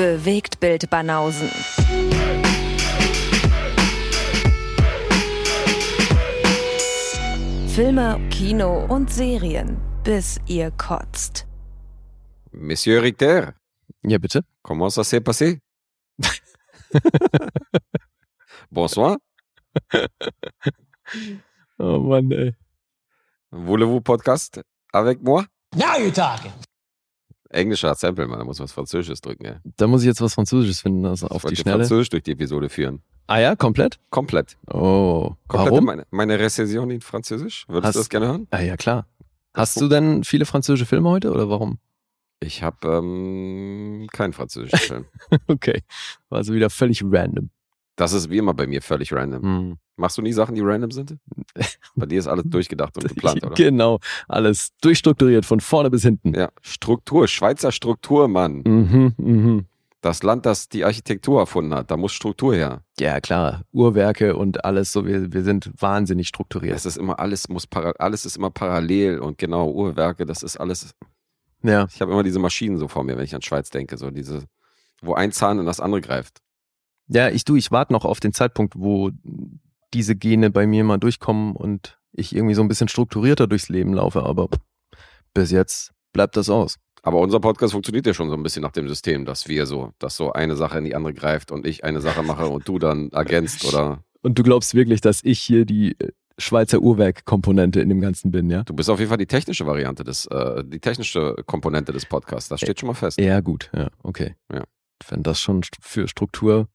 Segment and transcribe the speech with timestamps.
[0.00, 1.50] Bewegt Bild Banausen.
[7.68, 11.46] Filme, Kino und Serien, bis ihr kotzt.
[12.52, 13.54] Monsieur Richter,
[14.02, 14.42] Ja, bitte.
[14.62, 15.60] comment ça s'est passé?
[18.70, 19.16] Bonsoir.
[21.78, 22.54] Oh Mann, ey.
[23.52, 24.60] Voulez-vous podcast
[24.92, 25.44] avec moi?
[25.76, 26.52] Now you're talking.
[27.50, 29.56] Englischer Sample, man, da muss was Französisches drücken, ja.
[29.76, 31.78] Da muss ich jetzt was Französisches finden, also auf die Schnelle.
[31.78, 33.02] Französisch durch die Episode führen.
[33.26, 33.98] Ah ja, komplett?
[34.10, 34.56] Komplett.
[34.72, 35.84] Oh, Komplett warum?
[35.84, 37.64] meine, meine Rezession in Französisch.
[37.68, 38.46] Würdest Hast- du das gerne hören?
[38.50, 39.06] Ah ja, klar.
[39.54, 41.78] Hast du denn viele französische Filme heute oder warum?
[42.38, 45.04] Ich habe ähm, keinen französischen Film.
[45.48, 45.82] Okay,
[46.28, 47.50] war also wieder völlig random.
[48.00, 49.42] Das ist wie immer bei mir völlig random.
[49.42, 49.78] Hm.
[49.96, 51.18] Machst du nie Sachen, die random sind?
[51.94, 53.54] Bei dir ist alles durchgedacht und geplant, oder?
[53.54, 56.32] Genau, alles durchstrukturiert von vorne bis hinten.
[56.32, 58.62] Ja, Struktur, Schweizer Struktur, Mann.
[58.66, 59.66] Mhm, mhm.
[60.00, 62.84] Das Land, das die Architektur erfunden hat, da muss Struktur her.
[62.98, 63.64] Ja, klar.
[63.70, 66.74] Uhrwerke und alles so, wir, wir sind wahnsinnig strukturiert.
[66.74, 70.94] Es ist immer alles muss alles ist immer parallel und genau Uhrwerke, das ist alles.
[71.62, 74.10] Ja, Ich habe immer diese Maschinen so vor mir, wenn ich an Schweiz denke, so
[74.10, 74.44] diese,
[75.02, 76.40] wo ein Zahn in das andere greift.
[77.12, 79.10] Ja, ich du, ich warte noch auf den Zeitpunkt, wo
[79.92, 83.94] diese Gene bei mir mal durchkommen und ich irgendwie so ein bisschen strukturierter durchs Leben
[83.94, 84.48] laufe, aber
[85.34, 86.76] bis jetzt bleibt das aus.
[87.02, 89.92] Aber unser Podcast funktioniert ja schon so ein bisschen nach dem System, dass wir so,
[89.98, 92.78] dass so eine Sache in die andere greift und ich eine Sache mache und du
[92.78, 97.88] dann ergänzt oder Und du glaubst wirklich, dass ich hier die äh, Schweizer Uhrwerk-Komponente in
[97.88, 98.62] dem Ganzen bin, ja?
[98.62, 102.48] du bist auf jeden Fall die technische Variante des, äh, die technische Komponente des Podcasts.
[102.48, 103.20] Das steht schon mal fest.
[103.20, 104.36] Ja, gut, ja, okay.
[104.52, 104.64] Ja.
[105.08, 106.68] Wenn das schon für Struktur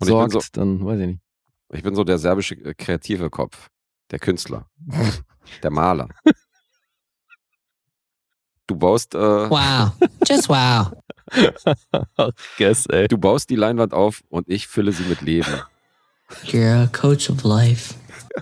[0.00, 1.20] Und ich bin sorgt, so- dann weiß ich nicht.
[1.72, 3.68] Ich bin so der serbische äh, kreative Kopf,
[4.10, 4.68] der Künstler,
[5.62, 6.08] der Maler.
[8.66, 9.92] Du baust, äh, Wow.
[10.26, 10.92] Just wow.
[12.58, 13.08] Guess, ey.
[13.08, 15.60] du baust die Leinwand auf und ich fülle sie mit Leben.
[16.44, 17.94] You're a coach of life.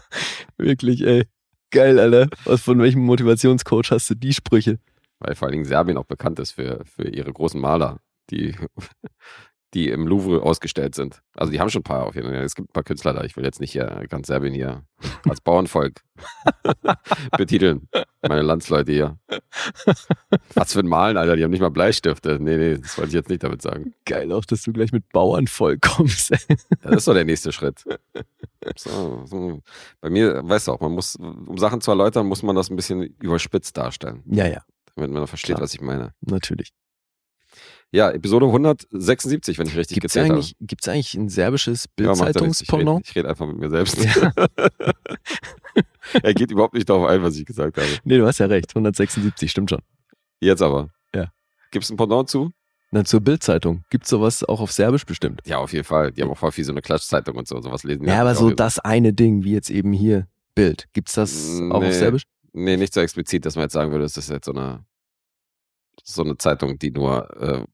[0.59, 1.27] Wirklich, ey.
[1.71, 2.29] Geil, Alter.
[2.45, 4.79] Was, von welchem Motivationscoach hast du die Sprüche?
[5.19, 7.99] Weil vor allen Dingen Serbien auch bekannt ist für, für ihre großen Maler,
[8.31, 8.55] die,
[9.75, 11.23] die im Louvre ausgestellt sind.
[11.35, 12.37] Also die haben schon ein paar auf jeden Fall.
[12.43, 13.25] Es gibt ein paar Künstler da.
[13.25, 14.83] Ich will jetzt nicht hier ganz Serbien hier
[15.29, 16.03] als Bauernvolk
[17.37, 17.89] betiteln.
[18.27, 19.19] Meine Landsleute hier.
[20.55, 21.37] Was für ein Malen, Alter.
[21.37, 22.39] Die haben nicht mal Bleistifte.
[22.41, 23.95] Nee, nee, das wollte ich jetzt nicht damit sagen.
[24.05, 26.31] Geil auch, dass du gleich mit Bauernvolk kommst.
[26.83, 27.83] Das ist so der nächste Schritt.
[28.77, 29.61] So, so.
[30.01, 32.77] Bei mir, weißt du auch, man muss, um Sachen zu erläutern, muss man das ein
[32.77, 34.63] bisschen überspitzt darstellen, Ja, ja,
[34.95, 35.63] damit man versteht, Klar.
[35.63, 36.13] was ich meine.
[36.21, 36.73] natürlich.
[37.95, 40.35] Ja, Episode 176, wenn ich richtig Gibt es gezählt habe.
[40.39, 44.03] eigentlich, gibt's eigentlich ein serbisches macht ja ich rede red einfach mit mir selbst.
[44.03, 44.33] Ja.
[46.23, 47.87] er geht überhaupt nicht darauf ein, was ich gesagt habe.
[48.05, 48.71] Nee, du hast ja recht.
[48.71, 49.81] 176, stimmt schon.
[50.41, 50.89] Jetzt aber.
[51.15, 51.33] Ja.
[51.71, 52.53] Gibt es ein Pendant zu?
[52.93, 53.85] Na, zur Bildzeitung.
[53.91, 55.43] Gibt's sowas auch auf Serbisch bestimmt?
[55.45, 56.13] Ja, auf jeden Fall.
[56.13, 57.61] Die haben auch voll viel so eine Klatschzeitung und so.
[57.61, 60.89] Sowas lesen Ja, aber so auch das eine Ding, wie jetzt eben hier Bild.
[60.95, 61.89] Gibt's das auch Nee.
[61.89, 62.23] auf Serbisch?
[62.55, 64.85] Nee, nicht so explizit, dass man jetzt sagen würde, es ist jetzt so eine,
[66.05, 67.65] so eine Zeitung, die nur äh,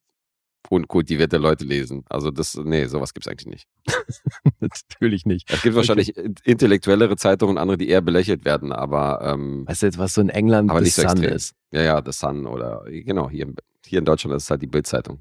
[0.70, 2.04] unkultivierte Leute lesen.
[2.08, 3.66] Also das, nee, sowas gibt's eigentlich nicht.
[4.60, 5.50] Natürlich nicht.
[5.52, 9.86] Es gibt wahrscheinlich intellektuellere Zeitungen und andere, die eher belächelt werden, aber ähm, Weißt du
[9.86, 11.32] jetzt, was so in England Aber The nicht so Sun extrem.
[11.36, 11.54] ist?
[11.72, 13.56] ja, ja, The Sun oder genau, hier, in-
[13.86, 15.20] hier in Deutschland ist es halt die Bildzeitung.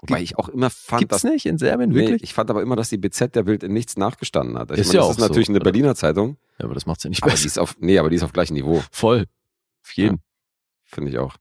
[0.00, 2.22] Wobei ich auch immer fand, Gibt's dass nicht in Serbien, Nee, wirklich?
[2.22, 4.70] ich fand aber immer, dass die BZ der Bild in nichts nachgestanden hat.
[4.70, 5.64] Ich Ist meine, ja das auch ist natürlich so, eine oder?
[5.72, 8.16] Berliner Zeitung, Ja, aber das macht's ja nicht aber die ist auf, nee, aber die
[8.16, 9.26] ist auf gleichem Niveau, Voll.
[9.84, 10.20] Auf jeden.
[10.84, 11.34] finde ich auch.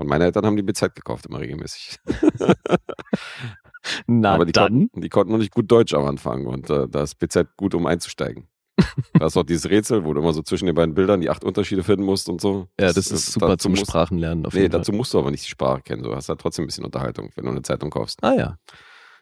[0.00, 1.98] Und meine Eltern haben die BZ gekauft immer regelmäßig.
[4.06, 4.72] Na aber die dann.
[4.72, 7.74] konnten, die konnten noch nicht gut Deutsch am Anfang und äh, da ist BZ gut,
[7.74, 8.48] um einzusteigen.
[9.12, 11.44] da ist auch dieses Rätsel, wo du immer so zwischen den beiden Bildern die acht
[11.44, 12.66] Unterschiede finden musst und so.
[12.80, 14.80] Ja, das ist super dazu zum musst, Sprachenlernen auf Nee, jeden Fall.
[14.80, 16.02] dazu musst du aber nicht die Sprache kennen.
[16.02, 18.24] Du hast halt trotzdem ein bisschen Unterhaltung, wenn du eine Zeitung kaufst.
[18.24, 18.56] Ah ja.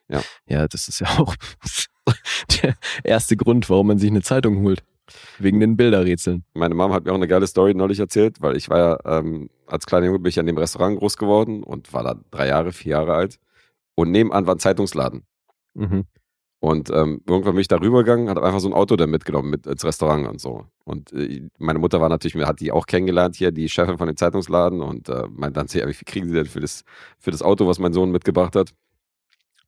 [0.08, 0.22] Ja.
[0.46, 1.34] Ja, das ist ja auch
[2.62, 4.84] der erste Grund, warum man sich eine Zeitung holt.
[5.38, 6.44] Wegen den Bilderrätseln.
[6.54, 9.50] Meine Mom hat mir auch eine geile Story neulich erzählt, weil ich war ja, ähm,
[9.66, 12.72] als kleiner Junge bin ich an dem Restaurant groß geworden und war da drei Jahre,
[12.72, 13.38] vier Jahre alt.
[13.94, 15.24] Und nebenan war ein Zeitungsladen.
[15.74, 16.04] Mhm.
[16.60, 19.66] Und ähm, irgendwann bin ich da rübergegangen, hat einfach so ein Auto da mitgenommen mit
[19.66, 20.66] ins Restaurant und so.
[20.84, 24.16] Und äh, meine Mutter war natürlich, hat die auch kennengelernt hier, die Chefin von dem
[24.16, 26.82] Zeitungsladen und äh, meinte dann, wie viel kriegen sie denn für das,
[27.20, 28.72] für das Auto, was mein Sohn mitgebracht hat?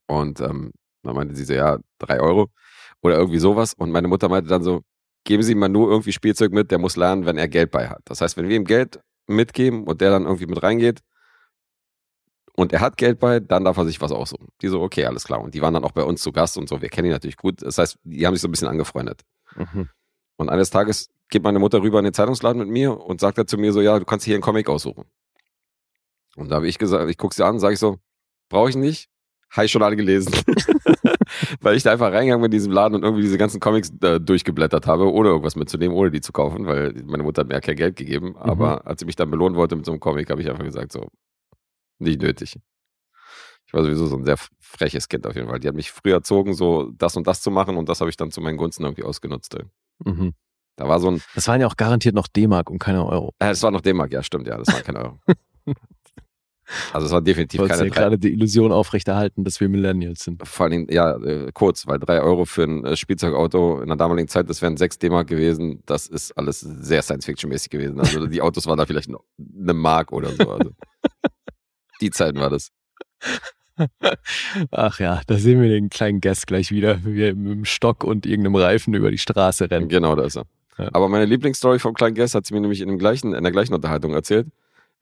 [0.07, 0.73] Und ähm,
[1.05, 2.49] dann meinte sie so, ja, drei Euro
[3.03, 3.75] oder irgendwie sowas.
[3.75, 4.83] Und meine Mutter meinte dann so,
[5.25, 7.89] geben Sie ihm mal nur irgendwie Spielzeug mit, der muss lernen, wenn er Geld bei
[7.89, 8.03] hat.
[8.05, 11.01] Das heißt, wenn wir ihm Geld mitgeben und der dann irgendwie mit reingeht
[12.55, 14.49] und er hat Geld bei, dann darf er sich was aussuchen.
[14.61, 15.41] Die so, okay, alles klar.
[15.41, 16.83] Und die waren dann auch bei uns zu Gast und so.
[16.83, 17.63] Wir kennen ihn natürlich gut.
[17.63, 19.23] Das heißt, die haben sich so ein bisschen angefreundet.
[19.57, 19.89] Mhm.
[20.37, 23.47] Und eines Tages geht meine Mutter rüber in den Zeitungsladen mit mir und sagt dann
[23.47, 25.05] zu mir so, ja, du kannst hier einen Comic aussuchen.
[26.37, 27.99] Und da habe ich gesagt, ich gucke sie an, sage ich so,
[28.49, 29.09] brauche ich nicht,
[29.51, 30.33] Habe ich schon alle gelesen.
[31.61, 34.21] weil ich da einfach reingegangen bin in diesen Laden und irgendwie diese ganzen Comics äh,
[34.21, 37.61] durchgeblättert habe, ohne irgendwas mitzunehmen, ohne die zu kaufen, weil meine Mutter hat mir ja
[37.61, 38.37] kein Geld gegeben.
[38.37, 40.93] Aber als sie mich dann belohnen wollte mit so einem Comic, habe ich einfach gesagt,
[40.93, 41.09] so,
[41.99, 42.59] nicht nötig.
[43.67, 45.61] Ich war sowieso so ein sehr freches Kind auf jeden Fall.
[45.61, 48.17] Die hat mich früher erzogen, so das und das zu machen und das habe ich
[48.17, 49.57] dann zu meinen Gunsten irgendwie ausgenutzt.
[50.05, 50.35] Mhm.
[50.77, 53.35] Da war so ein, Das waren ja auch garantiert noch D-Mark und keine Euro.
[53.39, 55.21] äh, das war noch D-Mark, ja stimmt, ja, das war kein Euro.
[56.93, 60.25] also es war definitiv wollte keine ja drei, gerade die Illusion aufrechterhalten, dass wir Millennials
[60.25, 60.47] sind.
[60.47, 63.97] vor allen Dingen, ja, äh, kurz, weil drei Euro für ein äh, Spielzeugauto in der
[63.97, 68.01] damaligen Zeit, das wären sechs D-Mark gewesen, das ist alles sehr Science-Fiction-mäßig gewesen.
[68.01, 70.51] Also die Autos waren da vielleicht eine Mark oder so.
[70.51, 70.71] Also.
[72.01, 72.71] Die Zeiten war das.
[74.71, 78.05] Ach ja, da sehen wir den kleinen Guest gleich wieder, wie wir mit dem Stock
[78.05, 79.89] und irgendeinem Reifen über die Straße rennen.
[79.89, 80.45] Genau, da ist er.
[80.79, 80.89] Ja.
[80.93, 83.53] Aber meine Lieblingsstory vom kleinen Guest hat sie mir nämlich in, dem gleichen, in der
[83.53, 84.49] gleichen Unterhaltung erzählt.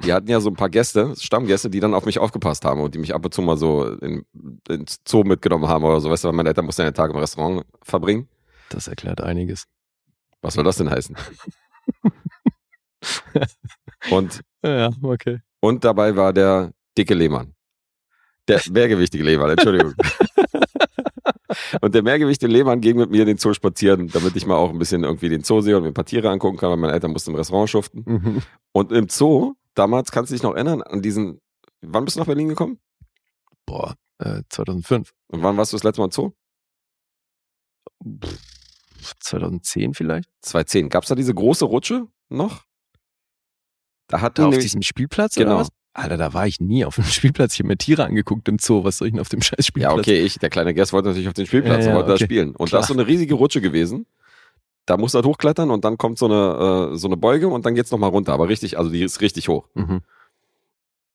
[0.04, 2.94] Die hatten ja so ein paar Gäste, Stammgäste, die dann auf mich aufgepasst haben und
[2.94, 4.24] die mich ab und zu mal so in,
[4.68, 6.08] ins Zoo mitgenommen haben oder so.
[6.10, 8.28] Weißt du, weil meine Eltern mussten ja einen Tag im Restaurant verbringen.
[8.68, 9.64] Das erklärt einiges.
[10.40, 11.16] Was soll das denn heißen?
[14.10, 15.40] und, Ja, okay.
[15.60, 17.54] und dabei war der dicke Lehmann.
[18.46, 19.94] Der mehrgewichtige Lehmann, Entschuldigung.
[21.80, 24.70] Und der mehrgewichtige Lehmann ging mit mir in den Zoo spazieren, damit ich mal auch
[24.70, 26.92] ein bisschen irgendwie den Zoo sehe und mir ein paar Tiere angucken kann, weil meine
[26.92, 28.04] Eltern mussten im Restaurant schuften.
[28.06, 28.42] Mhm.
[28.72, 31.40] Und im Zoo, damals kannst du dich noch erinnern, an diesen,
[31.80, 32.78] wann bist du nach Berlin gekommen?
[33.66, 35.12] Boah, äh, 2005.
[35.28, 36.32] Und wann warst du das letzte Mal im Zoo?
[38.24, 38.38] Pff,
[39.20, 40.28] 2010 vielleicht?
[40.42, 40.88] 2010.
[40.88, 42.64] Gab es da diese große Rutsche noch?
[44.08, 45.52] Da hatten Da auf diesem Spielplatz Genau.
[45.52, 45.68] oder was?
[45.94, 47.54] Alter, da war ich nie auf dem Spielplatz.
[47.54, 48.84] Ich habe mir Tiere angeguckt im Zoo.
[48.84, 49.98] Was soll ich denn auf dem scheiß Ja, Spielplatz?
[49.98, 52.18] okay, ich, der kleine Guest wollte natürlich auf den Spielplatz Ja, und ja, wollte okay.
[52.20, 52.48] da spielen.
[52.56, 52.80] Und Klar.
[52.80, 54.06] da ist so eine riesige Rutsche gewesen.
[54.88, 57.66] Da musst du halt hochklettern und dann kommt so eine, äh, so eine Beuge und
[57.66, 58.32] dann geht's noch mal runter.
[58.32, 59.68] Aber richtig, also die ist richtig hoch.
[59.74, 60.00] Mhm.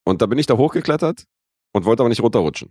[0.04, 1.24] Und da bin ich da hochgeklettert
[1.72, 2.70] und wollte aber nicht runterrutschen.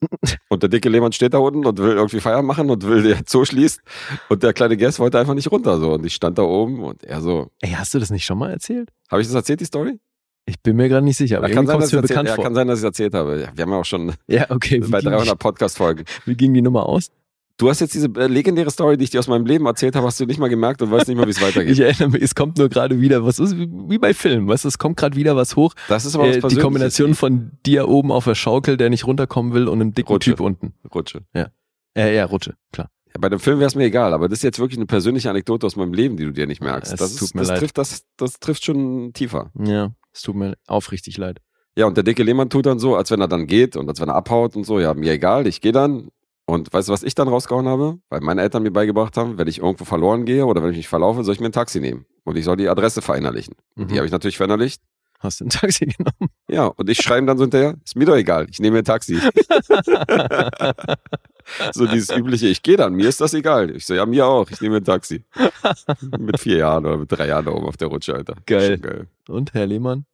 [0.48, 3.18] Und der dicke Lehmann steht da unten und will irgendwie Feier machen und will der
[3.26, 3.80] Zoo schließt.
[4.28, 5.80] Und der kleine Guest wollte einfach nicht runter.
[5.80, 5.94] So.
[5.94, 8.52] Und ich stand da oben und er so, Ey, hast du das nicht schon mal
[8.52, 8.90] erzählt?
[9.10, 9.98] habe ich das erzählt, die Story?
[10.46, 12.28] Ich bin mir gerade nicht sicher, aber Ja, kann, sein, dass mir ich erzählt, bekannt
[12.28, 12.44] ja, vor.
[12.44, 13.40] kann sein, dass ich es erzählt habe.
[13.40, 14.78] Ja, wir haben ja auch schon Ja, okay.
[14.78, 16.04] Bei ging, 300 Podcast-Folgen.
[16.26, 17.10] wie ging die Nummer aus?
[17.58, 20.06] Du hast jetzt diese äh, legendäre Story, die ich dir aus meinem Leben erzählt habe,
[20.06, 21.72] hast du nicht mal gemerkt und weißt nicht mal, wie es weitergeht.
[21.72, 24.68] Ich erinnere mich, es kommt nur gerade wieder was, ist wie bei Filmen, weißt du,
[24.68, 25.74] es kommt gerade wieder was hoch.
[25.88, 26.56] Das ist aber was Äh, die.
[26.56, 30.30] Kombination von dir oben auf der Schaukel, der nicht runterkommen will, und einem dicken Rutsche.
[30.30, 30.72] Typ unten.
[30.94, 31.22] Rutsche.
[31.34, 32.90] Äh, ja, Rutsche, klar.
[33.08, 35.28] Ja, bei dem Film wäre es mir egal, aber das ist jetzt wirklich eine persönliche
[35.28, 36.92] Anekdote aus meinem Leben, die du dir nicht merkst.
[36.92, 37.58] Es das, tut ist, mir das, leid.
[37.58, 39.50] Trifft, das, das trifft schon tiefer.
[39.58, 41.38] Ja, es tut mir aufrichtig leid.
[41.76, 44.00] Ja, und der dicke Lehmann tut dann so, als wenn er dann geht und als
[44.00, 44.78] wenn er abhaut und so.
[44.78, 46.10] Ja, mir egal, ich gehe dann.
[46.48, 47.98] Und weißt du, was ich dann rausgehauen habe?
[48.08, 50.88] Weil meine Eltern mir beigebracht haben, wenn ich irgendwo verloren gehe oder wenn ich mich
[50.88, 52.06] verlaufe, soll ich mir ein Taxi nehmen.
[52.24, 53.54] Und ich soll die Adresse verinnerlichen.
[53.76, 53.98] Und die Mhm.
[53.98, 54.80] habe ich natürlich verinnerlicht.
[55.18, 56.30] Hast du ein Taxi genommen?
[56.48, 58.84] Ja, und ich schreibe dann so hinterher, ist mir doch egal, ich nehme mir ein
[58.86, 59.18] Taxi.
[61.72, 63.70] so dieses übliche, ich gehe dann, mir ist das egal.
[63.76, 65.24] Ich so, ja, mir auch, ich nehme ein Taxi.
[66.18, 68.36] mit vier Jahren oder mit drei Jahren da oben auf der Rutsche, Alter.
[68.46, 68.78] Geil.
[68.78, 69.06] Geil.
[69.28, 70.06] Und, Herr Lehmann?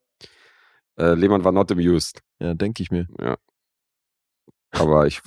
[0.97, 2.21] Äh, Lehmann war not amused.
[2.39, 3.07] Ja, denke ich mir.
[4.71, 5.21] Aber ich,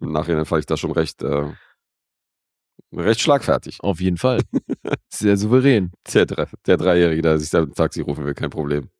[0.00, 1.44] im Nachhinein fand ich das schon recht, äh,
[2.92, 3.78] recht schlagfertig.
[3.82, 4.40] Auf jeden Fall.
[5.08, 5.92] Sehr souverän.
[6.12, 6.26] Der,
[6.66, 8.90] der Dreijährige, der sich da ein Taxi rufen will, kein Problem.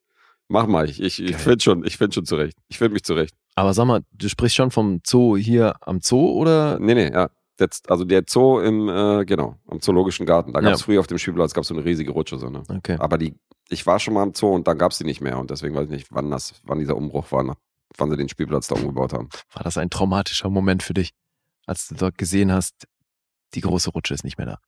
[0.48, 2.56] Mach mal, ich, ich, ich finde schon, ich finde schon zurecht.
[2.68, 3.34] Ich finde mich zurecht.
[3.54, 6.78] Aber sag mal, du sprichst schon vom Zoo hier am Zoo oder?
[6.80, 7.30] Nee, nee, ja.
[7.58, 10.52] Jetzt, also der Zoo im, äh, genau, am Zoologischen Garten.
[10.52, 10.84] Da gab es Ja.
[10.86, 12.38] früher auf dem Spielplatz gab's so eine riesige Rutsche.
[12.38, 12.62] So, ne?
[12.68, 12.96] Okay.
[12.98, 13.34] Aber die,
[13.68, 15.38] ich war schon mal im Zoo und dann gab's die nicht mehr.
[15.38, 17.54] Und deswegen weiß ich nicht, wann das, wann dieser Umbruch war, ne?
[17.96, 19.28] Wann sie den Spielplatz da umgebaut haben.
[19.52, 21.10] War das ein traumatischer Moment für dich,
[21.66, 22.86] als du dort gesehen hast,
[23.54, 24.58] die große Rutsche ist nicht mehr da?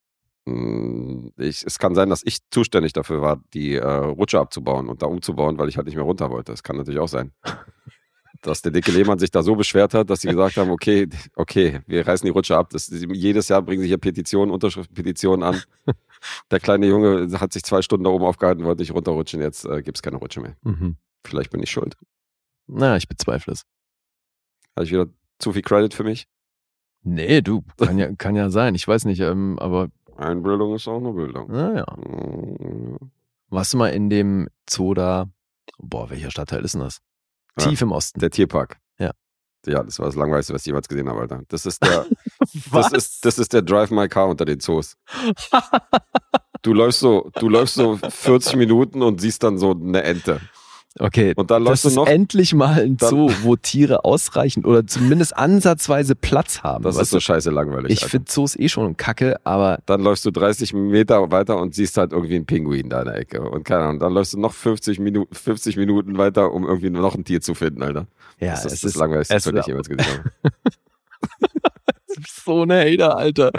[0.51, 5.03] Mm, Ich, es kann sein, dass ich zuständig dafür war, die äh, Rutsche abzubauen und
[5.03, 6.53] da umzubauen, weil ich halt nicht mehr runter wollte.
[6.53, 7.33] Das kann natürlich auch sein.
[8.41, 11.81] Dass der dicke Lehmann sich da so beschwert hat, dass sie gesagt haben, okay, okay,
[11.87, 12.71] wir reißen die Rutsche ab.
[12.71, 15.63] Das, jedes Jahr bringen sie hier Petitionen, Unterschriftenpetitionen an.
[16.51, 19.41] Der kleine Junge hat sich zwei Stunden da oben aufgehalten, wollte nicht runterrutschen.
[19.41, 20.57] Jetzt äh, gibt's keine Rutsche mehr.
[20.63, 20.97] Mhm.
[21.25, 21.97] Vielleicht bin ich schuld.
[22.75, 23.63] Na, ich bezweifle es.
[24.77, 25.07] Habe ich wieder
[25.39, 26.27] zu viel Credit für mich?
[27.03, 28.75] Nee, du, kann ja, kann ja sein.
[28.75, 31.51] Ich weiß nicht, ähm, aber Einbildung ist auch eine Bildung.
[31.51, 31.85] naja.
[31.97, 32.97] Mm,
[33.49, 35.27] Warst du mal in dem Zoo da?
[35.79, 37.01] Boah, welcher Stadtteil ist denn das?
[37.59, 37.67] Ja.
[37.67, 38.21] Tief im Osten.
[38.21, 38.79] Der Tierpark.
[38.99, 39.11] Ja.
[39.67, 41.43] Ja, das war das Langweiligste, was ich jemals gesehen habe, Alter.
[41.49, 42.07] Das ist der,
[42.73, 44.97] das ist, das ist der Drive My Car unter den Zoos.
[46.65, 50.41] Du läufst so, du läufst so 40 Minuten und siehst dann so eine Ente.
[50.99, 52.07] Okay, Und dann das läufst du ist noch.
[52.07, 56.85] endlich mal ein Zoo, wo Tiere ausreichend oder zumindest ansatzweise Platz haben.
[56.85, 57.21] Das ist so du?
[57.23, 57.93] scheiße langweilig.
[57.93, 61.97] ich finde Zoos eh schon kacke, aber Dann läufst du 30 Meter weiter und siehst
[61.97, 63.41] halt irgendwie einen Pinguin da in der Ecke.
[63.41, 67.15] Und keine Ahnung, dann läufst du noch 50 Minuten, 50 Minuten weiter, um irgendwie noch
[67.15, 68.07] ein Tier zu finden, Alter.
[68.39, 70.05] ja, das ist es das ist langweiligste, was ich jemals gesehen
[70.45, 70.63] habe.
[72.45, 73.51] so ein Hater, Alter.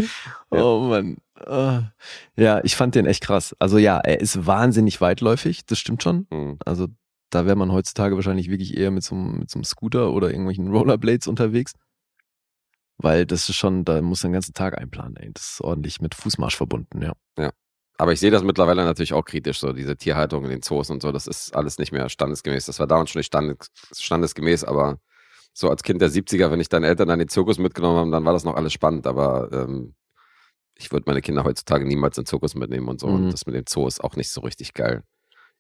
[0.52, 1.18] Oh Mann.
[1.46, 1.92] Ah.
[2.36, 3.56] Ja, ich fand den echt krass.
[3.60, 6.28] Also ja, er ist wahnsinnig weitläufig, das stimmt schon.
[6.32, 6.58] Hm.
[6.66, 6.88] Also
[7.34, 10.30] da wäre man heutzutage wahrscheinlich wirklich eher mit so, einem- mit so einem Scooter oder
[10.30, 11.74] irgendwelchen Rollerblades unterwegs.
[12.98, 15.32] Weil das ist schon, da muss den ganzen Tag einplanen, ey.
[15.34, 17.13] Das ist ordentlich mit Fußmarsch verbunden, ja.
[18.00, 21.02] Aber ich sehe das mittlerweile natürlich auch kritisch, so diese Tierhaltung in den Zoos und
[21.04, 22.66] so, das ist alles nicht mehr standesgemäß.
[22.66, 24.98] Das war damals schon nicht standes, standesgemäß, aber
[25.54, 28.25] so als Kind der 70er, wenn ich deine Eltern an den Zirkus mitgenommen haben, dann
[28.25, 29.94] war das noch alles spannend, aber ähm,
[30.75, 33.08] ich würde meine Kinder heutzutage niemals in den Zirkus mitnehmen und so.
[33.08, 33.13] Mhm.
[33.25, 35.04] Und das mit dem Zoo ist auch nicht so richtig geil.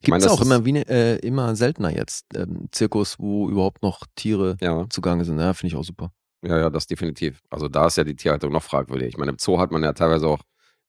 [0.03, 4.57] Gibt es auch immer, wie, äh, immer seltener jetzt, ähm, Zirkus, wo überhaupt noch Tiere
[4.61, 5.39] Ja, zugange sind.
[5.39, 6.11] Ja, finde ich auch super.
[6.45, 7.39] ja, ja, das definitiv.
[7.49, 9.07] Also da ist ja die Tierhaltung noch fragwürdig.
[9.09, 10.41] Ich meine, im Zoo hat man ja teilweise auch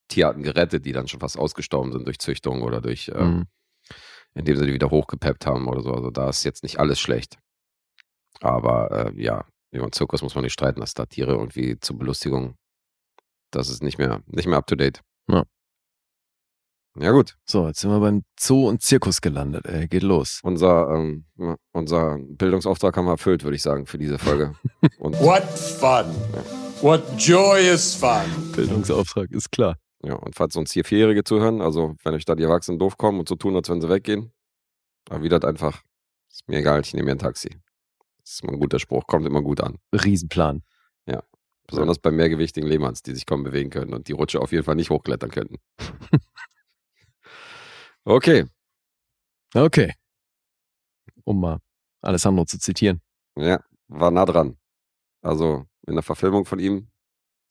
[0.08, 3.46] Tierarten gerettet, die dann schon fast ausgestorben sind durch Züchtung oder durch, äh, Mhm.
[4.34, 5.92] indem sie die wieder hochgepeppt haben oder so.
[5.94, 7.38] Also da ist jetzt nicht alles schlecht.
[8.40, 11.96] Aber äh, ja, über den Zirkus muss man nicht streiten, dass da Tiere irgendwie zur
[11.98, 12.56] Belustigung,
[13.52, 15.00] das ist nicht mehr, nicht mehr up to date.
[15.28, 15.44] Ja.
[16.96, 19.66] Ja gut, So, jetzt sind wir beim Zoo und Zirkus gelandet.
[19.66, 20.40] Ey, geht los.
[20.44, 24.54] unser, ähm, ja, unser Bildungsauftrag haben wir erfüllt, würde ich sagen, für diese Folge.
[24.98, 26.06] Und What fun!
[26.82, 28.52] What joyous fun!
[28.54, 29.76] Bildungsauftrag ist klar.
[30.04, 33.18] Ja, und falls uns hier Vierjährige zuhören, also wenn euch da die Erwachsenen doof kommen
[33.20, 34.32] und so tun, als wenn sie weggehen,
[35.08, 35.82] erwidert einfach,
[36.30, 37.48] ist mir egal, ich nehme mir ein Taxi.
[38.18, 39.78] Das ist mal ein guter Spruch, kommt immer gut an.
[39.94, 40.62] Riesenplan.
[41.66, 44.74] Besonders bei mehrgewichtigen Lehmanns, die sich kaum bewegen können und die Rutsche auf jeden Fall
[44.74, 45.56] nicht hochklettern könnten.
[48.04, 48.44] okay,
[49.56, 49.92] Okay.
[51.24, 51.60] Um mal
[52.02, 53.00] Alessandro zu zitieren.
[53.36, 54.56] ja, war nah dran.
[55.22, 56.88] Also in der Verfilmung von ihm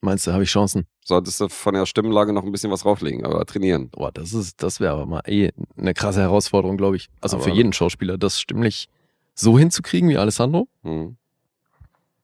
[0.02, 0.86] Meinst du, habe ich Chancen?
[1.06, 3.90] solltest du von der Stimmenlage noch ein bisschen was rauflegen, aber trainieren.
[3.90, 7.08] Boah, das ist, das wäre aber mal eh eine krasse Herausforderung, glaube ich.
[7.22, 8.90] Also Aber- für jeden Schauspieler, das stimmlich
[9.34, 10.68] so hinzukriegen wie Alessandro.
[10.82, 11.16] Mhm.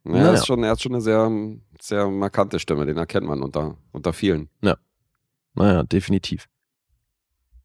[0.03, 0.25] Ja, Naja.
[0.27, 1.31] er, ist schon, er hat schon eine sehr,
[1.79, 4.49] sehr markante Stimme, den erkennt man unter, unter vielen.
[5.55, 6.47] Naja, definitiv.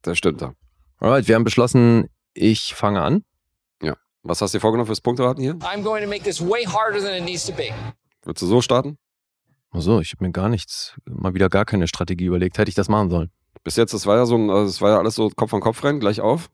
[0.04, 0.54] Das stimmt da.
[0.99, 3.25] Alright, wir haben beschlossen, ich fange an.
[4.26, 5.52] Was hast du dir vorgenommen fürs Punkteraten hier?
[5.56, 7.75] I'm going to make this way harder than it needs to be.
[8.23, 8.96] Würdest du so starten?
[9.70, 12.56] Also, ich habe mir gar nichts, mal wieder gar keine Strategie überlegt.
[12.56, 13.30] Hätte ich das machen sollen.
[13.64, 15.61] Bis jetzt, das war ja so ein, also das war ja alles so Kopf an
[15.61, 16.49] Kopf rennen, gleich auf.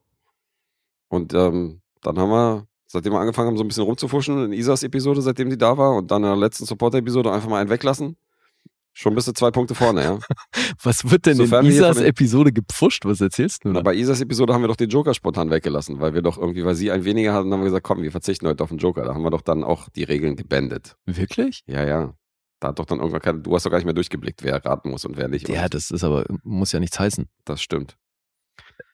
[1.08, 4.82] Und ähm, dann haben wir, seitdem wir angefangen haben, so ein bisschen rumzufuschen in Isas
[4.82, 8.16] Episode, seitdem die da war, und dann in der letzten Supporter-Episode einfach mal einen weglassen.
[8.92, 10.18] Schon bist du zwei Punkte vorne, ja.
[10.82, 13.04] Was wird denn Sofern in Isas den- Episode gepfuscht?
[13.04, 16.12] Was erzählst du Na, bei Isas Episode haben wir doch den Joker spontan weggelassen, weil
[16.14, 18.62] wir doch irgendwie, weil sie ein weniger hatten, haben wir gesagt, komm, wir verzichten heute
[18.64, 19.04] auf den Joker.
[19.04, 20.96] Da haben wir doch dann auch die Regeln gebändet.
[21.06, 21.62] Wirklich?
[21.66, 22.14] Ja, ja.
[22.58, 24.90] Da hat doch dann irgendwann keine, du hast doch gar nicht mehr durchgeblickt, wer raten
[24.90, 25.48] muss und wer nicht.
[25.48, 27.26] Ja, das ist aber, muss ja nichts heißen.
[27.44, 27.96] das stimmt.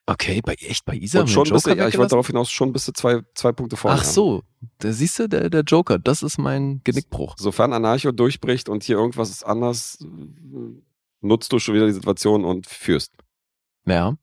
[0.05, 1.21] Okay, bei, echt bei Isa?
[1.21, 3.21] Und schon den bist du, Joker ja, ich wollte darauf hinaus, schon bist du zwei,
[3.33, 3.99] zwei Punkte vorne.
[3.99, 4.43] Ach so,
[4.79, 7.35] da siehst du, der, der Joker, das ist mein Genickbruch.
[7.37, 9.99] Sofern Anarcho durchbricht und hier irgendwas ist anders,
[11.21, 13.13] nutzt du schon wieder die Situation und führst.
[13.85, 14.15] Ja.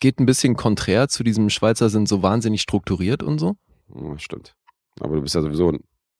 [0.00, 3.56] Geht ein bisschen konträr zu diesem Schweizer sind so wahnsinnig strukturiert und so.
[3.94, 4.54] Ja, stimmt.
[5.00, 5.78] Aber du bist ja sowieso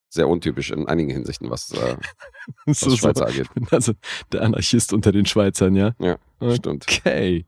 [0.09, 1.97] sehr untypisch in einigen Hinsichten, was, äh,
[2.67, 2.97] was So, so.
[2.97, 3.49] Schweizer angeht.
[3.71, 3.95] Also
[4.31, 5.95] der Anarchist unter den Schweizern, ja.
[5.99, 6.19] Ja,
[6.55, 6.87] stimmt.
[6.89, 7.47] Okay.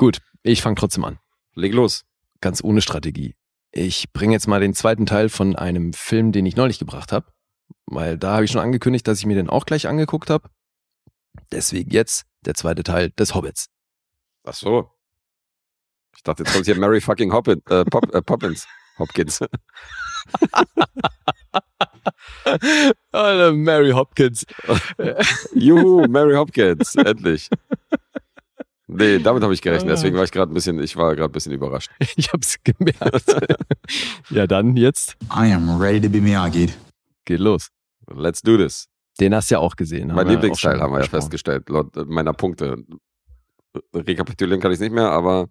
[0.00, 1.18] Gut, ich fange trotzdem an.
[1.54, 2.06] Leg los.
[2.40, 3.34] Ganz ohne Strategie.
[3.70, 7.26] Ich bringe jetzt mal den zweiten Teil von einem Film, den ich neulich gebracht habe.
[7.84, 10.48] Weil da habe ich schon angekündigt, dass ich mir den auch gleich angeguckt habe.
[11.52, 13.66] Deswegen jetzt der zweite Teil des Hobbits.
[14.44, 14.90] Ach so.
[16.16, 18.66] Ich dachte, jetzt kommt hier Mary fucking Hoppin, äh, Pop, äh, Poppins.
[18.98, 19.40] Hopkins.
[23.52, 24.46] Mary Hopkins.
[25.54, 26.94] Juhu, Mary Hopkins.
[26.94, 27.50] Endlich.
[28.92, 29.90] Nee, damit habe ich gerechnet.
[29.92, 31.90] Deswegen war ich gerade ein bisschen, ich war gerade ein bisschen überrascht.
[32.16, 33.24] Ich hab's gemerkt.
[34.30, 36.70] ja, dann jetzt I am ready to be Miyagi.
[37.24, 37.68] geht los.
[38.12, 38.86] Let's do this.
[39.20, 40.08] Den hast du ja auch gesehen.
[40.14, 42.84] mein Lieblingsteil haben wir ja festgestellt, laut äh, meiner Punkte.
[43.94, 45.48] Rekapitulieren kann ich es nicht mehr, aber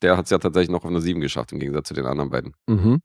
[0.00, 2.30] der hat es ja tatsächlich noch auf eine 7 geschafft, im Gegensatz zu den anderen
[2.30, 2.54] beiden.
[2.66, 3.00] Mhm.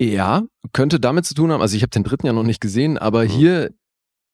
[0.00, 2.98] Ja, könnte damit zu tun haben, also ich habe den dritten ja noch nicht gesehen,
[2.98, 3.28] aber Mhm.
[3.28, 3.70] hier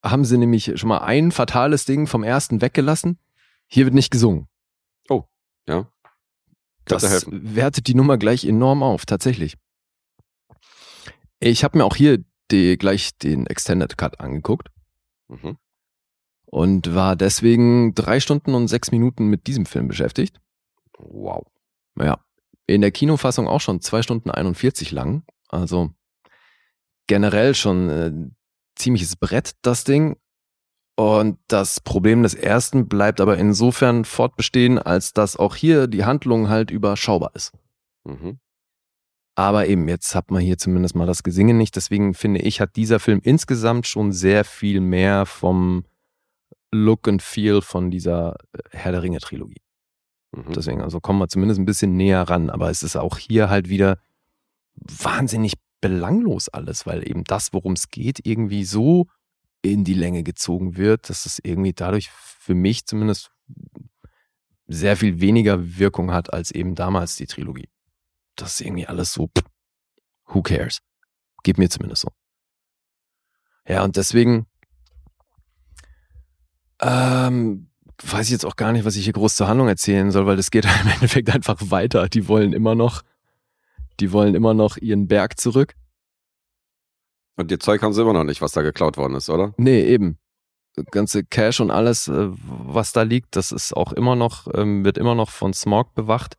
[0.05, 3.19] haben sie nämlich schon mal ein fatales Ding vom ersten weggelassen.
[3.69, 4.49] Hier wird nicht gesungen.
[5.69, 5.87] Ja.
[6.87, 9.59] Könnte Das wertet die Nummer gleich enorm auf, tatsächlich.
[11.41, 14.71] Ich habe mir auch hier die, gleich den Extended Cut angeguckt
[15.29, 15.59] Mhm.
[16.47, 20.41] und war deswegen drei Stunden und sechs Minuten mit diesem Film beschäftigt.
[20.97, 21.47] Wow.
[22.01, 22.25] Ja,
[22.67, 25.25] In der Kinofassung auch schon zwei Stunden 41 lang.
[25.49, 25.91] Also
[27.07, 28.13] generell schon äh,
[28.75, 30.17] ziemliches Brett, das Ding.
[30.99, 36.49] Und das Problem des ersten bleibt aber insofern fortbestehen, als dass auch hier die Handlung
[36.49, 37.53] halt überschaubar ist.
[38.03, 38.41] Mhm.
[39.37, 41.77] Aber eben, jetzt hat man hier zumindest mal das Gesinge nicht.
[41.77, 45.85] Deswegen finde ich, hat dieser Film insgesamt schon sehr viel mehr vom
[46.73, 49.63] Look and Feel von dieser äh, Herr der Ringe Trilogie.
[50.37, 50.53] Mhm.
[50.53, 52.51] Deswegen, also kommen wir zumindest ein bisschen näher ran.
[52.51, 54.01] Aber es ist auch hier halt wieder
[54.75, 59.07] wahnsinnig belanglos alles, weil eben das, worum es geht, irgendwie so
[59.63, 63.31] in die Länge gezogen wird, dass es irgendwie dadurch für mich zumindest
[64.67, 67.69] sehr viel weniger Wirkung hat als eben damals die Trilogie.
[68.37, 69.45] Das ist irgendwie alles so, pff,
[70.27, 70.81] who cares?
[71.43, 72.09] Geht mir zumindest so.
[73.67, 74.47] Ja, und deswegen
[76.81, 77.71] ähm,
[78.03, 80.37] weiß ich jetzt auch gar nicht, was ich hier groß zur Handlung erzählen soll, weil
[80.37, 82.09] das geht im Endeffekt einfach weiter.
[82.09, 83.03] Die wollen immer noch,
[84.01, 85.75] die wollen immer noch ihren Berg zurück.
[87.39, 89.55] Und ihr Zeug haben sie immer noch nicht, was da geklaut worden ist, oder?
[89.57, 90.19] Nee, eben.
[90.91, 94.99] Ganze Cash und alles, äh, was da liegt, das ist auch immer noch, ähm, wird
[94.99, 96.37] immer noch von Smog bewacht.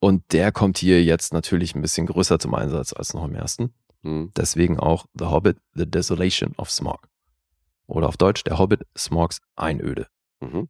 [0.00, 3.74] Und der kommt hier jetzt natürlich ein bisschen größer zum Einsatz als noch im ersten.
[4.02, 4.32] Mhm.
[4.36, 7.08] Deswegen auch The Hobbit, The Desolation of Smog.
[7.86, 10.06] Oder auf Deutsch, der Hobbit, Smogs Einöde.
[10.40, 10.68] Mhm.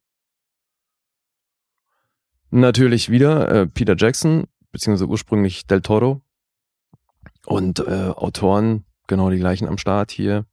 [2.51, 6.21] Natürlich wieder äh, Peter Jackson, beziehungsweise ursprünglich Del Toro.
[7.47, 10.47] Und äh, Autoren genau die gleichen am Start hier.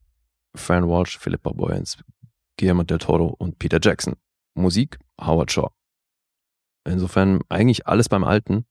[0.55, 1.97] Fran Walsh, Philippa Boyens,
[2.57, 4.15] Guillermo del Toro und Peter Jackson.
[4.55, 5.69] Musik Howard Shaw.
[6.85, 8.65] Insofern eigentlich alles beim Alten.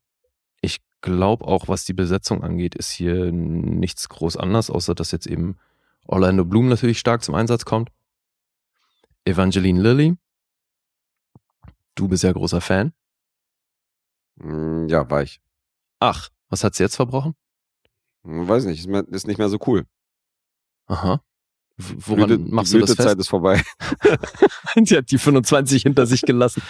[0.61, 5.27] Ich glaube auch, was die Besetzung angeht, ist hier nichts groß anders, außer dass jetzt
[5.27, 5.59] eben
[6.07, 7.91] Orlando Bloom natürlich stark zum Einsatz kommt.
[9.27, 10.17] Evangeline Lilly.
[11.95, 12.93] Du bist ja großer Fan.
[14.37, 15.41] Mm, Ja, war ich.
[16.01, 17.35] Ach, was hat sie jetzt verbrochen?
[18.25, 19.85] Hm, Weiß nicht, ist, mehr, ist nicht mehr so cool.
[20.87, 21.21] Aha.
[21.77, 23.21] Woran Blüte, machst die du das Blütezeit fest?
[23.21, 23.63] ist vorbei.
[24.85, 26.63] Sie hat die 25 hinter sich gelassen.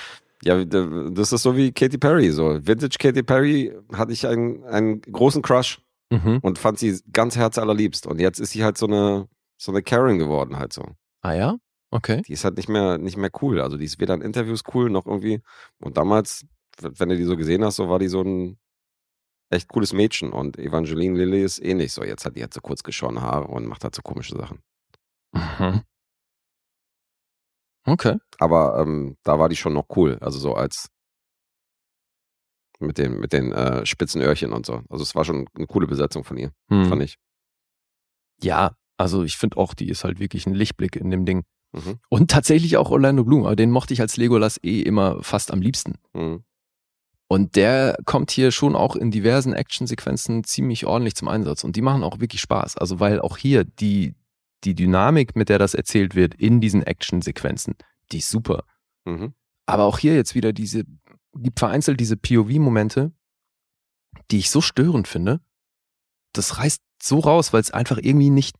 [0.43, 2.31] Ja, das ist so wie Katy Perry.
[2.31, 5.81] So Vintage Katy Perry hatte ich einen, einen großen Crush
[6.11, 6.39] Mhm.
[6.43, 8.07] und fand sie ganz herzallerliebst.
[8.07, 10.85] Und jetzt ist sie halt so eine so eine Karen geworden halt so.
[11.23, 11.57] Ah ja?
[11.91, 12.23] Okay.
[12.29, 13.61] Die ist halt nicht mehr nicht mehr cool.
[13.61, 15.41] Also die ist weder in Interviews cool noch irgendwie.
[15.81, 16.45] Und damals,
[16.81, 18.59] wenn du die so gesehen hast, so war die so ein
[19.51, 20.33] echt cooles Mädchen.
[20.33, 22.03] Und Evangeline Lilly ist ähnlich so.
[22.05, 24.61] Jetzt hat die halt so kurz geschorene Haare und macht halt so komische Sachen.
[25.33, 25.83] Mhm.
[27.87, 28.17] Okay.
[28.39, 30.19] Aber ähm, da war die schon noch cool.
[30.21, 30.89] Also so als
[32.81, 34.83] mit den, mit den äh, spitzen Öhrchen und so.
[34.89, 36.87] Also es war schon eine coole Besetzung von ihr, Hm.
[36.87, 37.17] fand ich.
[38.43, 41.45] Ja, also ich finde auch, die ist halt wirklich ein Lichtblick in dem Ding.
[41.73, 41.99] Mhm.
[42.09, 45.61] Und tatsächlich auch Orlando Bloom, aber den mochte ich als Legolas eh immer fast am
[45.61, 45.95] liebsten.
[46.15, 46.45] Mhm.
[47.35, 51.65] Und der kommt hier schon auch in diversen Actionsequenzen ziemlich ordentlich zum Einsatz.
[51.65, 52.77] Und die machen auch wirklich Spaß.
[52.77, 54.15] Also weil auch hier die,
[54.63, 57.75] die Dynamik, mit der das erzählt wird in diesen Actionsequenzen,
[58.13, 58.63] die ist super.
[59.05, 59.35] Mhm.
[59.67, 60.85] Aber auch hier jetzt wieder diese,
[61.35, 63.11] gibt vereinzelt diese POV-Momente,
[64.31, 65.41] die ich so störend finde.
[66.35, 68.55] Das reißt so raus, weil es einfach irgendwie nicht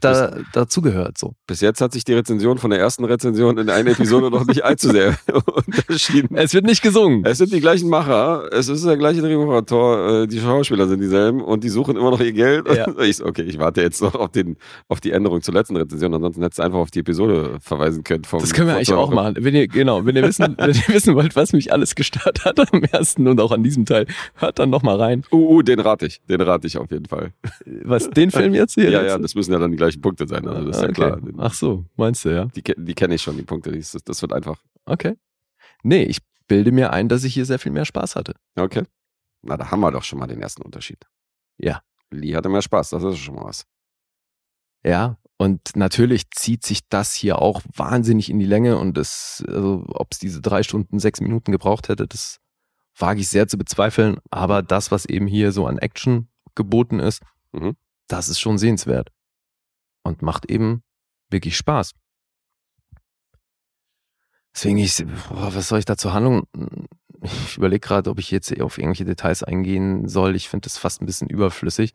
[0.00, 1.18] da, dazugehört.
[1.18, 1.34] So.
[1.46, 4.64] Bis jetzt hat sich die Rezension von der ersten Rezension in einer Episode noch nicht
[4.64, 5.16] allzu sehr
[5.66, 6.36] unterschieden.
[6.36, 7.24] Es wird nicht gesungen.
[7.24, 11.42] Es sind die gleichen Macher, es ist der gleiche Drehbuchautor, äh, die Schauspieler sind dieselben
[11.42, 12.66] und die suchen immer noch ihr Geld.
[12.68, 12.86] Ja.
[13.06, 14.56] Ich okay, ich warte jetzt noch auf, den,
[14.88, 18.24] auf die Änderung zur letzten Rezension, ansonsten hättest du einfach auf die Episode verweisen können.
[18.24, 19.36] Vom, Das können wir eigentlich auch machen.
[19.38, 22.58] Wenn ihr, genau, wenn ihr wissen, wenn ihr wissen wollt, was mich alles gestört hat
[22.72, 25.24] am ersten und auch an diesem Teil, hört dann nochmal rein.
[25.30, 27.32] Uh, uh, den rate ich, den rate ich auf jeden Fall.
[27.84, 28.90] Was, den Film jetzt hier?
[28.90, 29.10] ja, jetzt?
[29.10, 30.94] ja, das müssen ja dann die gleichen Punkte sein, also das ist ja Okay.
[30.94, 31.20] klar.
[31.38, 32.46] Ach so, meinst du, ja?
[32.46, 34.62] Die, die kenne ich schon, die Punkte, das, das wird einfach.
[34.86, 35.16] Okay.
[35.82, 38.34] Nee, ich bilde mir ein, dass ich hier sehr viel mehr Spaß hatte.
[38.56, 38.84] Okay.
[39.42, 41.04] Na, da haben wir doch schon mal den ersten Unterschied.
[41.58, 41.82] Ja.
[42.10, 43.64] Lee hatte mehr Spaß, das ist schon mal was.
[44.84, 49.84] Ja, und natürlich zieht sich das hier auch wahnsinnig in die Länge und das, also,
[49.88, 52.38] ob es diese drei Stunden, sechs Minuten gebraucht hätte, das
[52.98, 54.18] wage ich sehr zu bezweifeln.
[54.30, 57.76] Aber das, was eben hier so an Action geboten ist, Mhm.
[58.08, 59.10] das ist schon sehenswert.
[60.06, 60.82] Und macht eben
[61.30, 61.92] wirklich Spaß.
[64.54, 66.46] Deswegen, ich, boah, was soll ich da zur Handlung?
[67.20, 70.36] Ich überlege gerade, ob ich jetzt auf irgendwelche Details eingehen soll.
[70.36, 71.92] Ich finde das fast ein bisschen überflüssig.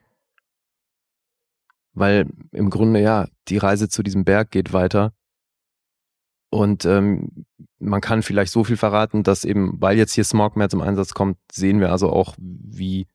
[1.93, 5.13] Weil im Grunde ja, die Reise zu diesem Berg geht weiter.
[6.50, 7.45] Und ähm,
[7.80, 11.13] man kann vielleicht so viel verraten, dass eben, weil jetzt hier Smog mehr zum Einsatz
[11.13, 13.08] kommt, sehen wir also auch, wie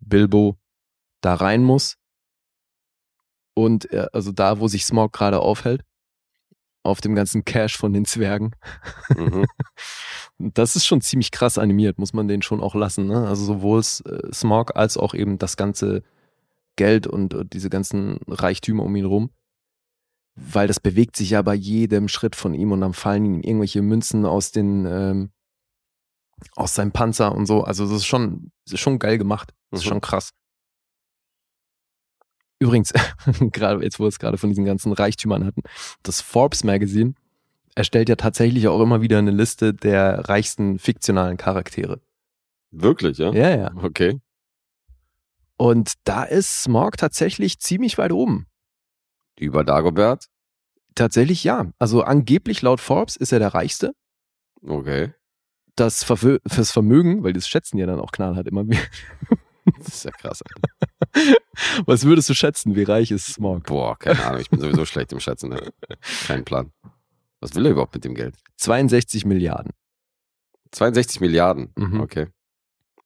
[0.00, 0.58] Bilbo
[1.20, 1.99] da rein muss.
[3.54, 5.82] Und äh, also da, wo sich Smog gerade aufhält,
[6.82, 8.52] auf dem ganzen Cash von den Zwergen.
[9.16, 9.46] Mhm.
[10.42, 13.06] Das ist schon ziemlich krass animiert, muss man den schon auch lassen.
[13.06, 13.28] Ne?
[13.28, 16.02] Also sowohl äh, Smog als auch eben das ganze
[16.76, 19.28] Geld und äh, diese ganzen Reichtümer um ihn rum.
[20.36, 23.82] Weil das bewegt sich ja bei jedem Schritt von ihm und dann fallen ihm irgendwelche
[23.82, 25.30] Münzen aus den ähm,
[26.56, 27.62] aus seinem Panzer und so.
[27.64, 29.52] Also das ist schon, das ist schon geil gemacht.
[29.70, 29.90] Das ist Mhm.
[29.90, 30.30] schon krass.
[32.60, 32.92] Übrigens,
[33.40, 35.62] gerade jetzt, wo wir es gerade von diesen ganzen Reichtümern hatten,
[36.02, 37.14] das Forbes Magazine
[37.74, 42.00] erstellt ja tatsächlich auch immer wieder eine Liste der reichsten fiktionalen Charaktere.
[42.70, 43.32] Wirklich, ja?
[43.32, 43.72] Ja, ja.
[43.76, 44.20] Okay.
[45.56, 48.46] Und da ist Smog tatsächlich ziemlich weit oben.
[49.38, 50.26] Über Dagobert?
[50.94, 51.70] Tatsächlich ja.
[51.78, 53.94] Also angeblich laut Forbes ist er der reichste.
[54.62, 55.14] Okay.
[55.76, 58.80] Das Verwö fürs Vermögen, weil das schätzen ja dann auch knallhart immer wieder.
[59.78, 60.42] Das ist ja krass.
[60.42, 60.89] Alter.
[61.86, 63.64] Was würdest du schätzen, wie reich ist Smog?
[63.64, 64.40] Boah, keine Ahnung.
[64.40, 65.50] Ich bin sowieso schlecht im Schätzen.
[65.50, 65.72] Ne?
[66.26, 66.72] Kein Plan.
[67.40, 68.36] Was will er überhaupt mit dem Geld?
[68.58, 69.72] 62 Milliarden.
[70.72, 71.72] 62 Milliarden.
[71.76, 72.00] Mhm.
[72.00, 72.26] Okay.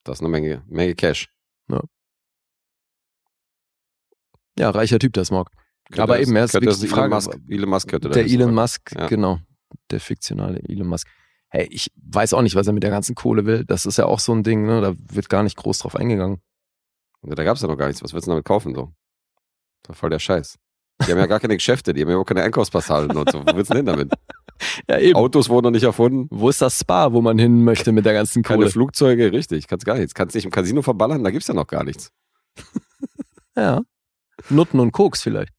[0.03, 1.29] Das ist eine Menge, Menge Cash.
[4.59, 5.51] Ja, reicher Typ, der Smog.
[5.87, 8.25] Könnte Aber das- eben, er ist wirklich die Elon Frage, Musk, Elon Musk könnte Der
[8.25, 8.55] Elon sein.
[8.55, 9.07] Musk, Ja.
[9.09, 9.41] genau.
[9.91, 11.09] Der fiktionale Elon Musk.
[11.49, 13.65] Hey, ich weiß auch nicht, was er mit der ganzen Kohle will.
[13.65, 14.81] Das ist ja auch so ein Ding, ne?
[14.81, 16.41] Da wird gar nicht groß drauf eingegangen.
[17.27, 18.03] Da gab es ja noch gar nichts.
[18.03, 18.75] Was willst du damit kaufen?
[18.75, 18.93] So?
[19.83, 20.57] Das war voll der Scheiß.
[21.07, 23.41] Die haben ja gar keine Geschäfte, die haben ja auch keine Einkaufspassagen und so.
[23.45, 24.13] Wo willst du denn hin damit?
[24.89, 25.17] Ja, eben.
[25.17, 26.29] Autos wurden noch nicht erfunden.
[26.31, 28.71] Wo ist das Spa, wo man hin möchte mit der ganzen Keine Kohle?
[28.71, 29.67] Flugzeuge, richtig.
[29.67, 30.15] Kannst gar nichts.
[30.15, 32.11] Kannst nicht im Casino verballern, da gibt's ja noch gar nichts.
[33.57, 33.83] Ja.
[34.49, 35.53] Nutten und Koks vielleicht.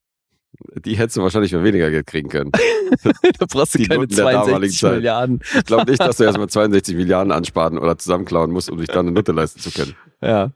[0.86, 2.52] Die hättest du wahrscheinlich für weniger Geld kriegen können.
[3.40, 4.96] da brauchst du Die keine Nutten der damaligen 62 Zeit.
[4.96, 5.40] Milliarden.
[5.56, 9.08] Ich glaube nicht, dass du erstmal 62 Milliarden ansparen oder zusammenklauen musst, um dich dann
[9.08, 9.96] eine Nutte leisten zu können.
[10.22, 10.52] Ja.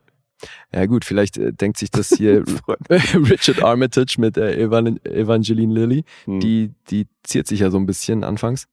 [0.72, 2.44] Ja gut, vielleicht äh, denkt sich das hier
[2.88, 6.04] Richard Armitage mit äh, Evan Evangeline Lilly.
[6.24, 6.40] Hm.
[6.40, 8.66] Die, die ziert sich ja so ein bisschen anfangs.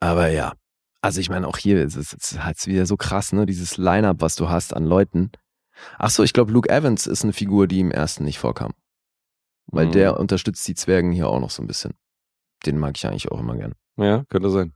[0.00, 0.52] Aber ja,
[1.02, 3.46] also ich meine, auch hier ist es ist halt wieder so krass, ne?
[3.46, 5.30] Dieses Line-Up, was du hast an Leuten.
[5.98, 8.72] Ach so, ich glaube, Luke Evans ist eine Figur, die im ersten nicht vorkam.
[9.70, 9.92] Weil Mhm.
[9.92, 11.94] der unterstützt die Zwergen hier auch noch so ein bisschen.
[12.66, 13.74] Den mag ich eigentlich auch immer gern.
[13.96, 14.72] Ja, könnte sein.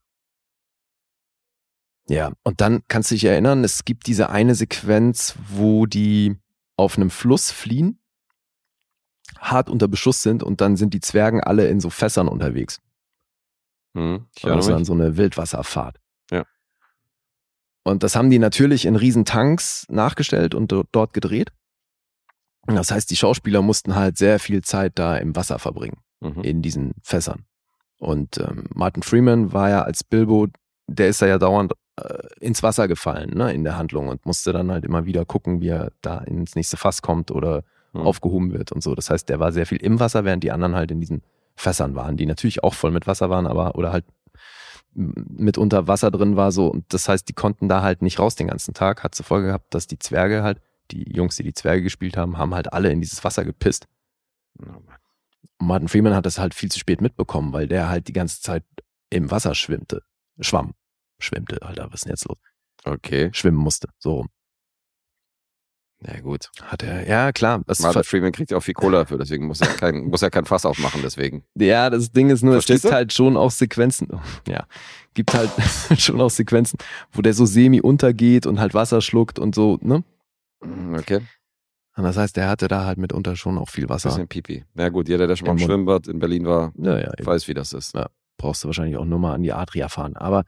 [2.12, 6.36] Ja, und dann kannst du dich erinnern, es gibt diese eine Sequenz, wo die
[6.76, 7.98] auf einem Fluss fliehen,
[9.38, 12.80] hart unter Beschuss sind und dann sind die Zwergen alle in so Fässern unterwegs.
[13.96, 14.26] Hm.
[14.36, 15.98] Ich Und das ist dann so eine Wildwasserfahrt.
[16.30, 16.44] Ja.
[17.84, 21.50] Und das haben die natürlich in riesen Tanks nachgestellt und do- dort gedreht.
[22.66, 26.42] Das heißt, die Schauspieler mussten halt sehr viel Zeit da im Wasser verbringen Mhm.
[26.42, 27.46] in diesen Fässern.
[27.96, 30.48] Und ähm, Martin Freeman war ja als Bilbo,
[30.86, 31.72] der ist da ja dauernd
[32.40, 35.68] ins Wasser gefallen, ne, in der Handlung und musste dann halt immer wieder gucken, wie
[35.68, 38.06] er da ins nächste Fass kommt oder Mhm.
[38.06, 38.94] aufgehoben wird und so.
[38.94, 41.22] Das heißt, der war sehr viel im Wasser, während die anderen halt in diesen
[41.56, 44.06] Fässern waren, die natürlich auch voll mit Wasser waren, aber oder halt
[44.94, 46.68] mitunter Wasser drin war so.
[46.68, 49.02] Und das heißt, die konnten da halt nicht raus den ganzen Tag.
[49.04, 52.38] Hat zur Folge gehabt, dass die Zwerge halt, die Jungs, die die Zwerge gespielt haben,
[52.38, 53.86] haben halt alle in dieses Wasser gepisst.
[54.58, 54.72] Oh
[55.58, 58.64] Martin Freeman hat das halt viel zu spät mitbekommen, weil der halt die ganze Zeit
[59.10, 60.02] im Wasser schwimmte.
[60.40, 60.72] Schwamm.
[61.22, 62.38] Schwimmte, Alter, was ist denn jetzt los?
[62.84, 63.30] Okay.
[63.32, 63.88] Schwimmen musste.
[63.98, 64.28] So rum.
[66.04, 66.50] Ja, gut.
[66.60, 67.62] Hat er, ja klar.
[67.66, 70.30] Das Martin Freeman kriegt ja auch viel Kohle dafür, deswegen muss er kein, muss er
[70.30, 71.44] kein Fass aufmachen, deswegen.
[71.56, 72.96] ja, das Ding ist nur, es Verstehst gibt du?
[72.96, 74.08] halt schon auch Sequenzen,
[74.48, 74.66] ja,
[75.14, 75.50] gibt halt
[76.00, 76.76] schon auch Sequenzen,
[77.12, 80.02] wo der so semi untergeht und halt Wasser schluckt und so, ne?
[80.64, 81.20] Hm, Okay.
[81.94, 84.08] Und das heißt, der hatte da halt mitunter schon auch viel Wasser.
[84.08, 84.64] Bisschen Pipi.
[84.72, 85.58] Na gut, jeder, der schon mal Im.
[85.58, 87.26] Schwimmbad in Berlin war, eben.
[87.26, 87.94] weiß, wie das ist.
[88.38, 90.16] brauchst du wahrscheinlich auch nur mal an die Adria fahren.
[90.16, 90.44] Aber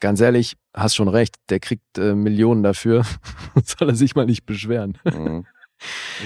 [0.00, 3.04] ganz ehrlich, hast schon recht, der kriegt äh, Millionen dafür,
[3.64, 4.98] soll er sich mal nicht beschweren.
[5.04, 5.46] Mhm.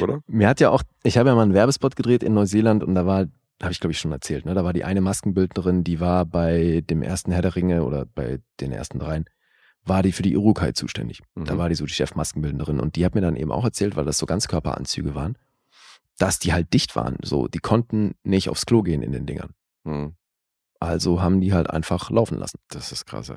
[0.01, 0.21] Oder?
[0.27, 3.07] Mir hat ja auch, ich habe ja mal einen Werbespot gedreht in Neuseeland und da
[3.07, 3.27] war,
[3.63, 4.55] habe ich glaube ich schon erzählt, ne?
[4.55, 8.41] Da war die eine Maskenbildnerin, die war bei dem ersten Herr der Ringe oder bei
[8.61, 9.25] den ersten dreien,
[9.85, 11.21] war die für die Urukai zuständig.
[11.35, 11.59] Da Mhm.
[11.59, 14.19] war die so die Chefmaskenbildnerin und die hat mir dann eben auch erzählt, weil das
[14.19, 15.37] so Ganzkörperanzüge waren,
[16.19, 17.17] dass die halt dicht waren.
[17.23, 19.51] So, die konnten nicht aufs Klo gehen in den Dingern.
[19.85, 20.15] Mhm.
[20.79, 22.59] Also haben die halt einfach laufen lassen.
[22.69, 23.37] Das ist krass, ey.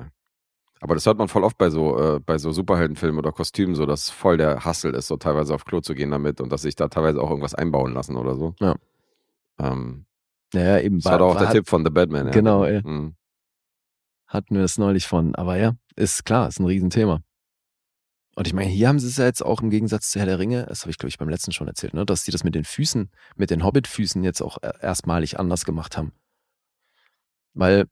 [0.84, 3.86] Aber das hört man voll oft bei so, äh, bei so Superheldenfilmen oder Kostümen, so
[3.86, 6.76] dass voll der Hassel ist, so teilweise auf Klo zu gehen damit und dass sich
[6.76, 8.54] da teilweise auch irgendwas einbauen lassen oder so.
[8.60, 8.74] Ja.
[9.58, 10.04] Ähm,
[10.52, 12.32] Naja, eben das war doch auch der hat, Tipp von The Batman, ja.
[12.32, 12.82] Genau, ey.
[12.84, 13.14] Mhm.
[14.26, 15.34] hatten wir das neulich von.
[15.36, 17.22] Aber ja, ist klar, ist ein Riesenthema.
[18.36, 20.38] Und ich meine, hier haben sie es ja jetzt auch im Gegensatz zu Herr der
[20.38, 22.54] Ringe, das habe ich glaube ich beim letzten schon erzählt, ne, dass sie das mit
[22.54, 26.12] den Füßen, mit den Hobbit-Füßen jetzt auch äh, erstmalig anders gemacht haben.
[27.54, 27.86] Weil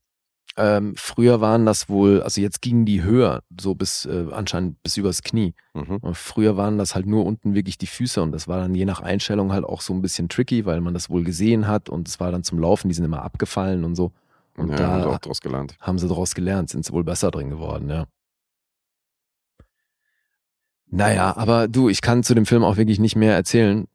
[0.56, 4.96] ähm, früher waren das wohl, also jetzt gingen die höher, so bis äh, anscheinend bis
[4.96, 5.54] übers Knie.
[5.74, 5.96] Mhm.
[5.96, 8.84] Und früher waren das halt nur unten wirklich die Füße und das war dann je
[8.84, 12.08] nach Einstellung halt auch so ein bisschen tricky, weil man das wohl gesehen hat und
[12.08, 14.12] es war dann zum Laufen, die sind immer abgefallen und so.
[14.56, 15.76] Und ja, da haben sie auch draus gelernt.
[15.80, 18.06] haben sie daraus gelernt, sind sie wohl besser drin geworden, ja.
[20.94, 23.88] Naja, aber du, ich kann zu dem Film auch wirklich nicht mehr erzählen.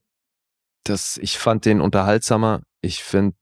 [0.84, 2.62] Das, ich fand den unterhaltsamer.
[2.82, 3.38] Ich finde,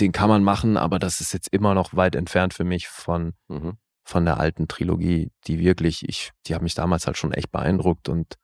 [0.00, 3.34] den kann man machen, aber das ist jetzt immer noch weit entfernt für mich von,
[3.48, 3.76] Mhm.
[4.04, 8.08] von der alten Trilogie, die wirklich, ich, die hat mich damals halt schon echt beeindruckt
[8.08, 8.34] und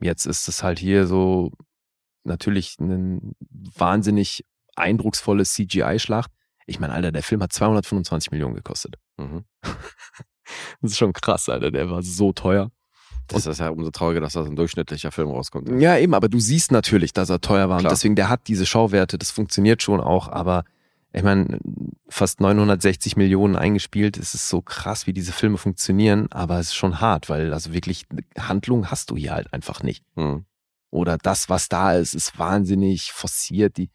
[0.00, 1.52] jetzt ist es halt hier so
[2.24, 3.32] natürlich ein
[3.76, 4.44] wahnsinnig
[4.76, 6.30] eindrucksvolles CGI-Schlacht.
[6.66, 8.96] Ich meine, Alter, der Film hat 225 Millionen gekostet.
[9.16, 9.44] Mhm.
[10.80, 11.70] Das ist schon krass, Alter.
[11.70, 12.70] Der war so teuer.
[13.34, 15.68] Das ist ja umso trauriger, dass das ein durchschnittlicher Film rauskommt.
[15.80, 17.76] Ja, eben, aber du siehst natürlich, dass er teuer war.
[17.76, 17.92] Und Klar.
[17.92, 20.64] deswegen, der hat diese Schauwerte, das funktioniert schon auch, aber
[21.12, 21.58] ich meine,
[22.08, 26.74] fast 960 Millionen eingespielt, es ist so krass, wie diese Filme funktionieren, aber es ist
[26.74, 28.04] schon hart, weil also wirklich
[28.38, 30.04] Handlung hast du hier halt einfach nicht.
[30.16, 30.44] Mhm.
[30.90, 33.76] Oder das, was da ist, ist wahnsinnig forciert.
[33.76, 33.90] Die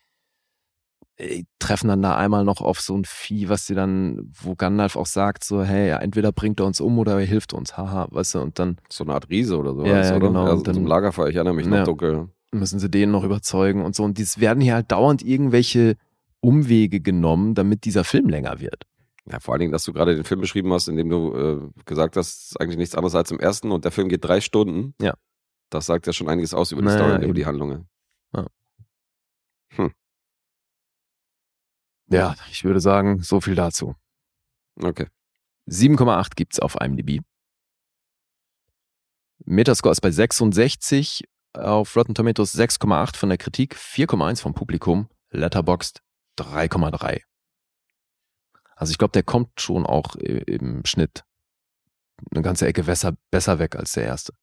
[1.60, 5.06] treffen dann da einmal noch auf so ein Vieh, was sie dann, wo Gandalf auch
[5.06, 8.39] sagt, so, hey, entweder bringt er uns um oder er hilft uns, haha, weißt du,
[8.41, 9.86] und dann So eine Art Riese oder so.
[9.86, 10.28] Ja, ja, oder?
[10.28, 10.45] genau.
[10.47, 11.84] Ja, Und so dann- ein Lagerfeuer, ich erinnere mich noch Ja.
[11.84, 12.30] dunkel.
[12.52, 14.04] müssen sie den noch überzeugen und so.
[14.04, 15.95] Und es werden hier halt dauernd irgendwelche
[16.39, 18.84] Umwege genommen, damit dieser Film länger wird.
[19.32, 21.60] Ja, vor allen Dingen, dass du gerade den Film beschrieben hast, in dem du äh,
[21.86, 24.93] gesagt hast, eigentlich nichts anderes als im ersten und der Film geht drei Stunden.
[25.02, 25.13] Ja.
[25.71, 27.88] Das sagt ja schon einiges aus über die Naja, Story über die Handlungen.
[32.08, 33.96] Ja, ich würde sagen, so viel dazu.
[34.82, 35.08] Okay.
[35.70, 37.22] 7,8 gibt's auf IMDb.
[39.46, 46.02] Metascore ist bei 66, auf Rotten Tomatoes 6,8 von der Kritik, 4,1 vom Publikum, Letterboxd
[46.39, 47.22] 3,3.
[48.76, 51.24] Also ich glaube, der kommt schon auch i- im Schnitt
[52.32, 54.34] eine ganze Ecke besser, besser weg als der erste.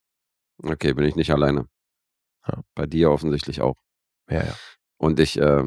[0.63, 1.69] Okay, bin ich nicht alleine.
[2.47, 2.63] Ja.
[2.75, 3.77] Bei dir offensichtlich auch.
[4.29, 4.55] Ja, ja.
[4.99, 5.65] Und ich äh,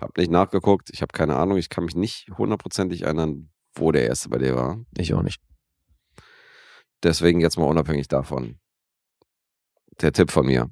[0.00, 4.06] habe nicht nachgeguckt, ich habe keine Ahnung, ich kann mich nicht hundertprozentig erinnern, wo der
[4.06, 4.84] erste bei dir war.
[4.96, 5.40] Ich auch nicht.
[7.02, 8.58] Deswegen jetzt mal unabhängig davon.
[10.00, 10.70] Der Tipp von mir.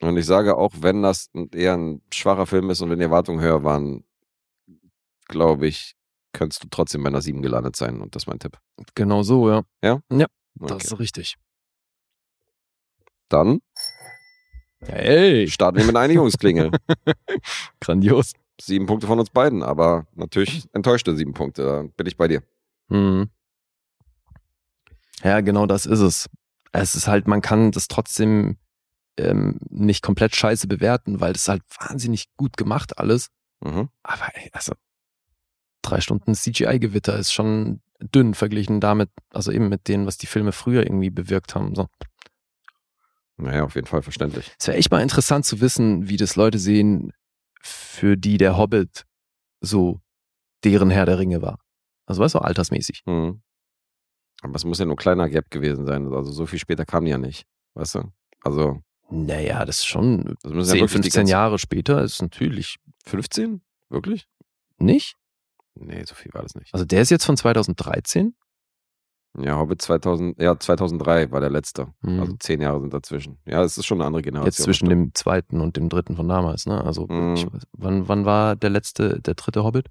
[0.00, 3.40] Und ich sage auch, wenn das eher ein schwacher Film ist und wenn die Erwartungen
[3.40, 4.04] höher waren,
[5.26, 5.94] glaube ich,
[6.32, 8.02] könntest du trotzdem bei einer 7 gelandet sein.
[8.02, 8.58] Und das ist mein Tipp.
[8.94, 9.62] Genau so, ja.
[9.80, 10.28] Das
[10.60, 10.76] Okay.
[10.84, 11.36] ist richtig.
[13.28, 13.60] Dann
[14.84, 16.70] Hey, starten wir mit einer Einigungsklingel.
[17.80, 18.32] grandios.
[18.60, 21.62] sieben Punkte von uns beiden, aber natürlich enttäuschte sieben Punkte.
[21.62, 22.42] Da bin ich bei dir.
[22.88, 23.30] Mhm.
[25.22, 26.28] Ja, genau das ist es.
[26.72, 28.58] Es ist halt, man kann das trotzdem
[29.18, 33.28] ähm, nicht komplett scheiße bewerten, weil das ist halt wahnsinnig gut gemacht alles.
[33.60, 33.88] Mhm.
[34.02, 34.72] Aber ey, also
[35.82, 40.52] drei Stunden CGI-Gewitter ist schon dünn verglichen damit, also eben mit denen, was die Filme
[40.52, 41.74] früher irgendwie bewirkt haben.
[41.74, 41.88] So.
[43.38, 44.50] Naja, auf jeden Fall verständlich.
[44.58, 47.12] Es wäre echt mal interessant zu wissen, wie das Leute sehen,
[47.62, 49.04] für die der Hobbit
[49.60, 50.00] so
[50.64, 51.58] deren Herr der Ringe war.
[52.06, 53.02] Also weißt du, altersmäßig.
[53.06, 53.42] Mhm.
[54.42, 56.12] Aber es muss ja nur ein kleiner Gap gewesen sein.
[56.12, 57.44] Also so viel später kam die ja nicht.
[57.74, 58.12] Weißt du?
[58.42, 62.02] Also, Naja, das ist schon das müssen 10, ja wirklich die 15 ganze- Jahre später
[62.02, 63.62] ist natürlich 15?
[63.88, 64.26] Wirklich?
[64.78, 65.16] nicht.
[65.74, 66.72] Nee, so viel war das nicht.
[66.72, 68.34] Also der ist jetzt von 2013.
[69.38, 71.88] Ja, Hobbit 2000, ja, 2003 war der letzte.
[72.00, 72.20] Mhm.
[72.20, 73.38] Also zehn Jahre sind dazwischen.
[73.46, 74.46] Ja, es ist schon eine andere Generation.
[74.46, 76.82] Jetzt zwischen dem zweiten und dem dritten von damals, ne?
[76.84, 77.34] Also Mhm.
[77.34, 79.88] ich weiß, wann, wann war der letzte, der dritte Hobbit?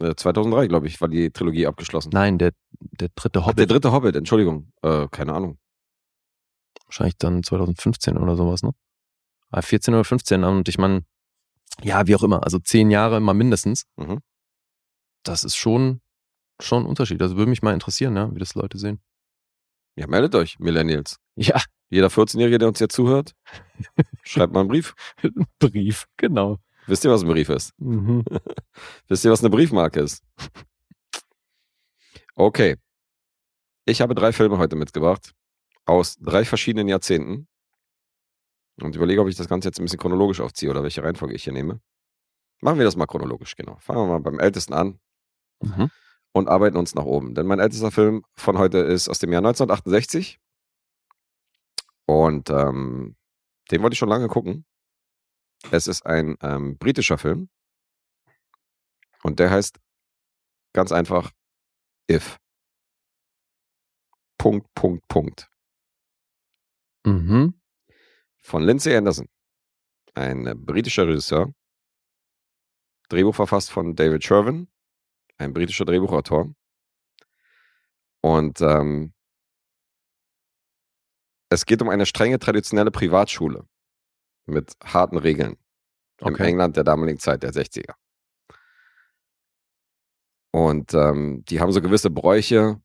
[0.00, 2.10] Äh, 2003, glaube ich, war die Trilogie abgeschlossen.
[2.14, 3.58] Nein, der, der dritte Ach, Hobbit.
[3.58, 4.72] der dritte Hobbit, Entschuldigung.
[4.82, 5.58] Äh, keine Ahnung.
[6.86, 8.72] wahrscheinlich dann 2015 oder sowas, ne?
[9.50, 11.04] Ah, 14 oder 15 und ich meine,
[11.82, 13.84] ja, wie auch immer, also zehn Jahre immer mindestens.
[13.96, 14.20] Mhm.
[15.24, 16.00] Das ist schon,
[16.64, 17.20] schon ein Unterschied.
[17.22, 19.00] Also würde mich mal interessieren, ja, wie das Leute sehen.
[19.96, 21.18] Ja, meldet euch, Millennials.
[21.36, 23.34] Ja, Jeder 14-Jährige, der uns jetzt zuhört,
[24.22, 24.94] schreibt mal einen Brief.
[25.58, 26.58] Brief, genau.
[26.86, 27.72] Wisst ihr, was ein Brief ist?
[27.78, 28.24] Mhm.
[29.08, 30.22] Wisst ihr, was eine Briefmarke ist?
[32.34, 32.76] Okay.
[33.84, 35.32] Ich habe drei Filme heute mitgebracht.
[35.84, 37.48] Aus drei verschiedenen Jahrzehnten.
[38.80, 41.44] Und überlege, ob ich das Ganze jetzt ein bisschen chronologisch aufziehe oder welche Reihenfolge ich
[41.44, 41.80] hier nehme.
[42.60, 43.76] Machen wir das mal chronologisch, genau.
[43.80, 44.98] Fangen wir mal beim ältesten an
[45.62, 45.90] Mhm.
[46.32, 47.34] Und arbeiten uns nach oben.
[47.34, 50.40] Denn mein ältester Film von heute ist aus dem Jahr 1968.
[52.06, 53.16] Und ähm,
[53.70, 54.64] den wollte ich schon lange gucken.
[55.70, 57.48] Es ist ein ähm, britischer Film.
[59.22, 59.78] Und der heißt
[60.72, 61.30] ganz einfach
[62.10, 62.38] If.
[64.38, 65.48] Punkt, Punkt, Punkt.
[67.04, 67.54] Mhm.
[68.38, 69.28] Von Lindsay Anderson.
[70.14, 71.52] Ein äh, britischer Regisseur.
[73.08, 74.71] Drehbuch verfasst von David Sherwin.
[75.42, 76.54] Ein britischer Drehbuchautor.
[78.20, 79.12] Und ähm,
[81.50, 83.66] es geht um eine strenge traditionelle Privatschule
[84.46, 85.56] mit harten Regeln.
[86.20, 86.46] im Okay.
[86.46, 87.94] England der damaligen Zeit, der 60er.
[90.52, 92.80] Und ähm, die haben so gewisse Bräuche.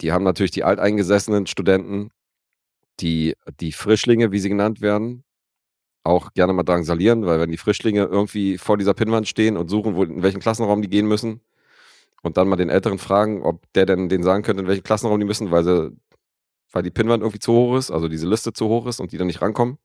[0.00, 2.10] Die haben natürlich die alteingesessenen Studenten,
[3.00, 5.24] die, die Frischlinge, wie sie genannt werden,
[6.04, 9.94] auch gerne mal drangsalieren, weil wenn die Frischlinge irgendwie vor dieser Pinnwand stehen und suchen,
[9.94, 11.42] wo, in welchen Klassenraum die gehen müssen,
[12.24, 15.20] und dann mal den Älteren fragen, ob der denn denen sagen könnte, in welchen Klassenraum
[15.20, 15.94] die müssen, weil sie,
[16.72, 19.18] weil die Pinnwand irgendwie zu hoch ist, also diese Liste zu hoch ist und die
[19.18, 19.78] dann nicht rankommen,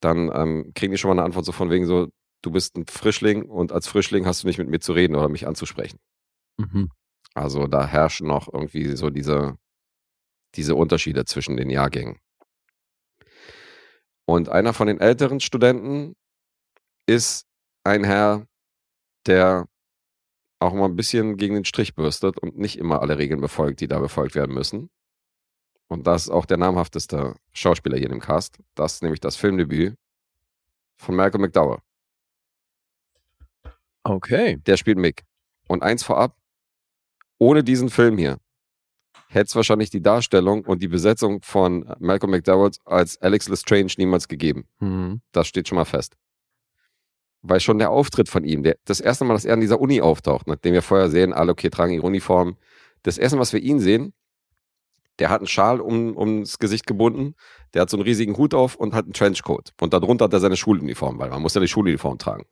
[0.00, 2.08] dann ähm, kriegen die schon mal eine Antwort so von wegen so,
[2.42, 5.28] du bist ein Frischling und als Frischling hast du nicht mit mir zu reden oder
[5.28, 5.98] mich anzusprechen.
[6.58, 6.90] Mhm.
[7.34, 9.56] Also da herrschen noch irgendwie so diese,
[10.56, 12.18] diese Unterschiede zwischen den Jahrgängen.
[14.26, 16.14] Und einer von den älteren Studenten
[17.06, 17.46] ist
[17.82, 18.46] ein Herr,
[19.26, 19.66] der
[20.58, 23.88] auch mal ein bisschen gegen den Strich bürstet und nicht immer alle Regeln befolgt, die
[23.88, 24.90] da befolgt werden müssen.
[25.88, 28.58] Und das ist auch der namhafteste Schauspieler hier in dem Cast.
[28.74, 29.96] Das ist nämlich das Filmdebüt
[30.96, 31.78] von Malcolm McDowell.
[34.02, 34.58] Okay.
[34.66, 35.24] Der spielt Mick.
[35.68, 36.36] Und eins vorab,
[37.38, 38.38] ohne diesen Film hier
[39.28, 44.28] hätte es wahrscheinlich die Darstellung und die Besetzung von Malcolm McDowell als Alex Lestrange niemals
[44.28, 44.66] gegeben.
[44.80, 45.20] Mhm.
[45.32, 46.16] Das steht schon mal fest.
[47.42, 50.00] Weil schon der Auftritt von ihm, der, das erste Mal, dass er in dieser Uni
[50.00, 52.56] auftaucht, nachdem wir vorher sehen, alle okay, tragen ihre Uniform.
[53.02, 54.12] Das erste Mal, was wir ihn sehen,
[55.18, 57.34] der hat einen Schal um, ums Gesicht gebunden,
[57.74, 59.72] der hat so einen riesigen Hut auf und hat einen Trenchcoat.
[59.80, 62.44] Und darunter hat er seine Schuluniform, weil man muss ja die Schuluniform tragen.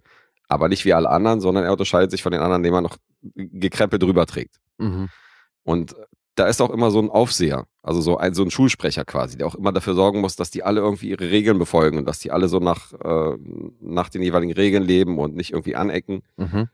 [0.49, 2.97] Aber nicht wie alle anderen, sondern er unterscheidet sich von den anderen, indem er noch
[3.35, 4.57] gekrempelt drüber trägt.
[4.79, 5.09] Mhm.
[5.65, 5.97] Und
[6.37, 9.47] da ist auch immer so ein Aufseher, also so ein, so ein Schulsprecher quasi, der
[9.49, 12.31] auch immer dafür sorgen muss, dass die alle irgendwie ihre Regeln befolgen und dass die
[12.31, 13.37] alle so nach, äh,
[13.81, 16.23] nach den jeweiligen Regeln leben und nicht irgendwie anecken.
[16.37, 16.69] Mhm.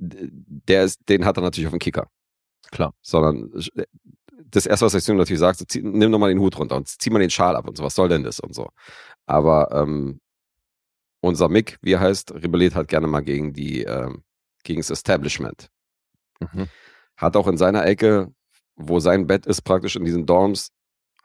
[0.00, 2.08] D- Der ist, den hat er natürlich auf dem Kicker.
[2.70, 2.94] Klar.
[3.02, 3.84] Sondern äh,
[4.50, 6.76] das erste, was ich ihm natürlich sagt, so, zieh, nimm doch mal den Hut runter
[6.76, 8.68] und zieh mal den Schal ab und so, was soll denn das und so.
[9.26, 10.20] Aber ähm,
[11.20, 14.22] unser Mick, wie er heißt, rebelliert halt gerne mal gegen die, ähm,
[14.62, 15.68] gegen das Establishment.
[16.38, 16.68] Mhm.
[17.16, 18.32] Hat auch in seiner Ecke,
[18.78, 20.70] wo sein Bett ist, praktisch in diesen Dorms,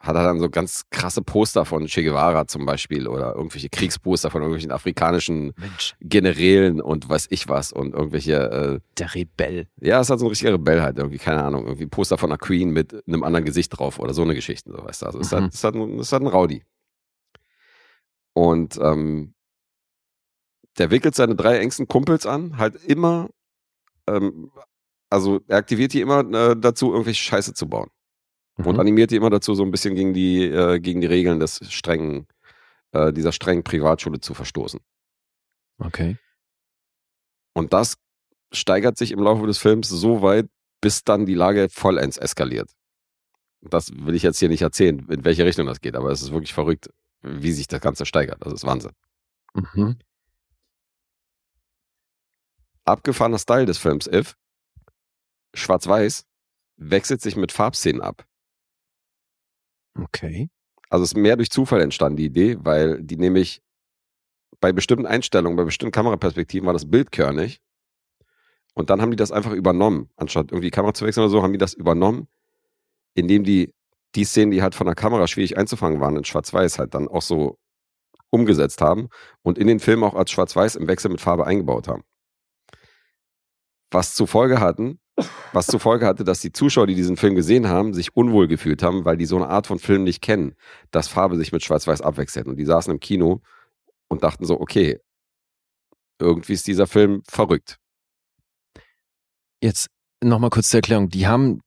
[0.00, 4.30] hat er dann so ganz krasse Poster von Che Guevara zum Beispiel oder irgendwelche Kriegsposter
[4.30, 9.66] von irgendwelchen afrikanischen Mensch, Generälen und weiß ich was und irgendwelche, äh, der Rebell.
[9.80, 12.36] ja, es hat so ein richtiger Rebell halt irgendwie, keine Ahnung, irgendwie Poster von einer
[12.38, 15.06] Queen mit einem anderen Gesicht drauf oder so eine Geschichte, so weißt du.
[15.06, 15.36] Also es, Mhm.
[15.36, 16.64] hat, es, hat, ein- es hat ein Rowdy.
[18.34, 19.32] Und ähm,
[20.78, 23.28] der wickelt seine drei engsten Kumpels an, halt immer,
[24.08, 24.50] ähm,
[25.10, 27.90] also er aktiviert die immer äh, dazu, irgendwelche Scheiße zu bauen.
[28.56, 28.80] Und Mhm.
[28.80, 32.26] animiert die immer dazu, so ein bisschen gegen die, äh, gegen die Regeln des strengen,
[32.92, 34.80] äh, dieser strengen Privatschule zu verstoßen.
[35.78, 36.18] Okay.
[37.52, 37.96] Und das
[38.52, 40.46] steigert sich im Laufe des Films so weit,
[40.80, 42.70] bis dann die Lage vollends eskaliert.
[43.60, 46.30] Das will ich jetzt hier nicht erzählen, in welche Richtung das geht, aber es ist
[46.30, 46.90] wirklich verrückt,
[47.22, 48.38] wie sich das Ganze steigert.
[48.40, 48.92] Das ist Wahnsinn.
[49.54, 49.98] Mhm.
[52.84, 54.36] Abgefahrener Style des Films If,
[55.54, 56.24] schwarz-weiß,
[56.76, 58.26] wechselt sich mit Farbszenen ab.
[59.98, 60.50] Okay.
[60.90, 63.62] Also es ist mehr durch Zufall entstanden, die Idee, weil die nämlich
[64.60, 67.60] bei bestimmten Einstellungen, bei bestimmten Kameraperspektiven war das Bild körnig.
[68.74, 70.10] Und dann haben die das einfach übernommen.
[70.16, 72.28] Anstatt irgendwie die Kamera zu wechseln oder so, haben die das übernommen,
[73.14, 73.72] indem die
[74.14, 77.22] die Szenen, die halt von der Kamera schwierig einzufangen waren, in Schwarz-Weiß halt dann auch
[77.22, 77.58] so
[78.30, 79.08] umgesetzt haben
[79.42, 82.04] und in den Film auch als Schwarz-Weiß im Wechsel mit Farbe eingebaut haben.
[83.90, 84.98] Was zur Folge hatten,
[85.52, 88.82] was zur Folge hatte, dass die Zuschauer, die diesen Film gesehen haben, sich unwohl gefühlt
[88.82, 90.54] haben, weil die so eine Art von Film nicht kennen,
[90.90, 92.46] dass Farbe sich mit Schwarz-Weiß abwechselt.
[92.46, 93.40] Und die saßen im Kino
[94.08, 94.98] und dachten so, okay,
[96.18, 97.78] irgendwie ist dieser Film verrückt.
[99.62, 99.88] Jetzt
[100.22, 101.08] nochmal kurz zur Erklärung.
[101.08, 101.60] Die haben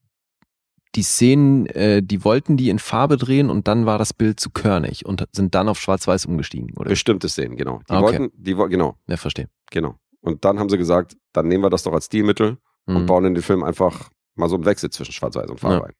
[0.96, 4.50] die Szenen, äh, die wollten die in Farbe drehen und dann war das Bild zu
[4.50, 6.90] körnig und sind dann auf Schwarz-Weiß umgestiegen, oder?
[6.90, 7.80] Bestimmte Szenen, genau.
[7.90, 8.02] Die Okay.
[8.04, 9.48] wollten, die wollten, genau, Ja, verstehe.
[9.70, 9.96] genau.
[10.22, 13.06] Und dann haben sie gesagt, dann nehmen wir das doch als Stilmittel und Mhm.
[13.06, 15.84] bauen in den Film einfach mal so einen Wechsel zwischen Schwarz-Weiß und Farbe Ja.
[15.84, 15.93] ein.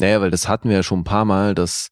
[0.00, 1.88] Naja, weil das hatten wir ja schon ein paar Mal, dass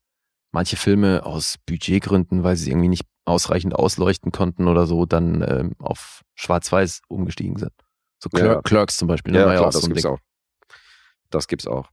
[0.51, 5.73] manche Filme aus Budgetgründen, weil sie irgendwie nicht ausreichend ausleuchten konnten oder so, dann ähm,
[5.79, 7.73] auf Schwarz-Weiß umgestiegen sind.
[8.19, 8.63] So Ja, Cler ja.
[8.63, 9.33] Clerks zum Beispiel.
[9.33, 10.13] ne, Ja, klar, auch das so gibt's Ding.
[10.13, 10.19] auch.
[11.31, 11.89] Das gibt's auch.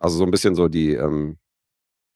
[0.00, 1.38] Also so ein bisschen so die, ähm,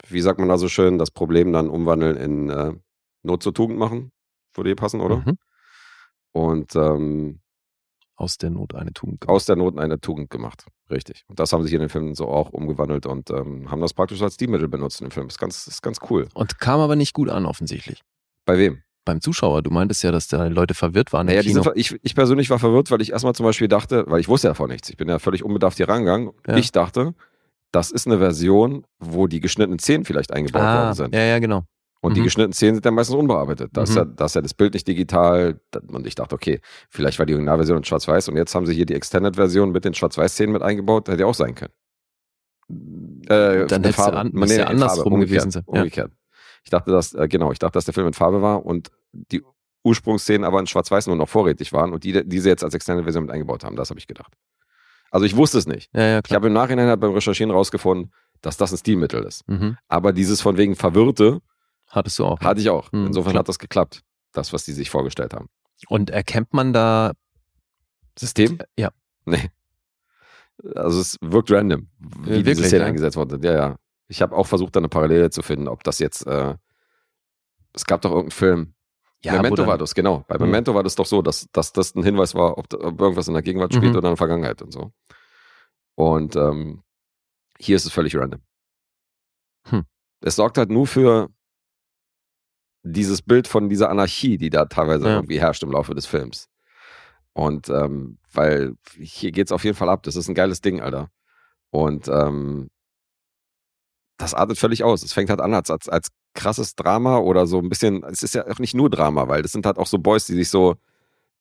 [0.09, 2.74] wie sagt man da so schön, das Problem dann umwandeln in äh,
[3.22, 4.12] Not zur Tugend machen.
[4.54, 5.16] Würde hier passen, oder?
[5.18, 5.38] Mhm.
[6.33, 7.40] Und ähm,
[8.21, 9.27] Aus der Not eine Tugend.
[9.31, 10.66] aus der Not eine Tugend gemacht.
[10.90, 11.25] Richtig.
[11.29, 13.94] Und das haben sie hier in den Filmen so auch umgewandelt und ähm, haben das
[13.94, 15.29] praktisch als Stilmittel benutzt in dem Film.
[15.29, 16.29] Ist ganz, ist ganz cool.
[16.35, 18.02] Und kam aber nicht gut an, offensichtlich.
[18.44, 18.83] Bei wem?
[19.06, 19.62] Beim Zuschauer.
[19.62, 22.90] Du meintest ja, dass da Leute verwirrt waren Naja, sind, ich, ich persönlich war verwirrt,
[22.90, 24.90] weil ich erstmal zum Beispiel dachte, weil ich wusste ja davon nichts.
[24.90, 26.33] Ich bin ja völlig unbedarft hier rangegangen.
[26.46, 26.58] Ja.
[26.58, 27.14] Ich dachte,
[27.73, 31.14] das ist eine Version, wo die geschnittenen Szenen vielleicht eingebaut ah, worden sind.
[31.14, 31.64] ja, ja, genau.
[32.03, 32.25] Und die Mhm.
[32.25, 33.71] geschnittenen Szenen sind dann meistens unbearbeitet.
[33.75, 33.92] Da, ist Mhm.
[33.92, 34.17] ist ja das.
[34.17, 35.61] Da- ist ja das Bild nicht digital.
[35.88, 38.87] Und ich dachte, okay, vielleicht war die Originalversion in Schwarz-Weiß und jetzt haben sie hier
[38.87, 41.09] die Extended-Version mit den Schwarz-Weiß-Szenen mit eingebaut.
[41.09, 41.73] Hätte ja auch sein können.
[43.29, 45.73] Äh, Dann hättest du an- müsste ja andersrum gewesen sein, ja.
[45.81, 46.13] Umgekehrt.
[46.65, 49.42] Ich dachte, dass, äh, genau, ich dachte, dass der Film in Farbe war und die
[49.83, 53.33] Ursprungsszenen aber in Schwarz-Weiß nur noch vorrätig waren und die, diese jetzt als Extended-Version mit
[53.33, 53.77] eingebaut haben.
[53.77, 54.35] Das habe ich gedacht.
[55.11, 55.90] Also ich wusste es nicht.
[55.94, 59.46] Ja, ja, Ich habe im Nachhinein halt beim Recherchieren rausgefunden, dass das ein Stilmittel ist.
[59.48, 59.77] Mhm.
[59.88, 61.40] Aber dieses von wegen Verwirrte
[61.91, 62.41] Hattest du auch.
[62.41, 62.91] hatte ich auch.
[62.93, 63.41] Mhm, Insofern klar.
[63.41, 64.03] hat das geklappt.
[64.33, 65.49] Das, was die sich vorgestellt haben.
[65.88, 67.13] Und erkennt man da
[68.19, 68.59] System?
[68.79, 68.91] Ja.
[69.25, 69.51] Nee.
[70.75, 72.87] Also es wirkt random, wie Äh, diese Szene ja?
[72.88, 73.38] eingesetzt wurde.
[73.47, 73.77] Ja, ja.
[74.09, 76.55] Ich habe auch versucht, da eine Parallele zu finden, ob das jetzt, äh,
[77.73, 78.75] es gab doch irgendeinen Film.
[79.25, 80.25] Ja, Memento war das, genau.
[80.29, 80.47] Bei Mhm.
[80.47, 83.35] Memento war das doch so, dass, dass das ein Hinweis war, ob, ob irgendwas in
[83.35, 83.99] der Gegenwart spielt Mhm.
[83.99, 84.93] oder in der Vergangenheit und so.
[85.95, 86.83] Und ähm,
[87.59, 88.41] hier ist es völlig random.
[89.69, 89.85] Hm.
[90.23, 91.29] Es sorgt halt nur für
[92.83, 95.14] dieses Bild von dieser Anarchie, die da teilweise Ja.
[95.16, 96.48] irgendwie herrscht im Laufe des Films.
[97.33, 100.02] Und ähm, weil hier geht's auf jeden Fall ab.
[100.02, 101.10] Das ist ein geiles Ding, Alter.
[101.70, 102.68] Und ähm,
[104.18, 105.02] das artet völlig aus.
[105.02, 108.35] Es fängt halt an als, als, als krasses Drama oder so ein bisschen, es ist
[108.35, 110.76] ja auch nicht nur Drama, weil das sind halt auch so Boys, die sich so,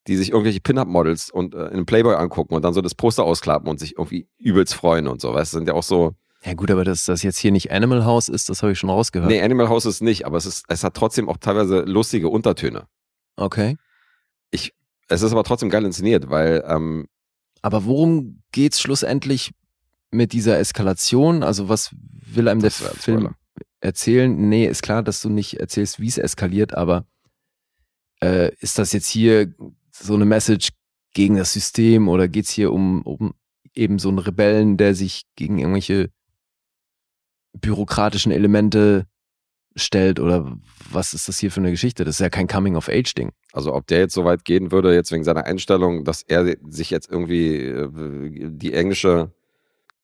[0.07, 3.23] die sich irgendwelche Pin-Up-Models und äh, in einem Playboy angucken und dann so das Poster
[3.23, 5.33] ausklappen und sich irgendwie übelst freuen und so.
[5.33, 6.13] Weißt du, sind ja auch so,
[6.45, 8.89] Ja gut, aber dass das jetzt hier nicht Animal House ist, das habe ich schon
[8.89, 9.29] rausgehört.
[9.29, 12.87] nee, Animal House ist nicht, aber es ist, es hat trotzdem auch teilweise lustige Untertöne.
[13.35, 13.77] Okay.
[15.09, 17.07] Es ist aber trotzdem geil inszeniert, weil ähm,
[17.63, 19.51] Aber worum geht's schlussendlich
[20.11, 21.43] mit dieser Eskalation?
[21.43, 23.35] Also was will einem der Film Spoiler.
[23.81, 24.49] erzählen?
[24.49, 27.05] Nee, ist klar, dass du nicht erzählst, wie es eskaliert, aber
[28.21, 29.51] äh, ist das jetzt hier
[29.91, 30.69] so eine Message
[31.13, 33.33] gegen das System oder geht's hier um, um
[33.73, 36.11] eben so einen Rebellen, der sich gegen irgendwelche
[37.53, 39.05] bürokratischen Elemente
[39.75, 40.57] stellt oder
[40.91, 42.03] was ist das hier für eine Geschichte?
[42.03, 43.31] Das ist ja kein Coming-of-Age-Ding.
[43.53, 46.89] Also ob der jetzt so weit gehen würde, jetzt wegen seiner Einstellung, dass er sich
[46.89, 49.31] jetzt irgendwie äh, die englische,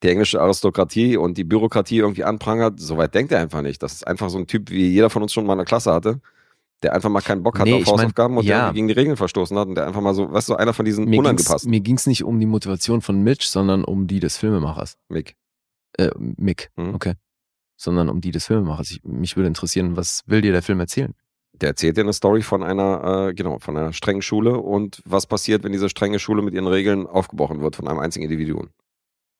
[0.04, 3.82] die englische Aristokratie und die Bürokratie irgendwie anprangert, so weit denkt er einfach nicht.
[3.84, 5.92] Das ist einfach so ein Typ, wie jeder von uns schon mal in der Klasse
[5.92, 6.22] hatte,
[6.84, 8.62] der einfach mal keinen Bock hat Nee, auf ich mein, Hausaufgaben und der ja.
[8.66, 10.86] irgendwie gegen die Regeln verstoßen hat und der einfach mal so, weißt du, einer von
[10.86, 11.72] diesen Mir ging's, unangepassten.
[11.72, 14.98] mir ging's nicht um die Motivation von Mitch, sondern um die des Filmemachers.
[15.10, 15.36] Mick.
[15.98, 16.94] Äh, Mick, Mhm.
[16.94, 17.14] okay.
[17.78, 18.92] Sondern um die des Filmemachers.
[18.92, 21.14] Ich, mich würde interessieren, was will dir der Film erzählen?
[21.54, 25.26] Der erzählt dir eine Story von einer, äh, genau, von einer strengen Schule und was
[25.28, 28.70] passiert, wenn diese strenge Schule mit ihren Regeln aufgebrochen wird von einem einzigen Individuum,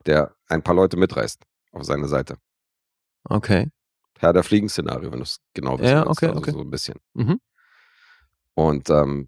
[0.06, 2.38] der ein paar Leute mitreißt auf seine Seite.
[3.26, 3.70] Okay.
[4.20, 6.24] Herr der Fliegen-Szenario, wenn du es genau wissen Ja, willst.
[6.24, 6.52] okay, also okay.
[6.52, 6.96] So ein bisschen.
[7.14, 7.40] Mhm.
[8.54, 9.28] Und ähm,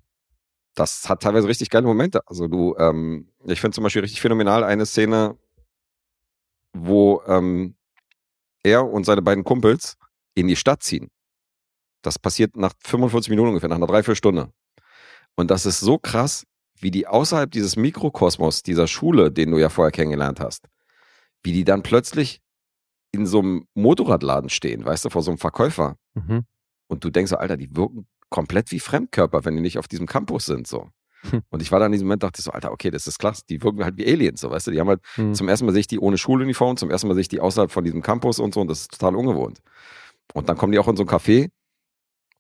[0.76, 2.22] das hat teilweise richtig geile Momente.
[2.26, 5.38] Also du, ähm, ich finde zum Beispiel richtig phänomenal eine Szene,
[6.74, 7.76] wo ähm,
[8.64, 9.98] er und seine beiden Kumpels
[10.36, 11.10] in die Stadt ziehen.
[12.02, 14.52] Das passiert nach 45 Minuten ungefähr, nach einer Dreiviertelstunde.
[15.36, 16.46] Und das ist so krass,
[16.80, 20.68] wie die außerhalb dieses Mikrokosmos dieser Schule, den du ja vorher kennengelernt hast,
[21.44, 22.40] wie die dann plötzlich
[23.12, 25.98] in so einem Motorradladen stehen, weißt du, vor so einem Verkäufer.
[26.14, 26.46] Mhm.
[26.88, 30.06] Und du denkst so, Alter, die wirken komplett wie Fremdkörper, wenn die nicht auf diesem
[30.06, 30.90] Campus sind, so.
[31.30, 31.42] Hm.
[31.50, 33.44] Und ich war da in diesem Moment, dachte ich so, Alter, okay, das ist klasse.
[33.50, 34.72] Die wirken halt wie Aliens, so, weißt du.
[34.72, 35.34] Die haben halt, Mhm.
[35.34, 37.72] zum ersten Mal sehe ich die ohne Schuluniform, zum ersten Mal sehe ich die außerhalb
[37.72, 39.62] von diesem Campus und so, und das ist total ungewohnt.
[40.34, 41.50] Und dann kommen die auch in so ein Café,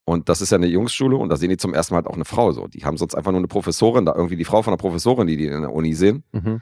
[0.05, 2.15] und das ist ja eine Jungsschule, und da sehen die zum ersten Mal halt auch
[2.15, 2.67] eine Frau, so.
[2.67, 5.38] Die haben sonst einfach nur eine Professorin, da irgendwie die Frau von der Professorin, die
[5.38, 6.23] die in der Uni sehen.
[6.32, 6.61] Mhm.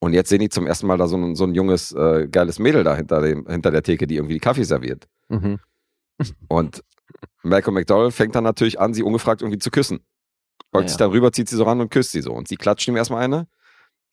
[0.00, 2.58] Und jetzt sehen die zum ersten Mal da so ein, so ein junges, äh, geiles
[2.58, 5.06] Mädel da hinter, dem, hinter der Theke, die irgendwie die Kaffee serviert.
[5.28, 5.60] Mhm.
[6.48, 6.82] Und
[7.42, 10.00] Malcolm McDowell fängt dann natürlich an, sie ungefragt irgendwie zu küssen.
[10.72, 12.32] Beugt Ja, sich dann rüber, zieht sie so ran und küsst sie so.
[12.32, 13.46] Und sie klatscht ihm erstmal eine.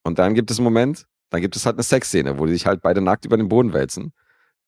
[0.04, 2.66] Und dann gibt es einen Moment, dann gibt es halt eine Sexszene, wo die sich
[2.66, 4.14] halt beide nackt über den Boden wälzen.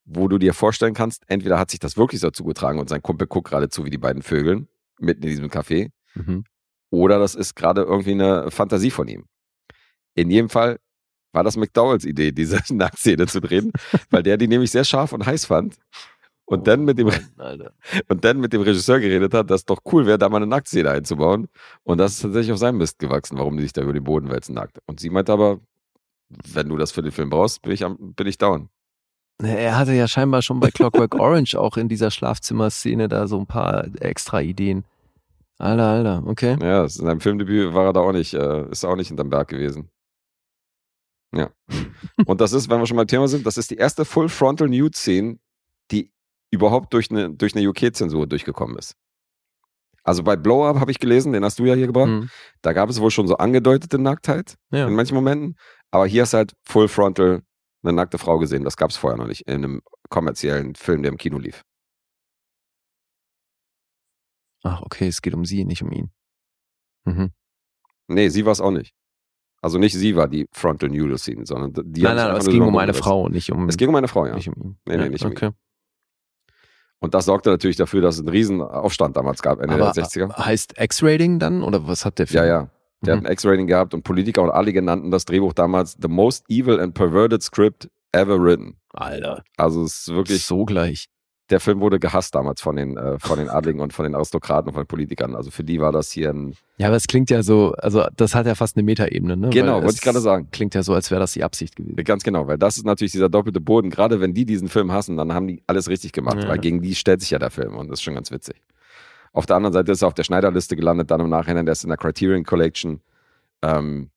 [0.05, 3.27] Wo du dir vorstellen kannst, entweder hat sich das wirklich so zugetragen und sein Kumpel
[3.27, 4.67] guckt gerade zu, wie die beiden Vögeln
[4.99, 5.91] mitten in diesem Café.
[6.15, 6.45] Mhm.
[6.89, 9.25] Oder das ist gerade irgendwie eine Fantasie von ihm.
[10.15, 10.79] In jedem Fall
[11.33, 13.71] war das McDowells Idee, diese Nacktszene zu drehen,
[14.09, 15.75] weil der die nämlich sehr scharf und heiß fand.
[16.51, 17.71] Und dann mit dem Alter.
[18.09, 20.47] und dann mit dem Regisseur geredet hat, dass es doch cool wäre, da mal eine
[20.47, 21.47] Nacktszene einzubauen.
[21.83, 24.29] Und das ist tatsächlich auf seinem Mist gewachsen, warum die sich da über den Boden
[24.29, 24.79] wälzen nackt.
[24.85, 25.61] Und sie meinte aber,
[26.53, 28.67] wenn du das für den Film brauchst, bin ich, am, bin ich down.
[29.41, 33.47] Er hatte ja scheinbar schon bei Clockwork Orange auch in dieser Schlafzimmerszene da so ein
[33.47, 34.83] paar extra Ideen.
[35.57, 36.57] Alter, Alter, okay.
[36.61, 39.29] Ja, in seinem Filmdebüt war er da auch nicht, äh, ist er auch nicht hinterm
[39.29, 39.89] Berg gewesen.
[41.33, 41.49] Ja.
[42.25, 44.67] Und das ist, wenn wir schon beim Thema sind, das ist die erste Full Frontal
[44.67, 45.37] Nude Szene,
[46.51, 48.95] überhaupt durch eine, durch eine UK-Zensur durchgekommen ist.
[50.03, 52.07] Also bei Blow Up habe ich gelesen, den hast du ja hier gebracht.
[52.09, 52.29] Mhm.
[52.61, 54.87] Da gab es wohl schon so angedeutete Nacktheit Ja.
[54.87, 55.55] in manchen Momenten.
[55.91, 57.41] Aber hier hast du halt Full Frontal
[57.83, 58.63] eine nackte Frau gesehen.
[58.63, 61.63] Das gab es vorher noch nicht in einem kommerziellen Film, der im Kino lief.
[64.63, 66.11] Ach, okay, es geht um sie, nicht um ihn.
[67.05, 67.31] Mhm.
[68.07, 68.93] Nee, sie war es auch nicht.
[69.61, 72.63] Also nicht sie war die Frontal Nudal Scene, sondern die nein, nein, aber es ging
[72.63, 73.69] um eine Frau, nicht um.
[73.69, 74.33] Es ging um eine Frau, ja.
[74.33, 74.79] nicht um ihn.
[74.85, 75.53] Nee, nee, nicht um ihn.
[77.01, 80.05] Und das sorgte natürlich dafür, dass es einen riesen Aufstand damals gab, Ende Aber der
[80.05, 80.33] 60er.
[80.37, 82.43] heißt X-Rating dann oder was hat der Film?
[82.43, 82.69] Ja, ja.
[83.03, 83.19] Der Mhm.
[83.21, 86.79] hat ein X-Rating gehabt und Politiker und alle nannten das Drehbuch damals The Most Evil
[86.79, 88.77] and Perverted Script Ever Written.
[88.93, 91.07] Alter, Also es ist wirklich, so gleich.
[91.51, 94.69] Der Film wurde gehasst damals von den, äh, von den Adligen und von den Aristokraten
[94.69, 95.35] und von den Politikern.
[95.35, 98.33] Also für die war das hier ein, Ja, aber es klingt ja so, also das
[98.33, 99.49] hat ja fast eine Metaebene, ne?
[99.49, 100.47] Genau, Weil wollte ich gerade sagen.
[100.51, 101.95] Klingt ja so, als wäre das die Absicht gewesen.
[102.03, 103.89] ganz genau, weil das ist natürlich dieser doppelte Boden.
[103.89, 106.47] Gerade wenn die diesen Film hassen, dann haben die alles richtig gemacht, Ja.
[106.47, 108.55] weil gegen die stellt sich ja der Film und das ist schon ganz witzig.
[109.33, 111.83] Auf der anderen Seite ist er auf der Schneiderliste gelandet, dann im Nachhinein, der ist
[111.83, 112.99] in der Criterion Collection.
[113.61, 114.09] Ähm,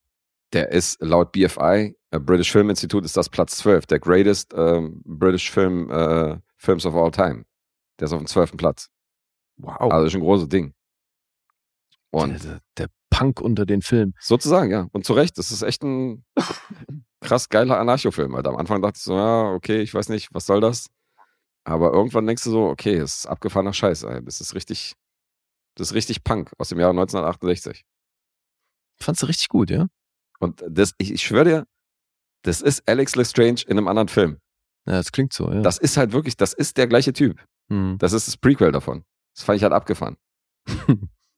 [0.53, 5.03] der ist laut BFI, äh, British Film Institute, ist das Platz 12, der greatest ähm,
[5.05, 7.45] British Film äh, Films of all time.
[7.99, 8.57] Der ist auf dem 12.
[8.57, 8.89] Platz.
[9.57, 9.93] Wow.
[9.93, 10.75] Also ist ein großes Ding.
[12.11, 14.15] Und der, der Punk unter den Filmen.
[14.21, 14.89] Sozusagen, ja.
[14.93, 16.25] Und zu Recht, das ist echt ein
[17.21, 18.35] krass geiler Anarcho-Film.
[18.35, 18.51] Alter.
[18.51, 20.89] Am Anfang dachte ich so, ja, okay, ich weiß nicht, was soll das?
[21.65, 24.03] Aber irgendwann denkst du so, okay, es ist abgefahrener Scheiß.
[24.05, 24.25] Ey.
[24.25, 24.95] Das ist richtig,
[25.77, 27.85] das ist richtig Punk aus dem Jahr 1968.
[29.01, 29.87] Fandst du richtig gut, ja?
[30.41, 31.67] Und das, ich, ich schwöre dir,
[32.43, 34.39] das ist Alex Lestrange in einem anderen Film.
[34.87, 35.61] Ja, das klingt so, ja.
[35.63, 37.41] Das ist halt wirklich, das ist der gleiche Typ.
[37.71, 37.97] Hm.
[37.99, 39.05] Das ist das Prequel davon.
[39.35, 40.17] Das fand ich halt abgefahren.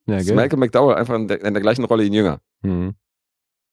[0.07, 0.30] ja, das?
[0.32, 2.40] Malcolm McDowell einfach in der, in der gleichen Rolle in Jünger.
[2.62, 2.94] Hm.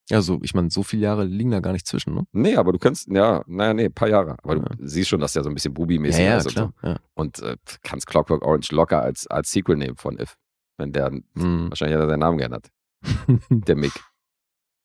[0.09, 2.28] Ja, so, ich meine, so viele Jahre liegen da gar nicht zwischen, ne?
[2.34, 4.36] Nee, aber du kannst, ja, naja, nee, ein paar Jahre.
[4.43, 4.61] Aber Ja.
[4.63, 6.67] du siehst schon, dass der so ein bisschen Bubi-mäßig ja, ja, ist und so.
[6.69, 6.74] klar.
[6.84, 6.99] Ja.
[7.13, 10.36] Und äh, kannst Clockwork Orange locker als, als Sequel nehmen von If.
[10.78, 11.69] Wenn der, Hm.
[11.69, 12.69] wahrscheinlich hat er seinen Namen geändert.
[13.49, 13.93] Der Mick.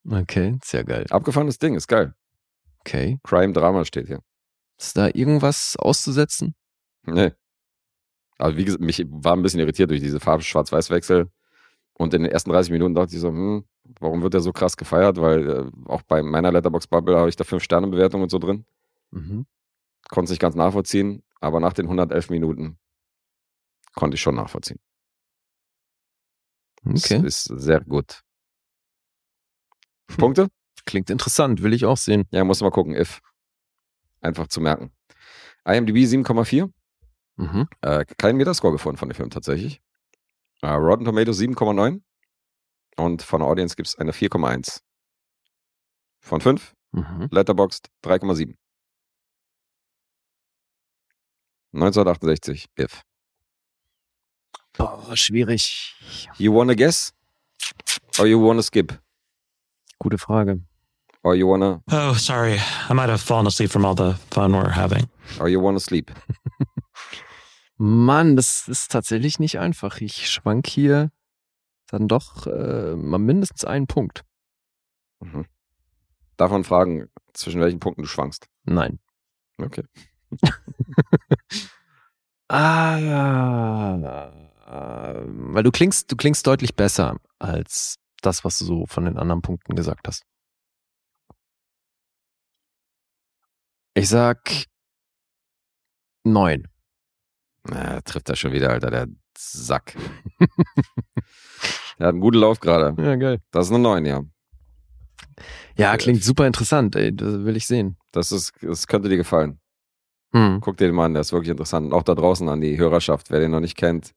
[0.09, 1.05] okay, sehr geil.
[1.09, 2.13] Abgefahrenes Ding, ist geil.
[2.79, 3.19] Okay.
[3.23, 4.21] Crime Drama steht hier.
[4.79, 6.55] Ist da irgendwas auszusetzen?
[7.05, 7.33] Nee.
[8.37, 11.29] Also wie gesagt, mich war ein bisschen irritiert durch diese Farb-Schwarz-Weiß-Wechsel.
[11.93, 13.65] Und in den ersten 30 Minuten dachte ich so, hm,
[13.99, 15.17] warum wird der so krass gefeiert?
[15.19, 18.65] Weil äh, auch bei meiner Letterbox-Bubble habe ich da 5-Sterne-Bewertungen und so drin.
[19.11, 19.45] Mhm.
[20.07, 21.23] Konnte es nicht ganz nachvollziehen.
[21.41, 22.79] Aber nach den 111 Minuten
[23.95, 24.79] konnte ich schon nachvollziehen.
[26.85, 27.21] Okay.
[27.21, 28.21] Das ist sehr gut.
[30.17, 30.47] Punkte?
[30.85, 32.25] Klingt interessant, will ich auch sehen.
[32.31, 33.19] Ja, musst du mal gucken, if.
[34.21, 34.91] Einfach zu merken.
[35.65, 36.71] IMDb 7,4.
[37.37, 37.67] Mhm.
[37.81, 39.81] Äh, kein Metascore gefunden von dem Film tatsächlich.
[40.61, 42.01] Äh, Rotten Tomatoes 7,9.
[42.97, 44.81] Und von der Audience gibt es eine 4,1.
[46.19, 46.73] Von 5.
[46.91, 47.29] Mhm.
[47.31, 48.55] Letterboxd 3,7.
[51.71, 53.03] 1968, if.
[54.73, 55.93] Boah, schwierig.
[56.37, 57.13] You wanna guess?
[58.17, 58.99] Or you wanna skip?
[59.99, 60.61] Gute Frage.
[61.23, 62.59] Or you wanna, Oh, sorry.
[62.89, 65.07] I might have fallen asleep from all the fun we're having.
[65.39, 66.11] or you wanna sleep?
[67.77, 70.01] Mann, das ist tatsächlich nicht einfach.
[70.01, 71.11] Ich schwank hier
[71.87, 74.23] dann doch äh, mal mindestens einen Punkt.
[75.21, 75.45] Mhm.
[76.37, 78.47] Darf man fragen, zwischen welchen Punkten du schwankst?
[78.63, 78.99] Nein.
[79.61, 79.83] Okay.
[82.51, 84.31] Ah,
[84.67, 89.17] äh, weil du klingst, du klingst deutlich besser als das, was du so von den
[89.19, 90.23] anderen Punkten gesagt hast.
[93.93, 94.65] Ich sag
[96.23, 96.67] neun.
[97.63, 99.95] Na, trifft er schon wieder, Alter, der Sack.
[101.99, 103.01] der hat einen guten Lauf gerade.
[103.01, 103.41] Ja, geil.
[103.51, 104.23] Das ist eine 9, ja.
[105.77, 107.15] Ja, klingt super interessant, ey.
[107.15, 107.97] Das will ich sehen.
[108.11, 109.59] Das, ist, das könnte dir gefallen.
[110.33, 110.59] Hm.
[110.61, 111.87] Guck dir den mal an, der ist wirklich interessant.
[111.87, 114.13] Und auch da draußen an die Hörerschaft, wer den noch nicht kennt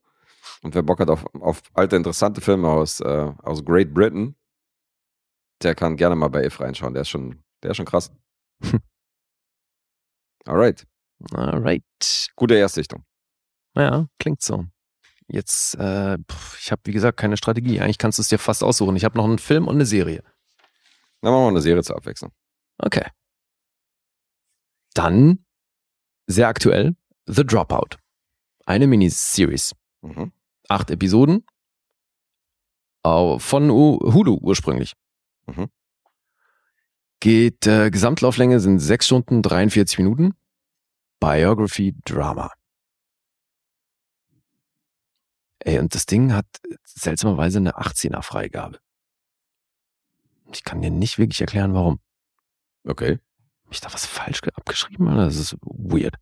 [0.61, 4.35] und wer Bock hat auf, auf alte, interessante Filme aus, äh, aus Great Britain,
[5.61, 6.93] der kann gerne mal bei If reinschauen.
[6.93, 8.11] Der ist schon, der ist schon krass.
[10.45, 10.85] Alright.
[11.33, 11.83] Alright.
[12.35, 13.05] Gute Erstsichtung.
[13.75, 14.65] Ja, klingt so.
[15.27, 16.17] Jetzt, äh,
[16.59, 17.79] ich habe wie gesagt keine Strategie.
[17.79, 18.95] Eigentlich kannst du es dir fast aussuchen.
[18.95, 20.21] Ich habe noch einen Film und eine Serie.
[21.21, 22.31] Dann machen wir eine Serie zur Abwechslung.
[22.77, 23.05] Okay.
[24.93, 25.45] Dann,
[26.27, 27.97] sehr aktuell, The Dropout.
[28.65, 29.73] Eine Miniseries.
[30.01, 30.33] Mhm.
[30.67, 31.45] Acht Episoden.
[33.03, 34.93] Von Hulu ursprünglich.
[35.47, 35.69] Mhm.
[37.27, 40.33] Geht, äh, Gesamtlauflänge sind 6 Stunden 43 Minuten.
[41.21, 42.51] Biography Drama.
[45.59, 46.45] Ey, und das Ding hat
[46.83, 48.77] seltsamerweise eine 18er Freigabe.
[50.51, 52.01] Ich kann dir nicht wirklich erklären, warum.
[52.85, 53.19] Okay.
[53.71, 55.07] Ich da was falsch ge- abgeschrieben?
[55.07, 55.23] Oder?
[55.23, 56.15] Das ist weird.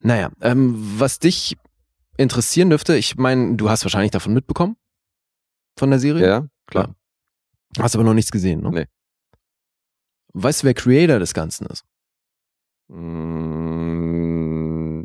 [0.00, 1.56] Naja, ähm, was dich
[2.18, 4.76] interessieren dürfte, ich meine, du hast wahrscheinlich davon mitbekommen?
[5.78, 6.26] Von der Serie?
[6.26, 6.94] Ja, klar.
[7.78, 8.70] Hast aber noch nichts gesehen, ne?
[8.70, 8.86] Nee.
[10.34, 11.84] Weißt du, wer Creator des Ganzen ist?
[13.72, 15.02] Mm,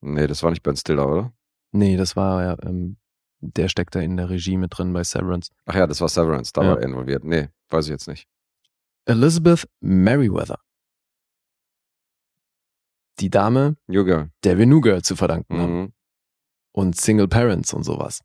[0.00, 1.32] nee, das war nicht Ben Stiller, oder?
[1.72, 2.96] Nee, das war ja, ähm,
[3.40, 5.50] der steckt da in der Regie mit drin bei Severance.
[5.66, 6.68] Ach ja, das war Severance, da Ja.
[6.70, 7.24] war er involviert.
[7.24, 8.26] Nee, weiß ich jetzt nicht.
[9.06, 10.58] Elizabeth Merriweather.
[13.20, 15.80] Die Dame, der wir New Girl zu verdanken haben.
[15.80, 15.92] Mhm.
[16.72, 18.22] Und Single Parents und sowas.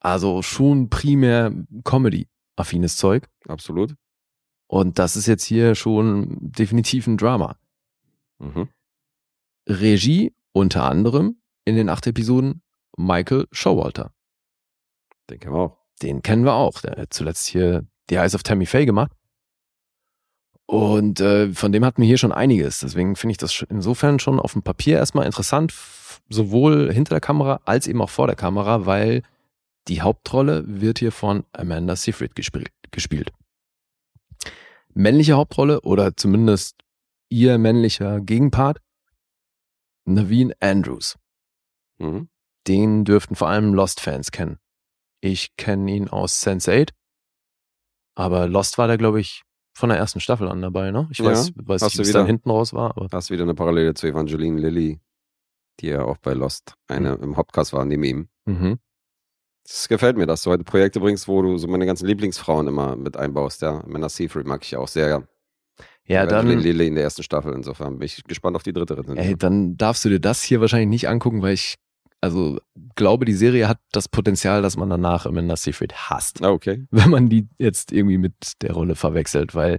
[0.00, 1.52] Also schon primär
[1.84, 3.28] Comedy-affines Zeug.
[3.46, 3.94] Absolut.
[4.72, 7.56] Und das ist jetzt hier schon definitiv ein Drama.
[8.38, 8.70] Mhm.
[9.68, 12.62] Regie unter anderem in den acht Episoden
[12.96, 14.14] Michael Showalter.
[15.28, 15.76] Den kennen wir auch.
[16.00, 16.80] Den kennen wir auch.
[16.80, 19.12] Der hat zuletzt hier die Eyes of Tammy Faye gemacht.
[20.64, 22.80] Und äh, von dem hatten wir hier schon einiges.
[22.80, 25.74] Deswegen finde ich das insofern schon auf dem Papier erstmal interessant,
[26.30, 29.22] sowohl hinter der Kamera als eben auch vor der Kamera, weil
[29.88, 32.72] die Hauptrolle wird hier von Amanda Seyfried gespielt.
[32.90, 33.32] gespielt.
[34.94, 36.76] Männliche Hauptrolle oder zumindest
[37.28, 38.78] ihr männlicher Gegenpart,
[40.04, 41.16] Naveen Andrews.
[41.98, 42.28] Mhm.
[42.66, 44.58] Den dürften vor allem Lost-Fans kennen.
[45.20, 46.90] Ich kenne ihn aus Sense8,
[48.14, 49.42] aber Lost war da, glaube ich,
[49.74, 51.08] von der ersten Staffel an dabei, ne?
[51.10, 53.94] Ich Ja, weiß, nicht, es dann hinten raus war, aber hast du wieder eine Parallele
[53.94, 55.00] zu Evangeline Lilly,
[55.80, 58.28] die ja auch bei Lost eine im Hauptcast war, neben ihm.
[58.44, 58.78] mhm.
[59.64, 62.96] Das gefällt mir, dass du heute Projekte bringst, wo du so meine ganzen Lieblingsfrauen immer
[62.96, 63.62] mit einbaust.
[63.62, 65.26] Ja, Amanda Seyfried mag ich auch sehr.
[66.06, 67.52] ja, Evangeline dann, Lilly in der ersten Staffel.
[67.54, 69.02] Insofern bin ich gespannt auf die dritte.
[69.16, 71.76] ey, dann darfst du dir das hier wahrscheinlich nicht angucken, weil ich,
[72.20, 72.58] also,
[72.96, 76.42] glaube, die Serie hat das Potenzial, dass man danach Amanda Seyfried hasst.
[76.42, 76.86] ah, okay.
[76.90, 79.78] wenn man die jetzt irgendwie mit der Rolle verwechselt, weil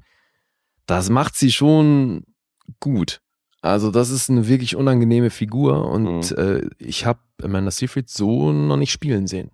[0.86, 2.24] das macht sie schon
[2.80, 3.20] gut.
[3.62, 6.38] Also das ist eine wirklich unangenehme Figur und Mhm.
[6.38, 9.52] äh, ich habe Amanda Seyfried so noch nicht spielen sehen.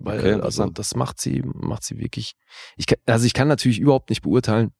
[0.00, 0.78] Weil Okay, also interessant.
[0.78, 2.34] das macht sie macht sie wirklich.
[2.76, 4.72] Ich kann, also ich kann natürlich überhaupt nicht beurteilen,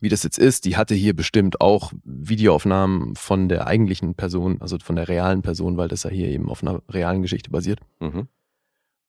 [0.00, 0.64] wie das jetzt ist.
[0.64, 5.76] Die hatte hier bestimmt auch Videoaufnahmen von der eigentlichen Person, also von der realen Person,
[5.76, 7.80] weil das ja hier eben auf einer realen Geschichte basiert.
[8.00, 8.28] Mhm.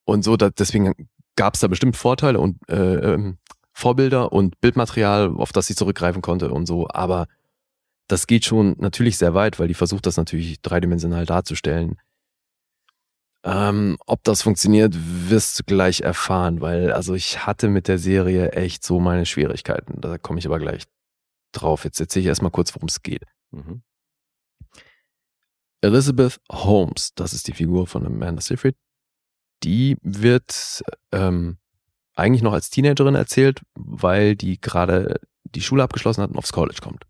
[0.05, 0.93] Und so, da, deswegen
[1.35, 3.37] gab es da bestimmt Vorteile und äh, ähm,
[3.73, 6.87] Vorbilder und Bildmaterial, auf das sie zurückgreifen konnte und so.
[6.89, 7.27] Aber
[8.07, 11.97] das geht schon natürlich sehr weit, weil die versucht das natürlich dreidimensional darzustellen.
[13.43, 18.51] Ähm, ob das funktioniert, wirst du gleich erfahren, weil also ich hatte mit der Serie
[18.51, 19.99] echt so meine Schwierigkeiten.
[19.99, 20.83] Da komme ich aber gleich
[21.51, 21.83] drauf.
[21.83, 23.23] Jetzt erzähle ich erstmal kurz, worum es geht.
[23.51, 23.81] Mhm.
[25.81, 28.75] Elizabeth Holmes, das ist die Figur von Amanda Seyfried,
[29.63, 31.57] die wird ähm,
[32.15, 36.79] eigentlich noch als Teenagerin erzählt, weil die gerade die Schule abgeschlossen hat und aufs College
[36.81, 37.05] kommt.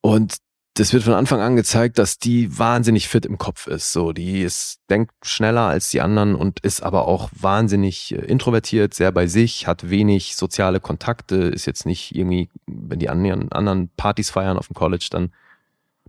[0.00, 0.38] Und
[0.74, 3.92] das wird von Anfang an gezeigt, dass die wahnsinnig fit im Kopf ist.
[3.92, 8.94] So, die ist, denkt schneller als die anderen und ist aber auch wahnsinnig äh, introvertiert,
[8.94, 14.30] sehr bei sich, hat wenig soziale Kontakte, ist jetzt nicht irgendwie, wenn die anderen, Partys
[14.30, 15.32] feiern auf dem College, dann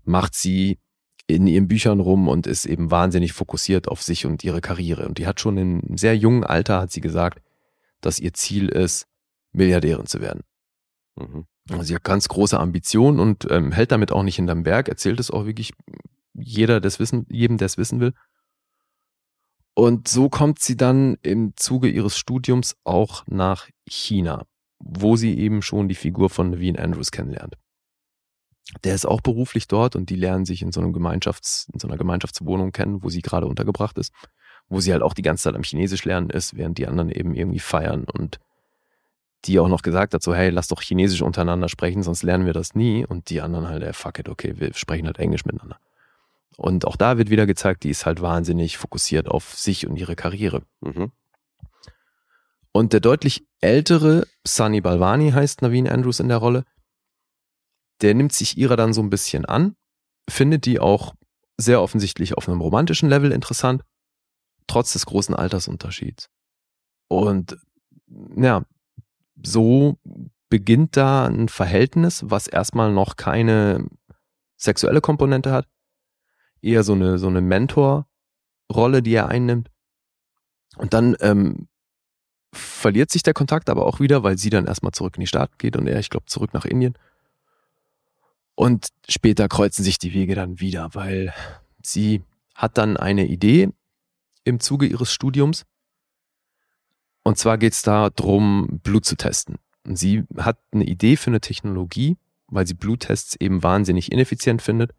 [0.06, 0.80] macht sie
[1.28, 5.08] in ihren Büchern rum und ist eben wahnsinnig fokussiert auf sich und ihre Karriere.
[5.08, 7.42] Und die hat schon in sehr jungen Alter, hat sie gesagt,
[8.02, 9.08] dass ihr Ziel ist,
[9.52, 10.44] Milliardärin zu werden.
[11.16, 11.46] Mhm.
[11.70, 15.20] Also sie hat ganz große Ambitionen und ähm, hält damit auch nicht hinterm Berg, erzählt
[15.20, 15.74] es auch wirklich
[16.34, 18.14] jeder, das wissen, jedem, der es wissen will.
[19.76, 24.46] Und so kommt sie dann im Zuge ihres Studiums auch nach China,
[24.80, 27.56] wo sie eben schon die Figur von Naveen Andrews kennenlernt.
[28.84, 31.88] Der ist auch beruflich dort und die lernen sich in so, einem Gemeinschafts-, in so
[31.88, 34.14] einer Gemeinschaftswohnung kennen, wo sie gerade untergebracht ist,
[34.68, 37.34] wo sie halt auch die ganze Zeit am Chinesisch lernen ist, während die anderen eben
[37.34, 38.40] irgendwie feiern und
[39.46, 42.54] die auch noch gesagt hat, so, hey, lass doch Chinesisch untereinander sprechen, sonst lernen wir
[42.54, 43.06] das nie.
[43.06, 45.78] Und die anderen halt, ey, fuck it, okay, wir sprechen halt Englisch miteinander.
[46.58, 50.16] Und auch da wird wieder gezeigt, die ist halt wahnsinnig fokussiert auf sich und ihre
[50.16, 50.64] Karriere.
[50.82, 51.12] Mhm.
[52.72, 56.66] Und der deutlich ältere Sunny Balvani heißt Naveen Andrews in der Rolle.
[58.02, 59.76] Der nimmt sich ihrer dann so ein bisschen an,
[60.30, 61.14] findet die auch
[61.58, 63.84] sehr offensichtlich auf einem romantischen Level interessant,
[64.68, 66.30] trotz des großen Altersunterschieds.
[67.08, 67.58] Und
[68.36, 68.64] ja,
[69.44, 69.98] so
[70.50, 73.88] beginnt da ein Verhältnis, was erstmal noch keine
[74.56, 75.68] sexuelle Komponente hat,
[76.62, 79.70] eher so eine, so eine Mentor-Rolle, die er einnimmt.
[80.78, 81.68] Und dann ähm,
[82.54, 85.56] verliert sich der Kontakt aber auch wieder, weil sie dann erstmal zurück in die Staaten
[85.58, 86.98] geht und er, ich glaube, zurück nach Indien.
[88.56, 91.34] Und später kreuzen sich die Wege dann wieder, weil
[91.82, 92.24] sie
[92.56, 93.70] hat dann eine Idee
[94.44, 95.66] im Zuge ihres Studiums.
[97.24, 99.58] Und zwar geht es da drum, Blut zu testen.
[99.86, 102.18] Und sie hat eine Idee für eine Technologie,
[102.48, 104.94] weil sie Bluttests eben wahnsinnig ineffizient findet.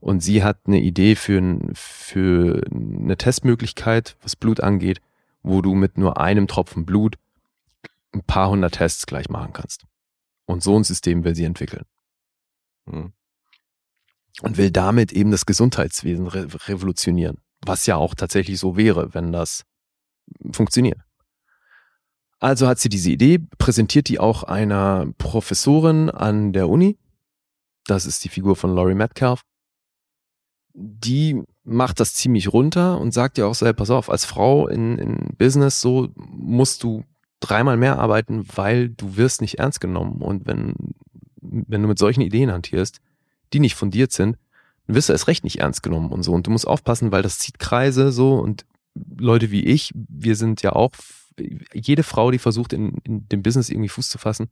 [0.00, 5.00] Und sie hat eine Idee für, ein, für eine Testmöglichkeit, was Blut angeht,
[5.42, 7.16] wo du mit nur einem Tropfen Blut
[8.12, 9.84] ein paar hundert Tests gleich machen kannst.
[10.46, 11.84] Und so ein System will sie entwickeln.
[12.86, 13.12] Mhm.
[14.40, 17.38] und will damit eben das Gesundheitswesen re revolutionieren.
[17.64, 19.64] Was ja auch tatsächlich so wäre, wenn das
[20.50, 20.98] funktioniert.
[22.42, 26.98] Also hat sie diese Idee, präsentiert die auch einer Professorin an der Uni.
[27.86, 29.42] Das ist die Figur von Laurie Metcalf.
[30.74, 34.66] Die macht das ziemlich runter und sagt ja auch so, hey, pass auf, als Frau
[34.66, 37.04] in, in Business so musst du
[37.38, 40.20] dreimal mehr arbeiten, weil du wirst nicht ernst genommen.
[40.20, 40.74] Und wenn,
[41.40, 42.98] wenn du mit solchen Ideen hantierst,
[43.52, 44.36] die nicht fundiert sind,
[44.88, 46.32] dann wirst du erst recht nicht ernst genommen und so.
[46.32, 48.66] Und du musst aufpassen, weil das zieht Kreise so und
[49.16, 50.90] Leute wie ich, wir sind ja auch
[51.72, 54.50] jede Frau, die versucht, in, in dem Business irgendwie Fuß zu fassen,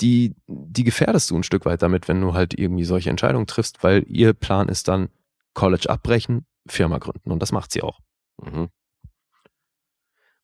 [0.00, 3.82] die, die gefährdest du ein Stück weit damit, wenn du halt irgendwie solche Entscheidungen triffst,
[3.82, 5.08] weil ihr Plan ist dann
[5.54, 7.30] College abbrechen, Firma gründen.
[7.30, 8.00] Und das macht sie auch.
[8.42, 8.68] Mhm.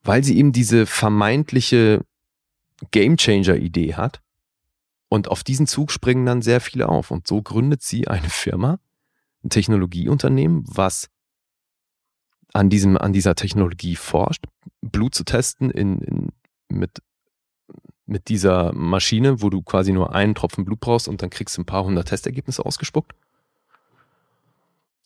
[0.03, 2.05] Weil sie eben diese vermeintliche
[2.90, 4.22] Gamechanger-Idee hat.
[5.09, 7.11] Und auf diesen Zug springen dann sehr viele auf.
[7.11, 8.78] Und so gründet sie eine Firma,
[9.44, 11.11] ein Technologieunternehmen, was
[12.53, 14.44] an diesem, an dieser Technologie forscht,
[14.80, 16.28] Blut zu testen in, in,
[16.68, 17.03] mit,
[18.07, 21.62] mit dieser Maschine, wo du quasi nur einen Tropfen Blut brauchst und dann kriegst du
[21.62, 23.12] ein paar hundert Testergebnisse ausgespuckt.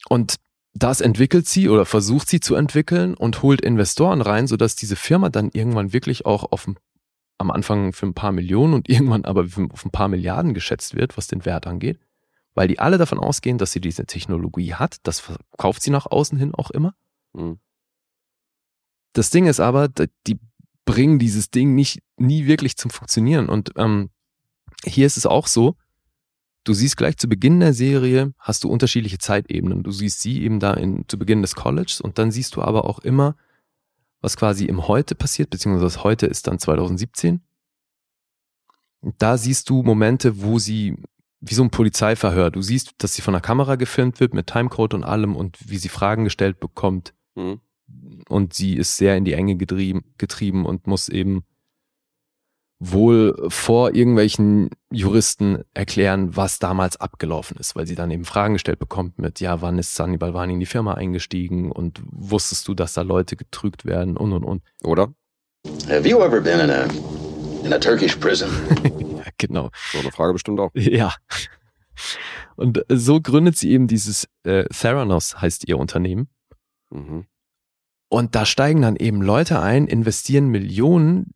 [0.09, 0.37] Und
[0.75, 5.29] das entwickelt sie oder versucht sie zu entwickeln und holt Investoren rein, sodass diese Firma
[5.29, 6.69] dann irgendwann wirklich auch auf
[7.39, 11.17] am Anfang für ein paar Millionen und irgendwann aber auf ein paar Milliarden geschätzt wird,
[11.17, 11.99] was den Wert angeht.
[12.55, 14.99] Weil die alle davon ausgehen, dass sie diese Technologie hat.
[15.03, 16.95] Das verkauft sie nach außen hin auch immer.
[17.35, 17.59] Mhm.
[19.13, 20.39] Das Ding ist aber, die
[20.85, 23.49] bringen dieses Ding nicht nie wirklich zum Funktionieren.
[23.49, 24.11] Und ähm,
[24.85, 25.77] hier ist es auch so,
[26.65, 29.83] du siehst gleich zu Beginn der Serie, hast du unterschiedliche Zeitebenen.
[29.83, 32.85] Du siehst sie eben da in, zu Beginn des Colleges und dann siehst du aber
[32.85, 33.37] auch immer,
[34.21, 37.41] was quasi im Heute passiert, beziehungsweise Heute ist dann 2017.
[39.01, 40.97] Und da siehst du Momente, wo sie,
[41.41, 44.95] wie so ein Polizeiverhör, du siehst, dass sie von der Kamera gefilmt wird mit Timecode
[44.95, 47.13] und allem und wie sie Fragen gestellt bekommt.
[47.35, 47.61] Mhm.
[48.29, 51.45] Und sie ist sehr in die Enge getrieben, getrieben und muss eben
[52.81, 58.79] wohl vor irgendwelchen Juristen erklären, was damals abgelaufen ist, weil sie dann eben Fragen gestellt
[58.79, 62.95] bekommt mit, ja, wann ist Sunny Balvani in die Firma eingestiegen und wusstest du, dass
[62.95, 64.63] da Leute getrügt werden und und und.
[64.83, 65.15] Oder?
[65.89, 66.85] Have you ever been in a
[67.65, 68.51] in a Turkish prison?
[69.17, 69.71] ja, genau.
[69.93, 70.71] So eine Frage bestimmt auch.
[70.75, 71.15] Ja.
[72.57, 76.29] Und so gründet sie eben dieses äh, Theranos heißt ihr Unternehmen.
[76.95, 77.25] Mhm.
[78.09, 81.33] Und da steigen dann eben Leute ein, investieren Millionen.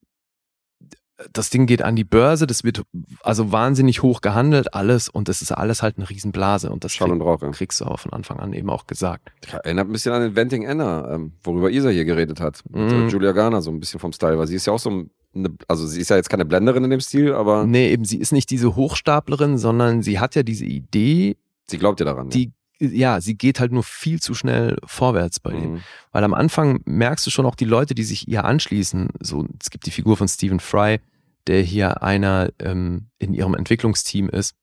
[1.32, 2.82] Das Ding geht an die Börse, das wird
[3.24, 5.08] also wahnsinnig hoch gehandelt, alles.
[5.08, 6.70] Und das ist alles halt eine Riesenblase.
[6.70, 7.50] Und das Schall und Rauch, ja.
[7.50, 9.32] kriegst du auch von Anfang an eben auch gesagt.
[9.50, 12.62] Ja, erinnert ein bisschen an Inventing Anna, ähm, worüber Isa hier geredet hat.
[12.70, 13.06] Mit Mhm.
[13.06, 14.90] äh, Julia Garner, so ein bisschen vom Style, weil sie ist ja auch so
[15.34, 18.18] eine, also sie ist ja jetzt keine Blenderin in dem Stil, aber Nee, eben, sie
[18.18, 21.36] ist nicht diese Hochstaplerin, sondern sie hat ja diese Idee,
[21.66, 22.28] sie glaubt ja daran.
[22.28, 25.60] die, ja, sie geht halt nur viel zu schnell vorwärts bei ja.
[25.60, 25.72] dem.
[25.72, 25.82] Mhm.
[26.12, 29.08] Weil am Anfang merkst du schon auch die Leute, die sich ihr anschließen.
[29.20, 31.00] So, es gibt die Figur von Stephen Fry,
[31.46, 34.54] der hier einer ähm, in ihrem Entwicklungsteam ist,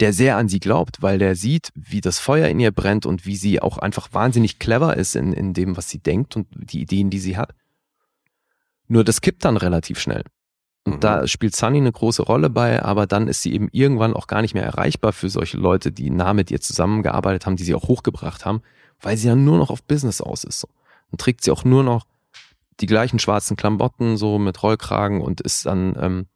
[0.00, 3.26] der sehr an sie glaubt, weil der sieht, wie das Feuer in ihr brennt und
[3.26, 6.80] wie sie auch einfach wahnsinnig clever ist in, in dem, was sie denkt und die
[6.80, 7.54] Ideen, die sie hat.
[8.88, 10.24] Nur das kippt dann relativ schnell.
[10.88, 11.00] Und Mhm.
[11.00, 14.42] da spielt Sunny eine große Rolle bei, aber dann ist sie eben irgendwann auch gar
[14.42, 17.88] nicht mehr erreichbar für solche Leute, die nah mit ihr zusammengearbeitet haben, die sie auch
[17.88, 18.62] hochgebracht haben,
[19.00, 20.60] weil sie ja nur noch auf Business aus ist.
[20.60, 20.68] So.
[21.10, 22.06] Dann trägt sie auch nur noch
[22.80, 26.26] die gleichen schwarzen Klamotten, so mit Rollkragen und ist dann ähm,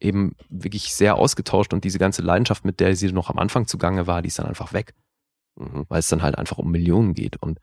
[0.00, 4.06] eben wirklich sehr ausgetauscht und diese ganze Leidenschaft, mit der sie noch am Anfang zugange
[4.06, 4.94] war, die ist dann einfach weg,
[5.56, 5.84] Mhm.
[5.88, 7.58] weil es dann halt einfach um Millionen geht und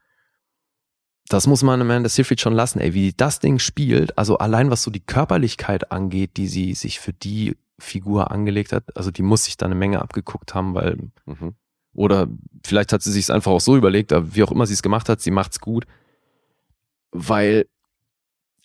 [1.30, 4.84] das muss man Amanda Seyfried schon lassen, ey, wie das Ding spielt, also allein was
[4.84, 9.46] so die Körperlichkeit angeht, die sie sich für die Figur angelegt hat, also die muss
[9.46, 11.56] sich da eine Menge abgeguckt haben, weil Mhm.
[11.94, 12.28] oder
[12.66, 14.84] vielleicht hat sie sich es einfach auch so überlegt, aber wie auch immer sie es
[14.84, 15.86] gemacht hat, sie macht's gut.
[17.12, 17.66] Weil,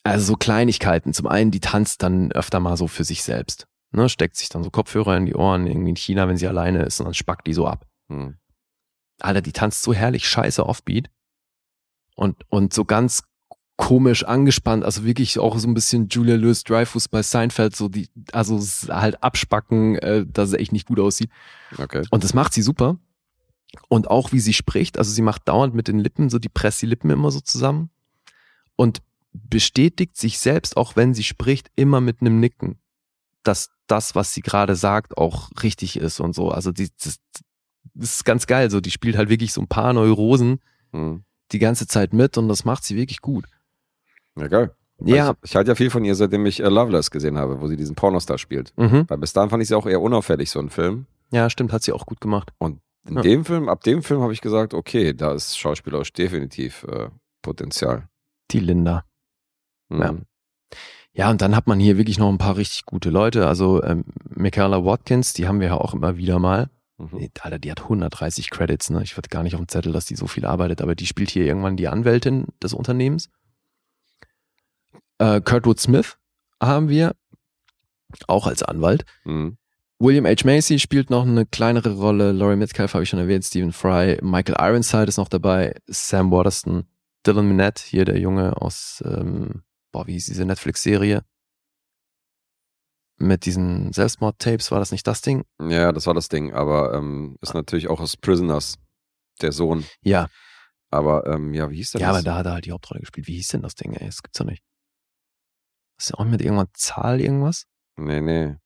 [0.03, 1.15] also so Kleinigkeiten.
[1.15, 3.67] Zum einen, die tanzt dann öfter mal so für sich selbst.
[3.93, 6.83] Ne, steckt sich dann so Kopfhörer in die Ohren, irgendwie in China, wenn sie alleine
[6.83, 7.87] ist, und dann spackt die so ab.
[8.09, 8.37] Mhm.
[9.21, 11.09] Alter, die tanzt so herrlich scheiße Offbeat.
[12.15, 13.23] Und, und so ganz
[13.77, 18.09] komisch angespannt, also wirklich auch so ein bisschen Julia Louis Dreyfus bei Seinfeld, so die,
[18.33, 21.31] also halt abspacken, äh, dass es echt nicht gut aussieht.
[21.77, 22.05] Okay.
[22.11, 22.99] Und das macht sie super.
[23.89, 26.83] Und auch wie sie spricht, also sie macht dauernd mit den Lippen, so die presst
[26.83, 27.91] die Lippen immer so zusammen
[28.77, 29.03] und
[29.33, 32.79] bestätigt sich selbst, auch wenn sie spricht, immer mit einem Nicken,
[33.43, 36.51] dass das, was sie gerade sagt, auch richtig ist und so.
[36.51, 37.19] Also die, das,
[37.95, 38.71] das ist ganz geil.
[38.71, 40.61] So, die spielt halt wirklich so ein paar Neurosen
[40.95, 41.25] Mhm.
[41.53, 43.45] Die ganze Zeit mit und das macht sie wirklich gut.
[44.37, 44.75] Ja, geil.
[45.01, 47.67] Ja, Ich, ich halte ja viel von ihr, seitdem ich äh, Loveless gesehen habe, wo
[47.69, 48.73] sie diesen Pornostar spielt.
[48.77, 49.05] mhm.
[49.09, 51.07] Weil bis dahin fand ich sie auch eher unauffällig, so ein Film.
[51.31, 52.51] ja, stimmt, hat sie auch gut gemacht.
[52.59, 53.23] Und in Ja.
[53.23, 57.09] dem Film, ab dem Film habe ich gesagt, okay, da ist schauspielerisch definitiv äh,
[57.43, 58.09] Potenzial.
[58.51, 59.05] Die Linda.
[59.91, 60.01] Mhm.
[60.01, 60.15] Ja.
[61.17, 63.47] Ja, und dann hat man hier wirklich noch ein paar richtig gute Leute.
[63.47, 66.71] Also ähm, Michaela Watkins, die haben wir ja auch immer wieder mal.
[66.99, 67.09] Mhm.
[67.13, 69.03] Nee, Alter, die hat 130 Credits, ne?
[69.03, 71.31] Ich hatte gar nicht auf dem Zettel, dass die so viel arbeitet, aber die spielt
[71.31, 73.31] hier irgendwann die Anwältin des Unternehmens.
[75.19, 76.17] Äh, Kurtwood Smith
[76.61, 77.15] haben wir,
[78.29, 79.05] auch als Anwalt.
[79.25, 79.57] Mhm.
[79.99, 80.45] William H.
[80.45, 82.33] Macy spielt noch eine kleinere Rolle.
[82.33, 83.45] Laurie Metcalf habe ich schon erwähnt.
[83.45, 84.19] Stephen Fry.
[84.23, 85.75] Michael Ironside ist noch dabei.
[85.87, 86.85] Sam Waterston.
[87.27, 91.23] Dylan Minette, hier der Junge aus, ähm, boah, wie hieß diese Netflix-Serie?
[93.17, 95.45] Mit diesen Selbstmord-Tapes, war das nicht das Ding?
[95.61, 98.77] Ja, das war das Ding, aber ähm, ist natürlich auch aus Prisoners,
[99.41, 99.85] der Sohn.
[100.03, 100.29] Ja,
[100.91, 102.17] Aber ähm, ja, wie hieß der ja, das?
[102.17, 103.27] aber da hat er halt die Hauptrolle gespielt.
[103.29, 104.07] Wie hieß denn das Ding, ey?
[104.07, 104.63] Das gibt's doch nicht.
[105.99, 107.67] Ist ja auch mit irgendwann Zahl irgendwas?
[107.97, 108.57] Nee, nee.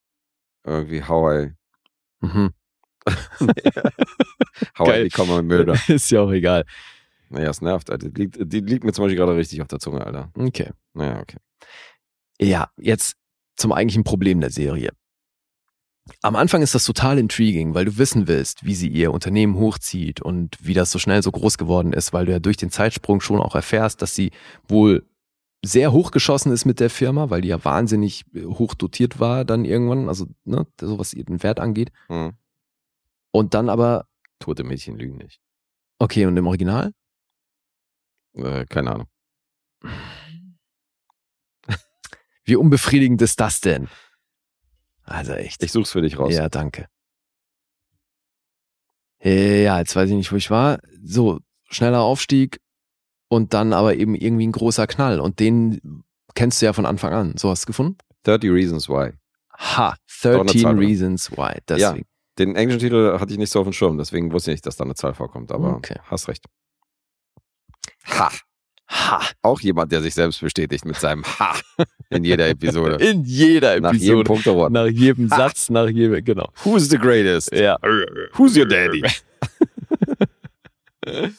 [0.65, 1.53] Irgendwie How I,
[2.21, 2.53] Mhm.
[4.79, 5.07] How Geil.
[5.07, 5.79] I Become a Murder.
[5.89, 6.65] Ist ja auch egal.
[7.31, 8.09] Naja, es nervt, Alter.
[8.09, 10.31] Die liegt, die liegt mir zum Beispiel gerade richtig auf der Zunge, Alter.
[10.35, 10.71] Okay.
[10.95, 11.37] Naja, okay.
[12.41, 13.17] Ja, jetzt
[13.59, 14.91] zum eigentlichen Problem der Serie.
[16.23, 20.23] Am Anfang ist das total intriguing, weil du wissen willst, wie sie ihr Unternehmen hochzieht
[20.23, 23.21] und wie das so schnell so groß geworden ist, weil du ja durch den Zeitsprung
[23.21, 24.31] schon auch erfährst, dass sie
[24.67, 25.07] wohl
[25.65, 29.65] sehr hochgeschossen ist mit der Firma, weil die ja wahnsinnig äh, hoch dotiert war dann
[29.65, 31.91] irgendwann, also ne, so was ihren Wert angeht.
[32.07, 32.33] Hm.
[33.33, 34.07] Und dann aber,
[34.39, 35.41] Tote Mädchen lügen nicht.
[35.99, 36.93] okay, und im Original?
[38.35, 39.09] Äh, keine Ahnung.
[42.49, 43.89] Wie unbefriedigend ist das denn?
[45.05, 45.63] Also echt.
[45.63, 46.33] Ich such's für dich raus.
[46.35, 46.87] Ja, danke.
[49.21, 50.79] Ja, jetzt weiß ich nicht, wo ich war.
[51.05, 52.61] So, schneller Aufstieg
[53.29, 55.21] und dann aber eben irgendwie ein großer Knall.
[55.21, 56.03] Und den
[56.35, 57.35] kennst du ja von Anfang an.
[57.37, 57.99] So hast du gefunden?
[58.23, 59.13] 30 Reasons Why.
[59.59, 60.87] Ha, Doch eine 13 Zahl, oder?
[60.87, 61.59] Reasons Why.
[61.69, 62.07] Deswegen.
[62.39, 64.77] Den englischen Titel hatte ich nicht so auf dem Schirm, deswegen wusste ich nicht, dass
[64.77, 65.99] da eine Zahl vorkommt, aber Okay.
[66.05, 66.45] hast recht.
[68.07, 68.31] Ha.
[68.91, 71.55] Ha, Auch jemand, der sich selbst bestätigt mit seinem Ha
[72.11, 72.95] in jeder Episode.
[73.05, 74.25] in jeder Nach jedem Episode.
[74.25, 74.73] Punkt Award.
[74.73, 76.49] Nach jedem Satz, nach jedem, genau.
[76.65, 77.53] Who's the greatest?
[77.53, 77.79] Ja.
[78.35, 79.03] Who's your daddy?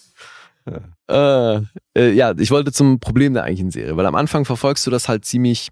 [1.08, 1.62] Äh,
[1.98, 5.10] äh, ja, ich wollte zum Problem der eigentlichen Serie, weil am Anfang verfolgst du das
[5.10, 5.70] halt ziemlich,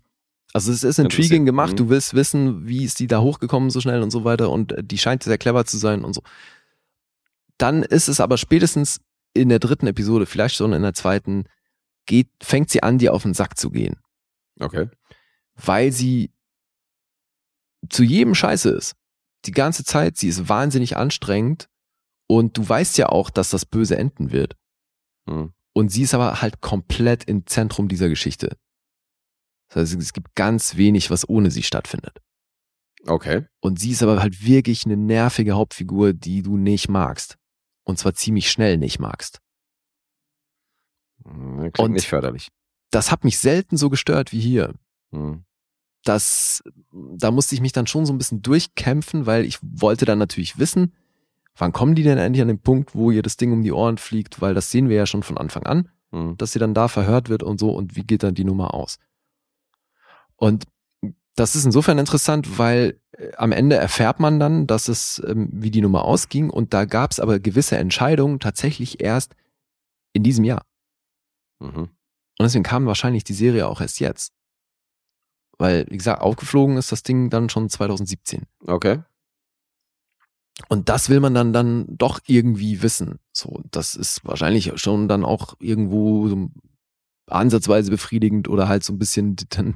[0.54, 1.78] also es ist intriguing gemacht, Mhm.
[1.78, 4.84] du willst wissen, wie ist die da hochgekommen so schnell und so weiter und äh,
[4.84, 6.22] die scheint sehr clever zu sein und so.
[7.60, 9.00] Dann ist es aber spätestens
[9.36, 11.44] in der dritten Episode, vielleicht schon in der zweiten,
[12.08, 14.00] geht, fängt sie an, dir auf den Sack zu gehen,
[14.60, 14.90] Okay.
[15.56, 16.32] weil sie
[17.90, 18.96] zu jedem Scheiße ist.
[19.46, 21.70] Die ganze Zeit, sie ist wahnsinnig anstrengend
[22.28, 24.58] und du weißt ja auch, dass das böse enden wird.
[25.30, 25.54] Hm.
[25.74, 28.58] Und sie ist aber halt komplett im Zentrum dieser Geschichte.
[29.70, 32.20] Das heißt, es gibt ganz wenig, was ohne sie stattfindet.
[33.06, 33.46] Okay.
[33.62, 37.38] Und sie ist aber halt wirklich eine nervige Hauptfigur, die du nicht magst.
[37.84, 39.40] Und zwar ziemlich schnell nicht magst.
[41.30, 42.50] Hm, Klingt Und- nicht förderlich.
[42.92, 44.74] Das hat mich selten so gestört wie hier.
[45.12, 45.44] Hm.
[46.04, 50.20] Das, da musste ich mich dann schon so ein bisschen durchkämpfen, weil ich wollte dann
[50.20, 50.94] natürlich wissen,
[51.58, 53.98] wann kommen die denn endlich an den Punkt, wo ihr das Ding um die Ohren
[53.98, 55.90] fliegt, weil das sehen wir ja schon von Anfang an.
[56.14, 56.38] Hm.
[56.38, 58.98] dass sie dann da verhört wird und so und wie geht dann die Nummer aus.
[60.38, 60.64] Und
[61.36, 65.70] das ist insofern interessant, weil äh, am Ende erfährt man dann, dass es, ähm, wie
[65.70, 69.36] die Nummer ausging und da gab es aber gewisse Entscheidungen tatsächlich erst
[70.14, 70.64] in diesem Jahr.
[71.60, 71.90] Mhm.
[72.40, 74.34] Und deswegen kam wahrscheinlich die Serie auch erst jetzt.
[75.58, 78.44] Weil, wie gesagt, aufgeflogen ist das Ding dann schon 2017.
[78.66, 79.02] Okay.
[80.70, 83.20] Und das will man dann dann doch irgendwie wissen.
[83.32, 86.50] So, das ist wahrscheinlich schon dann auch irgendwo so
[87.28, 89.76] ansatzweise befriedigend oder halt so ein bisschen dann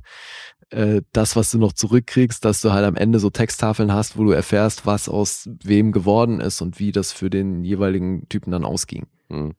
[0.69, 4.23] äh, das, was du noch zurückkriegst, dass du halt am Ende so Texttafeln hast, wo
[4.23, 8.65] du erfährst, was aus wem geworden ist und wie das für den jeweiligen Typen dann
[8.65, 9.07] ausging.
[9.29, 9.53] Hm.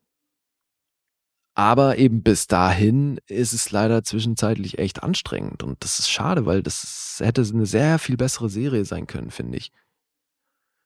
[1.55, 6.63] Aber eben bis dahin ist es leider zwischenzeitlich echt anstrengend und das ist schade, weil
[6.63, 9.71] das hätte eine sehr viel bessere Serie sein können, finde ich.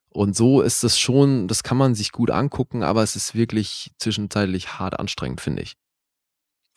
[0.08, 3.92] Und so ist es schon, das kann man sich gut angucken, aber es ist wirklich
[3.98, 5.74] zwischenzeitlich hart anstrengend, finde ich.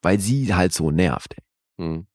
[0.02, 1.36] Weil sie halt so nervt.
[1.78, 1.86] Ey.
[1.86, 2.08] Hm.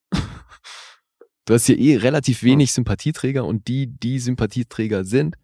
[1.46, 5.36] Du hast hier eh relativ wenig Sympathieträger und die, die Sympathieträger sind,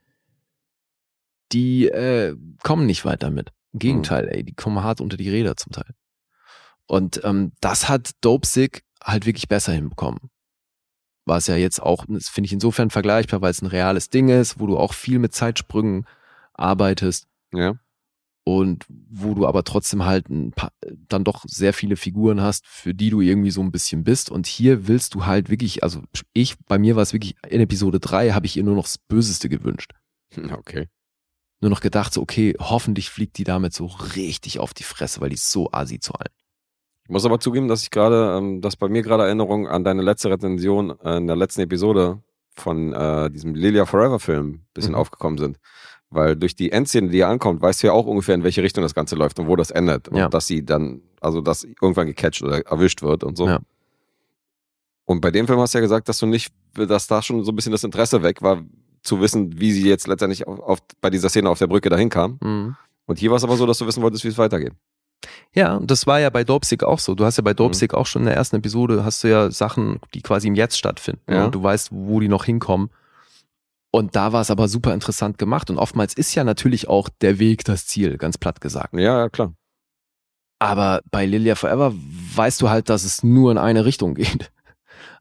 [1.52, 3.50] die äh, kommen nicht weit damit.
[3.72, 5.94] Im Gegenteil, ey, die kommen hart unter die Räder zum Teil.
[6.90, 10.18] Und ähm, das hat Dope Sick halt wirklich besser hinbekommen.
[11.24, 14.66] Was ja jetzt auch, finde ich insofern vergleichbar, weil es ein reales Ding ist, wo
[14.66, 16.04] du auch viel mit Zeitsprüngen
[16.52, 17.74] arbeitest Ja.
[18.44, 20.72] und wo du aber trotzdem halt ein paar,
[21.06, 24.28] dann doch sehr viele Figuren hast, für die du irgendwie so ein bisschen bist.
[24.28, 28.00] Und hier willst du halt wirklich, also ich, bei mir war es wirklich, in Episode
[28.00, 29.92] 3 habe ich ihr nur noch das Böseste gewünscht.
[30.52, 30.88] Okay.
[31.60, 35.28] nur noch gedacht, so, okay, hoffentlich fliegt die damit so richtig auf die Fresse, weil
[35.28, 36.34] die ist so assi zu allen.
[37.04, 40.02] Ich muss aber zugeben, dass ich gerade, ähm, dass bei mir gerade Erinnerungen an deine
[40.02, 42.22] letzte Rezension äh, in der letzten Episode
[42.54, 44.98] von äh, diesem Lilia Forever Film ein bisschen Mhm.
[44.98, 45.58] aufgekommen sind.
[46.10, 48.82] Weil durch die Endszene, die hier ankommt, weißt du ja auch ungefähr, in welche Richtung
[48.82, 50.08] das Ganze läuft und wo das endet.
[50.08, 50.28] Und Ja.
[50.28, 53.46] dass sie dann, also dass irgendwann gecatcht oder erwischt wird und so.
[53.46, 53.60] Ja.
[55.04, 57.50] Und bei dem Film hast du ja gesagt, dass du nicht, dass da schon so
[57.52, 58.62] ein bisschen das Interesse weg war,
[59.02, 62.08] zu wissen, wie sie jetzt letztendlich auf, auf, bei dieser Szene auf der Brücke dahin
[62.10, 62.38] kam.
[62.42, 62.76] Mhm.
[63.06, 64.72] Und hier war es aber so, dass du wissen wolltest, wie es weitergeht.
[65.54, 67.14] Ja, und das war ja bei Dopesick auch so.
[67.14, 70.00] Du hast ja bei Dopesick auch schon in der ersten Episode, hast du ja Sachen,
[70.14, 71.22] die quasi im Jetzt stattfinden.
[71.30, 71.44] Ja.
[71.44, 72.90] Und du weißt, wo die noch hinkommen.
[73.92, 75.68] Und da war es aber super interessant gemacht.
[75.68, 78.94] Und oftmals ist ja natürlich auch der Weg das Ziel, ganz platt gesagt.
[78.94, 79.52] Ja, ja, klar.
[80.60, 84.52] Aber bei Lilia Forever weißt du halt, dass es nur in eine Richtung geht.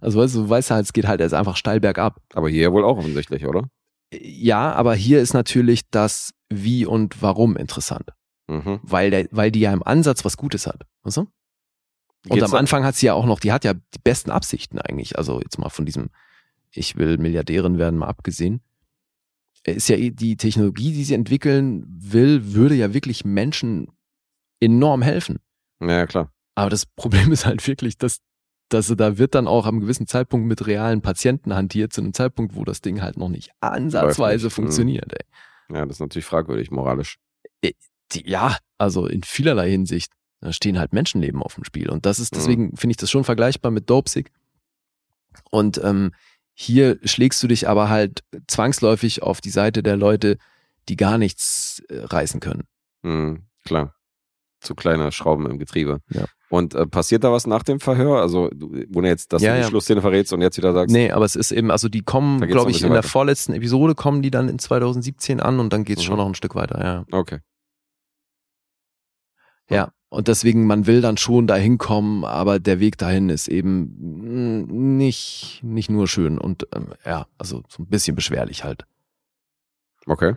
[0.02, 2.22] Also weißt du, du weißt halt, es geht halt erst einfach steil bergab.
[2.34, 3.70] Aber hier wohl auch offensichtlich, oder?
[4.14, 8.10] Ja, aber hier ist natürlich das Wie und Warum interessant.
[8.50, 8.80] Mhm.
[8.82, 10.82] Weil, der, weil die ja im Ansatz was Gutes hat.
[11.04, 11.22] Weißt du?
[11.22, 11.32] Und
[12.32, 15.18] Geht's am Anfang hat sie ja auch noch, die hat ja die besten Absichten eigentlich.
[15.18, 16.10] Also jetzt mal von diesem,
[16.72, 18.62] ich will Milliardärin werden, mal abgesehen.
[19.64, 23.88] Ist ja eh die Technologie, die sie entwickeln will, würde ja wirklich Menschen
[24.60, 25.40] enorm helfen.
[25.80, 26.32] Ja, klar.
[26.56, 28.20] Aber das Problem ist halt wirklich, dass,
[28.70, 32.56] dass da wird dann auch am gewissen Zeitpunkt mit realen Patienten hantiert, zu einem Zeitpunkt,
[32.56, 34.62] wo das Ding halt noch nicht ansatzweise nicht, mhm.
[34.62, 35.14] funktioniert.
[35.14, 35.76] Ey.
[35.76, 37.20] Ja, das ist natürlich fragwürdig, moralisch.
[38.14, 40.12] Die, ja, also in vielerlei Hinsicht.
[40.42, 41.90] Da stehen halt Menschenleben auf dem Spiel.
[41.90, 42.38] Und das ist, Mhm.
[42.38, 44.32] deswegen finde ich das schon vergleichbar mit Dopesick.
[45.52, 46.12] Und ähm,
[46.54, 50.38] hier schlägst du dich aber halt zwangsläufig auf die Seite der Leute,
[50.88, 52.64] die gar nichts äh, reißen können.
[53.04, 53.94] Mhm, klar.
[54.62, 56.00] Zu kleine Schrauben im Getriebe.
[56.10, 56.26] Ja.
[56.50, 58.20] Und äh, passiert da was nach dem Verhör?
[58.22, 59.70] Also, du, ohne jetzt, dass Ja, du die ja.
[59.70, 62.72] Schlussszene verrätst und jetzt wieder sagst, Nee, aber es ist eben, also die kommen, glaube
[62.72, 63.08] ich, in der weiter.
[63.08, 66.06] vorletzten Episode kommen die dann in 2017 an und dann geht's Mhm.
[66.08, 67.06] schon noch ein Stück weiter, ja.
[67.18, 67.40] okay.
[69.70, 74.98] Ja, und deswegen, man will dann schon dahin kommen, aber der Weg dahin ist eben
[74.98, 78.86] nicht, nicht nur schön und ähm, ja, also so ein bisschen beschwerlich halt.
[80.08, 80.36] Okay.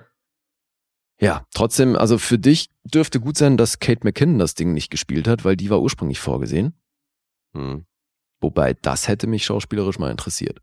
[1.18, 5.26] Ja, trotzdem, also für dich dürfte gut sein, dass Kate McKinnon das Ding nicht gespielt
[5.28, 6.74] hat, weil die war ursprünglich vorgesehen.
[7.52, 7.86] Mhm.
[8.40, 10.60] Wobei, das hätte mich schauspielerisch mal interessiert.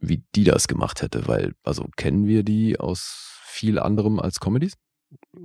[0.00, 4.76] Wie die das gemacht hätte, weil, also kennen wir die aus viel anderem als Comedies?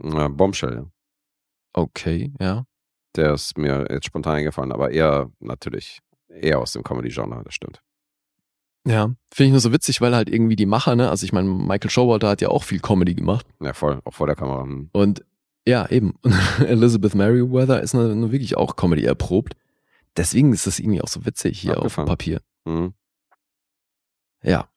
[0.04, 0.92] Ja, Bombshell, ja.
[1.80, 2.66] Okay, ja.
[3.16, 7.82] Der ist mir jetzt spontan eingefallen, aber eher natürlich eher aus dem Comedy-Genre, das stimmt.
[8.86, 11.48] Ja, finde ich nur so witzig, weil halt irgendwie die Macher, ne, also ich meine,
[11.50, 13.46] Michael Showalter hat ja auch viel Comedy gemacht.
[13.62, 14.64] Ja, voll, auch vor der Kamera.
[14.64, 14.90] Hm.
[14.92, 15.24] Und
[15.68, 16.16] ja, eben.
[16.66, 19.56] Elizabeth Merriweather ist nur, wirklich auch Comedy erprobt.
[20.18, 22.06] Deswegen ist das irgendwie auch so witzig hier auf Abgefahren.
[22.08, 22.42] dem Papier.
[22.66, 22.94] Mhm.
[24.44, 24.68] Ja.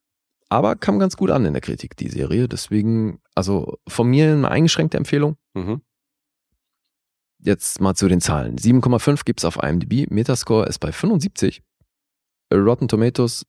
[0.48, 2.46] Aber kam ganz gut an in der Kritik, die Serie.
[2.46, 5.36] Deswegen, also von mir eine eingeschränkte Empfehlung.
[5.54, 5.80] Mhm.
[7.44, 8.56] Jetzt mal zu den Zahlen.
[8.56, 10.08] 7,5 gibt's auf IMDb.
[10.10, 11.62] Metascore ist bei 75.
[12.52, 13.44] Rotten Tomatoes,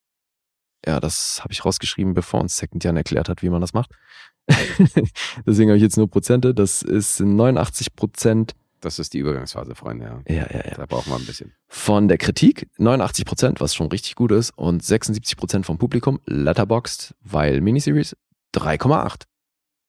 [0.85, 3.91] ja, das habe ich rausgeschrieben, bevor uns Second Jan erklärt hat, wie man das macht.
[5.45, 6.53] Deswegen habe ich jetzt nur Prozente.
[6.53, 8.53] Das ist 89 Prozent.
[8.81, 10.35] Das ist die Übergangsphase, Freunde, ja.
[10.35, 10.75] Ja, ja, ja.
[10.75, 11.53] Da brauchen wir ein bisschen.
[11.69, 16.19] Von der Kritik 89 Prozent, was schon richtig gut ist, und 76 Prozent vom Publikum.
[16.25, 18.17] Letterboxd, weil Miniseries
[18.53, 19.23] 3,8.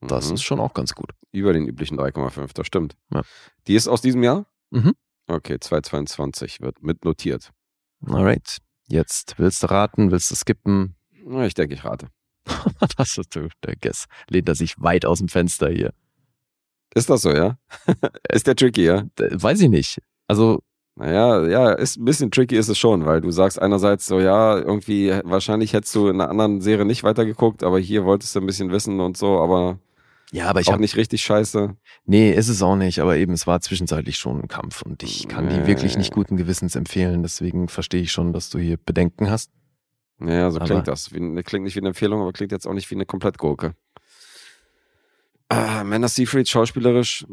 [0.09, 0.35] Das Mhm.
[0.35, 1.11] ist schon auch ganz gut.
[1.33, 2.97] Über den üblichen 3,5, das stimmt.
[3.13, 3.23] Ja.
[3.67, 4.47] Die ist aus diesem Jahr?
[4.71, 4.93] Mhm.
[5.27, 7.51] Okay, 2022 wird mit notiert.
[8.07, 8.59] Alright.
[8.87, 10.97] Jetzt willst du raten, willst du skippen?
[11.25, 12.09] Na, Ich denke, ich rate.
[12.99, 14.05] Das ist du, der Guess.
[14.29, 15.93] Lehnt er sich weit aus dem Fenster hier.
[16.95, 17.57] Ist das so, ja?
[18.33, 19.05] ist der tricky, ja?
[19.19, 19.99] Weiß ich nicht.
[20.29, 20.61] Also,
[20.97, 24.59] Naja, ja, ist ein bisschen tricky ist es schon, weil du sagst einerseits so, ja,
[24.59, 28.47] irgendwie, wahrscheinlich hättest du in einer anderen Serie nicht weitergeguckt, aber hier wolltest du ein
[28.47, 29.79] bisschen wissen und so, aber
[30.33, 31.77] ja, aber ich auch habe nicht richtig scheiße.
[32.07, 35.29] Nee, ist es auch nicht, aber eben, es war zwischenzeitlich schon ein Kampf und ich
[35.29, 35.67] kann die Nee.
[35.67, 37.23] wirklich nicht guten Gewissens empfehlen.
[37.23, 39.51] Deswegen verstehe ich schon, dass du hier Bedenken hast.
[40.19, 41.13] Naja, so Aber- klingt das.
[41.13, 43.75] Wie, klingt nicht wie eine Empfehlung, aber klingt jetzt auch nicht wie eine Komplettgurke.
[45.49, 47.27] Ah, Amanda Seyfried schauspielerisch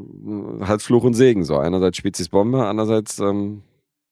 [0.61, 1.57] halt Fluch und Segen so.
[1.57, 3.63] Einerseits spielt sie's Bombe, andererseits ähm,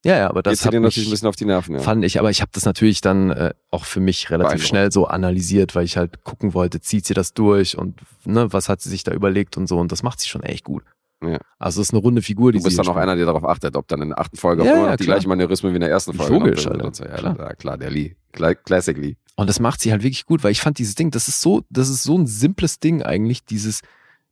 [0.06, 1.76] Ja, ja, aber das sie hat dir mich, natürlich ein bisschen auf die Nerven.
[1.76, 1.82] Ja.
[1.82, 5.08] fand ich, aber ich habe das natürlich dann äh, auch für mich relativ schnell so
[5.08, 8.90] analysiert, weil ich halt gucken wollte, zieht sie das durch und ne, was hat sie
[8.90, 10.84] sich da überlegt und so und das macht sie schon echt gut.
[11.22, 11.38] Ja.
[11.58, 13.76] Also es ist eine runde Figur, die Du bist dann auch einer, der darauf achtet,
[13.76, 15.18] ob dann in der achten Folge Ja, ja, die klar.
[15.18, 16.34] gleichen Manierismen wie in der ersten Folge.
[16.34, 16.94] Logisch, Alter.
[16.94, 17.04] so.
[17.04, 17.56] Ja, Klar.
[17.56, 17.78] klar.
[17.78, 18.16] der Lee.
[18.32, 19.18] Classic Lee.
[19.36, 21.64] Und das macht sie halt wirklich gut, weil ich fand dieses Ding, das ist so,
[21.70, 23.82] das ist so ein simples Ding eigentlich, dieses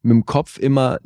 [0.02, 1.00] mit dem Kopf immer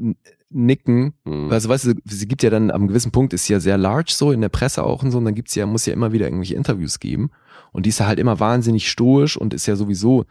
[0.52, 1.14] nicken.
[1.26, 1.52] Mhm.
[1.52, 4.12] Also weißt du, sie gibt ja dann am gewissen Punkt, ist sie ja sehr large
[4.14, 6.26] so, in der Presse auch und so, und dann gibt's ja, muss ja immer wieder
[6.26, 7.32] irgendwelche Interviews geben.
[7.72, 10.26] Und die ist ja halt immer wahnsinnig stoisch und ist ja sowieso,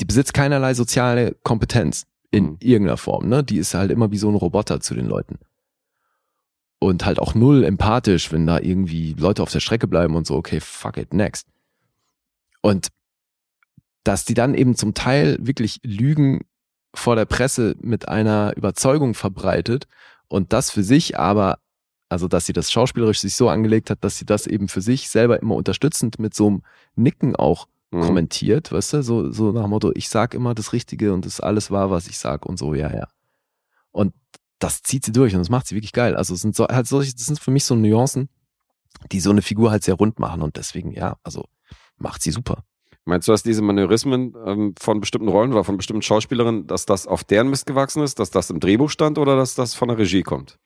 [0.00, 2.06] die besitzt keinerlei soziale Kompetenz.
[2.32, 2.56] In Mhm.
[2.60, 3.44] irgendeiner Form, ne?
[3.44, 5.38] Die ist halt immer wie so ein Roboter zu den Leuten.
[6.80, 10.34] Und halt auch null empathisch, wenn da irgendwie Leute auf der Strecke bleiben und so,
[10.34, 11.46] okay, fuck it, next.
[12.62, 12.88] Und
[14.02, 16.40] dass die dann eben zum Teil wirklich Lügen
[16.96, 19.86] vor der Presse mit einer Überzeugung verbreitet
[20.28, 21.58] und das für sich aber,
[22.08, 25.08] also dass sie das schauspielerisch sich so angelegt hat, dass sie das eben für sich
[25.08, 26.62] selber immer unterstützend mit so einem
[26.94, 28.00] Nicken auch Mhm.
[28.00, 31.34] kommentiert, weißt du, so, so nach dem Motto, ich sag immer das Richtige und das
[31.34, 33.06] ist alles wahr, was ich sag und so, ja, ja.
[33.92, 34.12] Und
[34.58, 36.16] das zieht sie durch und das macht sie wirklich geil.
[36.16, 38.28] Also es sind so, halt solche, das sind für mich so Nuancen,
[39.12, 41.44] die so eine Figur halt sehr rund machen und deswegen, ja, also
[41.96, 42.64] macht sie super.
[43.06, 47.06] Meinst du, dass diese Manörismen ähm, von bestimmten Rollen oder von bestimmten Schauspielerinnen, dass das
[47.06, 49.96] auf deren Mist gewachsen ist, dass das im Drehbuch stand oder dass das von der
[49.96, 50.58] Regie kommt?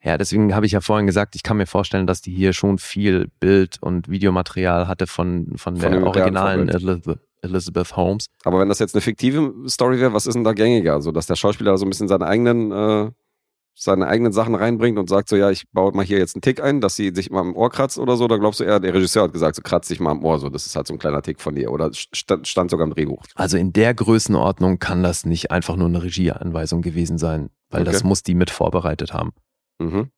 [0.00, 2.78] Ja, deswegen habe ich ja vorhin gesagt, ich kann mir vorstellen, dass die hier schon
[2.78, 6.68] viel Bild- und Videomaterial hatte von, von, Von der originalen.
[6.68, 8.26] Elizabeth, Elizabeth Holmes.
[8.44, 11.00] Aber wenn das jetzt eine fiktive Story wäre, was ist denn da gängiger?
[11.00, 13.10] So, dass der Schauspieler so ein bisschen seine eigenen, äh,
[13.76, 16.62] seine eigenen Sachen reinbringt und sagt so, ja, ich baue mal hier jetzt einen Tick
[16.62, 18.94] ein, dass sie sich mal am Ohr kratzt oder so, oder glaubst du eher, der
[18.94, 20.98] Regisseur hat gesagt, so kratzt dich mal am Ohr, so, das ist halt so ein
[20.98, 23.22] kleiner Tick von dir, oder stand, stand sogar im Drehbuch.
[23.34, 27.96] Also in der Größenordnung kann das nicht einfach nur eine Regieanweisung gewesen sein, weil das
[27.96, 28.06] Okay.
[28.06, 29.32] muss die mit vorbereitet haben.
[29.80, 30.10] Mhm.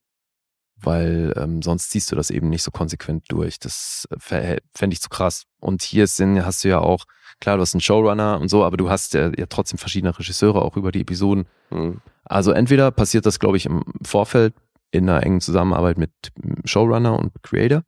[0.79, 3.59] weil ähm, sonst ziehst du das eben nicht so konsequent durch.
[3.59, 5.45] Das fände ich zu krass.
[5.59, 7.05] Und hier sind, hast du ja auch,
[7.41, 10.63] klar, du hast einen Showrunner und so, aber du hast ja, ja trotzdem verschiedene Regisseure
[10.63, 11.47] auch über die Episoden.
[11.71, 12.01] Mhm.
[12.25, 14.55] Also entweder passiert das, glaube ich, im Vorfeld
[14.91, 16.11] in einer engen Zusammenarbeit mit
[16.65, 17.83] Showrunner und Creator.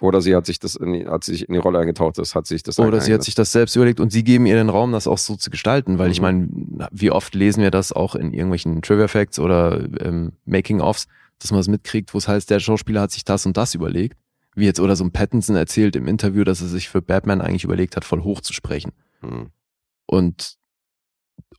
[0.00, 2.46] Oder sie hat sich das in die, hat sich in die Rolle eingetaucht, das hat
[2.46, 4.92] sich das Oder sie hat sich das selbst überlegt und sie geben ihr den Raum,
[4.92, 6.22] das auch so zu gestalten, weil ich Mhm.
[6.22, 11.06] meine, wie oft lesen wir das auch in irgendwelchen Trivia Facts oder ähm, Making-ofs,
[11.38, 14.16] dass man es mitkriegt, wo es heißt, der Schauspieler hat sich das und das überlegt.
[14.60, 17.64] Wie jetzt oder so ein Pattinson erzählt im Interview, dass er sich für Batman eigentlich
[17.64, 18.92] überlegt hat, voll hoch zu sprechen
[19.22, 19.50] Mhm.
[20.06, 20.54] und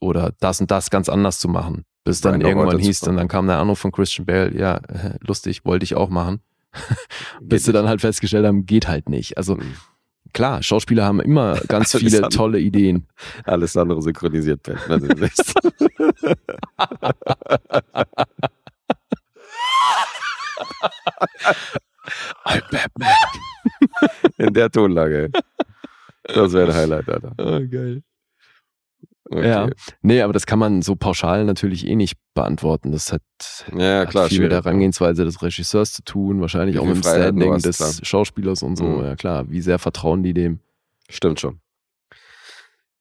[0.00, 1.84] oder das und das ganz anders zu machen.
[2.04, 5.16] Bis dann Brandon irgendwann hieß, und dann kam der Anruf von Christian Bale, ja, äh,
[5.20, 6.40] lustig, wollte ich auch machen.
[7.40, 9.36] Bis sie dann halt festgestellt haben, geht halt nicht.
[9.36, 9.74] Also Mhm.
[10.32, 13.06] klar, Schauspieler haben immer ganz viele tolle Ideen.
[13.44, 15.54] Alles andere synchronisiert Batman demnächst.
[22.44, 23.12] I'm Batman.
[24.38, 25.30] In der Tonlage.
[26.24, 27.32] Das wäre ein Highlight, Alter.
[27.38, 28.02] Oh, geil.
[29.30, 29.48] Okay.
[29.48, 29.68] Ja.
[30.02, 32.92] Nee, aber das kann man so pauschal natürlich eh nicht beantworten.
[32.92, 33.22] Das hat,
[33.74, 34.64] Ja, hat klar, viel mit der schwierig.
[34.66, 37.92] Herangehensweise des Regisseurs zu tun, wahrscheinlich Wie auch mit dem Standing hast, des klar.
[38.02, 38.84] Schauspielers und so.
[38.84, 39.04] Mhm.
[39.04, 40.60] Ja klar, wie sehr vertrauen die dem?
[41.08, 41.60] Stimmt schon.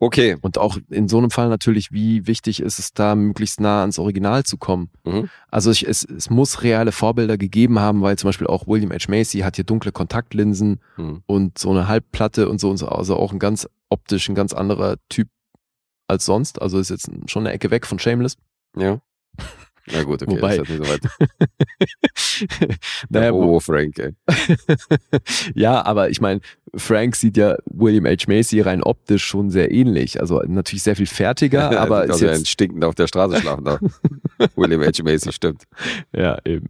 [0.03, 0.35] Okay.
[0.41, 3.99] Und auch in so einem Fall natürlich, wie wichtig ist es da, möglichst nah ans
[3.99, 4.89] Original zu kommen.
[5.05, 5.29] Mhm.
[5.51, 9.05] Also ich, es, es muss reale Vorbilder gegeben haben, weil zum Beispiel auch William H.
[9.09, 11.21] Macy hat hier dunkle Kontaktlinsen Mhm.
[11.27, 12.87] und so eine Halbplatte und so und so.
[12.87, 15.27] Also auch ein ganz optisch, ein ganz anderer Typ
[16.07, 16.59] als sonst.
[16.59, 18.37] Also ist jetzt schon eine Ecke weg von Shameless.
[18.75, 18.99] Ja.
[19.91, 22.77] Na gut, okay, Wobei- das ist nicht so weit.
[23.09, 24.13] naja, oh, Frank, ey.
[25.55, 26.41] ja, aber ich meine,
[26.75, 28.25] Frank sieht ja William H.
[28.27, 30.19] Macy rein optisch schon sehr ähnlich.
[30.21, 33.79] Also natürlich sehr viel fertiger, aber aus ist jetzt, stinkend auf der Straße schlafen da.
[34.55, 35.03] William H.
[35.03, 35.63] Macy, stimmt.
[36.13, 36.69] ja, eben.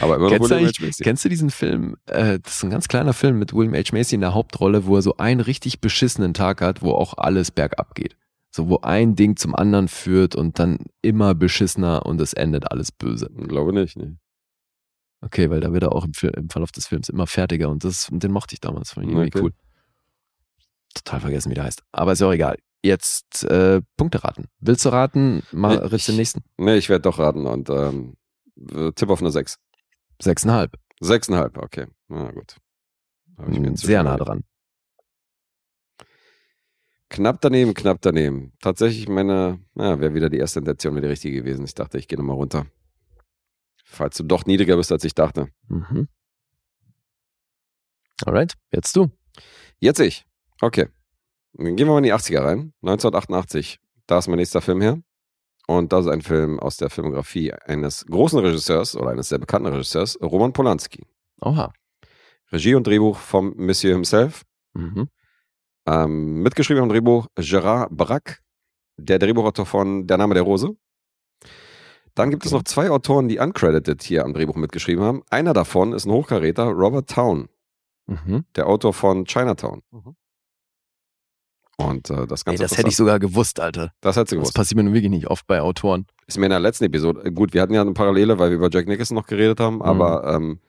[0.00, 0.84] Aber immer noch Kennst du, William H.
[0.84, 1.02] Macy.
[1.04, 1.96] kennst du diesen Film?
[2.06, 3.92] Äh, das ist ein ganz kleiner Film mit William H.
[3.92, 7.50] Macy in der Hauptrolle, wo er so einen richtig beschissenen Tag hat, wo auch alles
[7.50, 8.16] bergab geht.
[8.54, 12.92] So, wo ein Ding zum anderen führt und dann immer beschissener und es endet alles
[12.92, 13.30] böse.
[13.48, 14.18] Glaube nicht, ne.
[15.24, 18.08] Okay, weil da wird er auch im, im Verlauf des Films immer fertiger und das,
[18.10, 18.92] den mochte ich damals.
[18.92, 19.40] Fand ich irgendwie Okay.
[19.44, 19.52] cool.
[20.94, 21.82] Total vergessen, wie der heißt.
[21.92, 22.58] Aber ist ja auch egal.
[22.82, 24.46] Jetzt äh, Punkte raten.
[24.58, 25.42] Willst du raten?
[25.52, 26.42] Mal Nee, ritz den nächsten.
[26.58, 28.16] Nee, ich werde doch raten und ähm,
[28.94, 29.58] Tipp auf eine 6.
[30.20, 30.74] Sechseinhalb.
[31.00, 31.86] 6,5, okay.
[32.08, 32.56] Na gut.
[33.38, 34.44] Inzwischen Sehr nah dran.
[37.08, 38.52] Knapp daneben, knapp daneben.
[38.60, 41.64] Tatsächlich meine, ja, wäre wieder die erste Intention, wäre die richtige gewesen.
[41.64, 42.66] Ich dachte, ich gehe nochmal runter.
[43.92, 45.48] Falls du doch niedriger bist, als ich dachte.
[45.68, 46.08] Mhm.
[48.24, 49.10] Alright, jetzt du.
[49.80, 50.24] Jetzt ich.
[50.60, 50.88] Okay.
[51.54, 52.72] Dann gehen wir mal in die 80er rein.
[52.82, 53.78] 1988.
[54.06, 55.02] Da ist mein nächster Film her.
[55.66, 59.68] Und das ist ein Film aus der Filmografie eines großen Regisseurs oder eines sehr bekannten
[59.68, 61.04] Regisseurs, Roman Polanski.
[61.40, 61.72] Oha.
[62.50, 64.42] Regie und Drehbuch vom Monsieur himself.
[64.74, 65.08] Mhm.
[65.86, 68.38] Ähm, mitgeschrieben am Drehbuch Gerard Braque,
[68.96, 70.76] der Drehbuchautor von Der Name der Rose.
[72.14, 75.22] Dann gibt es noch zwei Autoren, die uncredited hier am Drehbuch mitgeschrieben haben.
[75.30, 77.48] Einer davon ist ein Hochkaräter, Robert Town,
[78.06, 78.44] Mhm.
[78.56, 79.82] der Autor von Chinatown.
[81.78, 82.62] Und äh, das Ey, Ganze.
[82.64, 83.92] das hätte ich sogar gewusst, Alter.
[84.00, 84.54] Das hättest du Das gewusst.
[84.54, 86.06] passiert mir nun wirklich nicht oft bei Autoren.
[86.26, 88.56] Ist mir in der letzten Episode, äh, gut, wir hatten ja eine Parallele, weil wir
[88.56, 89.82] über Jack Nicholson noch geredet haben, Mhm.
[89.82, 90.60] aber ähm,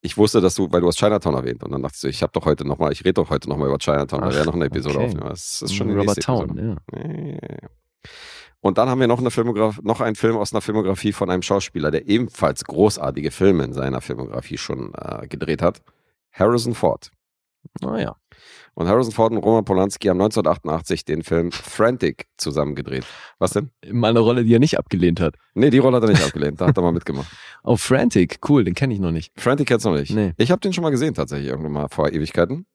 [0.00, 2.22] ich wusste, dass du, weil du hast Chinatown erwähnt und dann dachte ich so, ich
[2.22, 4.54] habe doch heute nochmal, ich rede doch heute nochmal über Chinatown, da Ach, wäre noch
[4.54, 5.06] eine Episode okay.
[5.06, 5.28] aufnehmen.
[5.28, 6.98] Das ist schon die Robert Town, ja.
[6.98, 7.32] Ja, ja,
[7.62, 7.68] ja.
[8.62, 11.42] Und dann haben wir noch, eine Filmograf noch einen Film aus einer Filmografie von einem
[11.42, 15.82] Schauspieler, der ebenfalls großartige Filme in seiner Filmografie schon äh, gedreht hat.
[16.30, 17.10] Harrison Ford.
[17.80, 18.14] Naja.
[18.74, 23.04] Und Harrison Ford und Roman Polanski haben 1988 den Film Frantic zusammen gedreht.
[23.40, 23.70] Was denn?
[23.90, 25.34] Mal eine Rolle, die er nicht abgelehnt hat.
[25.54, 26.60] Nee, die Rolle hat er nicht abgelehnt.
[26.60, 27.30] Da hat er mal mitgemacht.
[27.64, 29.32] Oh, Frantic, cool, den kenne ich noch nicht.
[29.36, 30.12] Frantic kennst du noch nicht.
[30.12, 30.32] Nee.
[30.36, 32.66] Ich habe den schon mal gesehen, tatsächlich, irgendwann mal vor Ewigkeiten.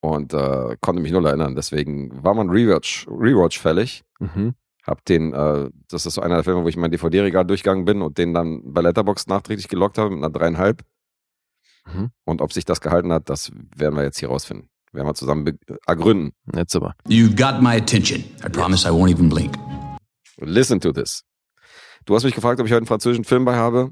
[0.00, 1.56] Und äh, konnte mich null erinnern.
[1.56, 4.04] Deswegen war man Rewatch, Rewatch fällig.
[4.20, 4.54] Mhm.
[4.88, 8.00] Hab den, äh, das ist so einer der Filme, wo ich mein DVD-Regal durchgegangen bin
[8.00, 10.82] und den dann bei Letterboxd nachträglich gelockt habe mit einer dreieinhalb.
[11.86, 12.10] Mhm.
[12.24, 14.70] Und ob sich das gehalten hat, das werden wir jetzt hier rausfinden.
[14.92, 16.32] Werden wir zusammen ergründen.
[16.54, 16.94] Jetzt aber.
[17.06, 18.24] You've got my attention.
[18.42, 19.56] I promise I won't even blink.
[20.38, 21.22] Listen to this.
[22.06, 23.90] Du hast mich gefragt, ob ich heute einen französischen Film bei habe.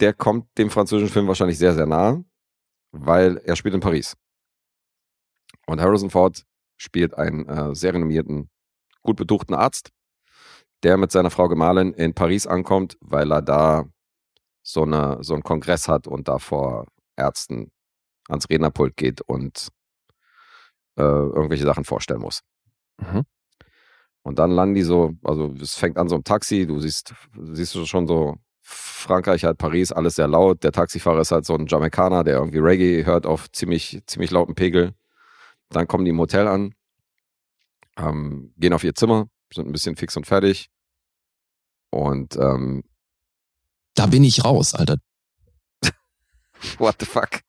[0.00, 2.24] Der kommt dem französischen Film wahrscheinlich sehr, sehr nahe,
[2.92, 4.16] weil er spielt in Paris.
[5.66, 6.44] Und Harrison Ford
[6.78, 8.48] spielt einen äh, sehr renommierten,
[9.02, 9.90] gut betuchten Arzt,
[10.82, 13.84] der mit seiner Frau Gemahlin in Paris ankommt, weil er da
[14.62, 16.86] so, eine, so einen Kongress hat und da vor
[17.16, 17.70] Ärzten
[18.28, 19.68] ans Rednerpult geht und
[20.96, 22.42] äh, irgendwelche Sachen vorstellen muss.
[22.98, 23.24] Mhm.
[24.22, 27.14] Und dann landen die so, also es fängt an so im Taxi, du siehst,
[27.52, 30.62] siehst du schon so Frankreich, halt Paris, alles sehr laut.
[30.62, 34.54] Der Taxifahrer ist halt so ein Jamaikaner, der irgendwie Reggae hört auf ziemlich, ziemlich lauten
[34.54, 34.92] Pegel.
[35.70, 36.74] Dann kommen die im Hotel an,
[37.96, 40.68] ähm, gehen auf ihr Zimmer, sind ein bisschen fix und fertig.
[41.90, 42.84] Und ähm,
[43.94, 44.96] Da bin ich raus, Alter.
[46.78, 47.40] what the fuck?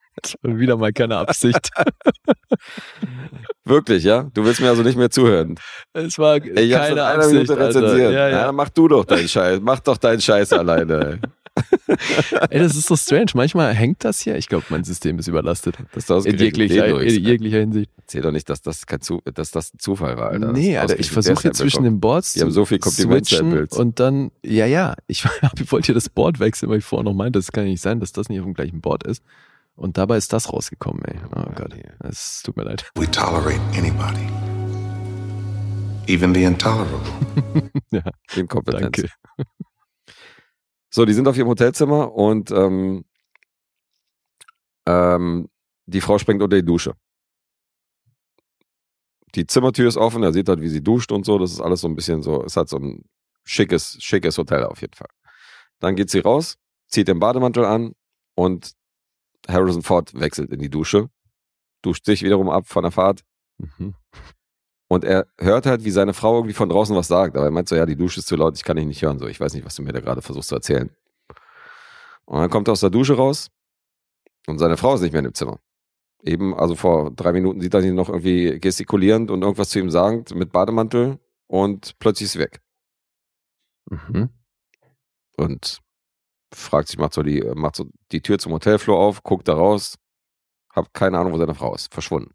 [0.42, 1.70] Wieder mal keine Absicht.
[3.64, 4.24] Wirklich, ja?
[4.34, 5.56] Du willst mir also nicht mehr zuhören.
[5.94, 7.34] es war Ey, ich keine einer Absicht.
[7.50, 8.12] Minute rezensiert.
[8.14, 8.46] Ja, Ja, ja.
[8.48, 9.60] dann mach du doch deinen Scheiß.
[9.62, 11.22] Mach doch deinen Scheiß alleine.
[12.50, 13.32] Ey, das ist so strange.
[13.34, 14.36] Manchmal hängt das hier.
[14.38, 15.78] Ich glaube, mein System ist überlastet.
[15.94, 17.92] Dass du In jeglicher, in jeglicher Hinsicht.
[17.98, 20.52] Erzähl doch nicht, dass das, kein Zu dass das ein Zufall war, Alter.
[20.52, 23.68] nee, Das Alter, ich versuche hier zwischen den Boards Die haben so viel Komplimente switchen
[23.78, 25.26] und dann, ja, ja, ich,
[25.60, 27.82] ich wollte hier das Board wechseln, weil ich vorher noch meinte, das kann ja nicht
[27.82, 29.24] sein, dass das nicht auf dem gleichen Board ist.
[29.76, 31.16] Und dabei ist das rausgekommen, ey.
[31.36, 32.90] Oh Gott, es tut mir leid.
[32.96, 34.28] We tolerate anybody,
[36.08, 37.00] even the intolerable.
[37.92, 38.04] Ja,
[38.36, 38.82] Inkompetenz.
[38.82, 39.10] danke.
[40.90, 43.06] So, die sind auf ihrem Hotelzimmer und ähm,
[44.88, 45.50] ähm,
[45.86, 46.94] die Frau springt unter die Dusche.
[49.36, 51.38] Die Zimmertür ist offen, er sieht halt, wie sie duscht und so.
[51.38, 53.04] Das ist alles so ein bisschen so, ist halt so ein
[53.44, 55.10] schickes, schickes Hotel auf jeden Fall.
[55.80, 56.58] Dann geht sie raus,
[56.88, 57.94] zieht den Bademantel an
[58.36, 58.74] und
[59.48, 61.10] Harrison Ford wechselt in die Dusche,
[61.84, 63.24] duscht sich wiederum ab von der Fahrt
[63.60, 63.94] Mhm.
[64.90, 67.38] Und er hört halt, wie seine Frau irgendwie von draußen was sagt.
[67.38, 69.20] Aber er meint so, ja, die Dusche ist zu laut, ich kann dich nicht hören.
[69.20, 70.90] So, ich weiß nicht, was du mir da gerade versuchst zu erzählen.
[72.26, 73.52] Und dann kommt er aus der Dusche raus
[74.48, 75.60] und seine Frau ist nicht mehr in dem Zimmer.
[76.24, 79.92] Eben, also vor drei Minuten sieht er sie noch irgendwie gestikulierend und irgendwas zu ihm
[79.92, 82.60] sagend mit Bademantel und plötzlich ist sie weg.
[83.92, 84.30] Mhm.
[85.38, 85.82] Und
[86.52, 90.00] fragt sich, macht so die, macht so die Tür zum Hotelflur auf, guckt da raus,
[90.72, 92.34] hab keine Ahnung, wo seine Frau ist, verschwunden.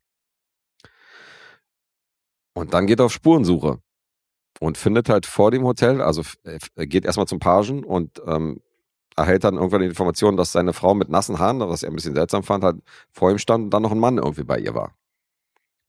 [2.54, 3.78] Und dann geht er auf Spurensuche
[4.60, 6.36] und findet halt vor dem Hotel, also f-
[6.76, 8.60] er geht erstmal zum Pagen und ähm,
[9.16, 12.14] erhält dann irgendwann die Information, dass seine Frau mit nassen Haaren, was er ein bisschen
[12.14, 12.76] seltsam fand, halt
[13.12, 14.94] vor ihm stand und dann noch ein Mann irgendwie bei ihr war.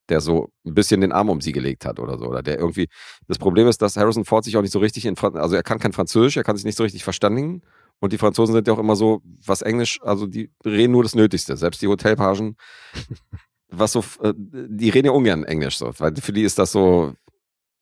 [0.09, 2.25] Der so ein bisschen den Arm um sie gelegt hat oder so.
[2.27, 2.87] Oder der irgendwie.
[3.27, 5.63] Das Problem ist, dass Harrison Ford sich auch nicht so richtig in Fran also er
[5.63, 7.63] kann kein Französisch, er kann sich nicht so richtig verständigen.
[7.99, 11.15] Und die Franzosen sind ja auch immer so, was Englisch, also die reden nur das
[11.15, 11.57] Nötigste.
[11.57, 12.55] Selbst die Hotelpagen,
[13.77, 17.13] was so, äh, die reden ja ungern Englisch so, weil für die ist das so,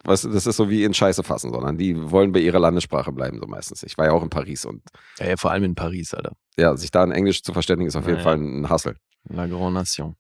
[0.04, 3.40] was, das ist so wie in Scheiße fassen, sondern die wollen bei ihrer Landessprache bleiben,
[3.42, 3.84] so meistens.
[3.84, 4.82] Ich war ja auch in Paris und
[5.20, 6.34] Ja, ja, vor allem in Paris, Alter.
[6.58, 8.96] ja, sich da in Englisch zu verständigen, ist auf jeden Ja, Fall ein Hassel.
[9.30, 10.16] La Grande Nation.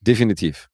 [0.00, 0.68] Definitiv.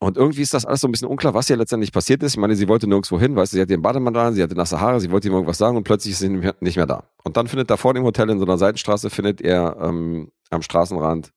[0.00, 2.32] Und irgendwie ist das alles so ein bisschen unklar, was hier letztendlich passiert ist.
[2.32, 4.54] Ich meine, sie wollte nirgendwo hin, weißt du, sie hatte den Bademantel an, sie hatte
[4.54, 6.86] nasse Haare, sie wollte ihm irgendwas sagen und plötzlich ist sie nicht mehr- nicht mehr
[6.86, 7.04] da.
[7.22, 10.62] Und dann findet da vor dem Hotel in so einer Seitenstraße, findet er ähm, am
[10.62, 11.30] Straßenrand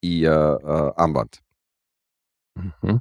[0.00, 1.40] ihr äh, Armband.
[2.54, 3.00] Mhm.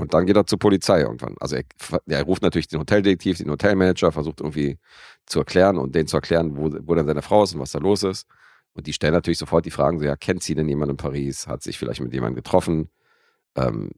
[0.00, 1.34] Und dann geht er zur Polizei irgendwann.
[1.40, 1.64] Also er,
[2.06, 4.78] er ruft natürlich den Hoteldetektiv, den Hotelmanager, versucht irgendwie
[5.26, 7.80] zu erklären und denen zu erklären, wo, wo dann seine Frau ist und was da
[7.80, 8.26] los ist.
[8.74, 11.48] Und die stellen natürlich sofort die Fragen, so, ja, kennt sie denn jemanden in Paris?
[11.48, 12.90] Hat sich vielleicht mit jemandem getroffen?
[13.56, 13.90] Ähm,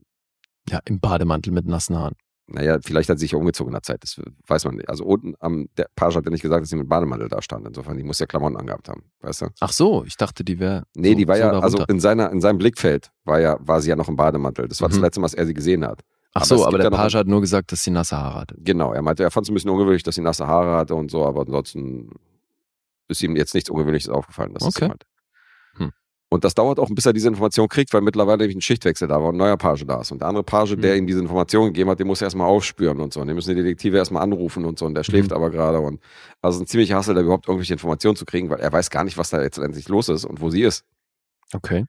[0.71, 2.17] Ja, im Bademantel mit nassen Haaren.
[2.51, 4.89] Naja, vielleicht hat sie sich ja umgezogen in der Zeit, das weiß man nicht.
[4.89, 7.67] Also unten am, der Page hat ja nicht gesagt, dass sie mit Bademantel da stand.
[7.67, 9.47] Insofern, die muss ja Klamotten angehabt haben, weißt du?
[9.61, 10.85] Ach so, ich dachte, die wäre.
[10.95, 11.65] Nee, so, die war so ja, darunter.
[11.65, 14.69] also in seiner, in seinem Blickfeld war ja, war sie ja noch im Bademantel.
[14.69, 15.05] Das war das Mhm.
[15.05, 16.03] letzte Mal, was er sie gesehen hat.
[16.33, 18.57] Ach aber so, aber der Page hat nur gesagt, dass sie nasse Haare hatte.
[18.59, 21.11] Genau, er meinte, er fand es ein bisschen ungewöhnlich, dass sie nasse Haare hatte und
[21.11, 22.11] so, aber ansonsten
[23.09, 24.55] ist ihm jetzt nichts Ungewöhnliches aufgefallen.
[24.55, 24.85] Dass das Okay.
[24.85, 25.05] jemand.
[26.33, 29.21] Und das dauert auch, bis er diese Information kriegt, weil mittlerweile nämlich ein Schichtwechsel da
[29.21, 30.13] war und ein neuer Page da ist.
[30.13, 33.01] Und der andere Page, der ihm diese Information gegeben hat, den muss er erstmal aufspüren
[33.01, 33.21] und so.
[33.21, 34.87] Und den müssen die Detektive erstmal anrufen und so.
[34.87, 35.81] Und der schläft aber gerade.
[35.81, 36.01] Und
[36.41, 39.19] also ein ziemlicher Hassel, da überhaupt irgendwelche Informationen zu kriegen, weil er weiß gar nicht,
[39.19, 40.85] was da jetzt endlich los ist und wo sie ist.
[41.53, 41.85] Okay.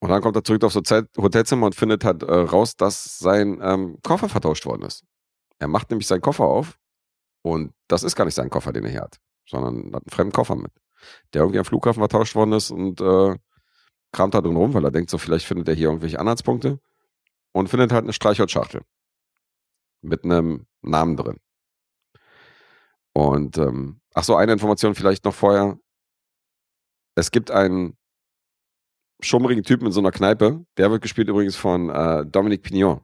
[0.00, 3.60] Und dann kommt er zurück aufs Hotel- Hotelzimmer und findet halt äh, raus, dass sein
[3.62, 5.04] ähm, Koffer vertauscht worden ist.
[5.58, 6.78] Er macht nämlich seinen Koffer auf
[7.42, 9.18] und das ist gar nicht sein Koffer, den er hier hat,
[9.48, 10.70] sondern hat einen fremden Koffer mit,
[11.32, 13.36] der irgendwie am Flughafen vertauscht worden ist und äh,
[14.12, 16.80] kramt da drin rum, weil er denkt, so vielleicht findet er hier irgendwelche Anhaltspunkte
[17.52, 18.82] und findet halt eine Streichholzschachtel
[20.02, 21.38] mit einem Namen drin.
[23.12, 25.78] Und ähm, ach so, eine Information vielleicht noch vorher.
[27.14, 27.96] Es gibt einen
[29.20, 30.64] schummrigen Typen in so einer Kneipe.
[30.76, 33.00] Der wird gespielt übrigens von äh, Dominique Pignon.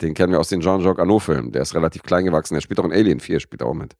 [0.00, 1.52] Den kennen wir aus den Jean-Jacques Arnaud-Filmen.
[1.52, 2.54] Der ist relativ klein gewachsen.
[2.54, 3.96] Der spielt auch in Alien 4, spielt auch mit.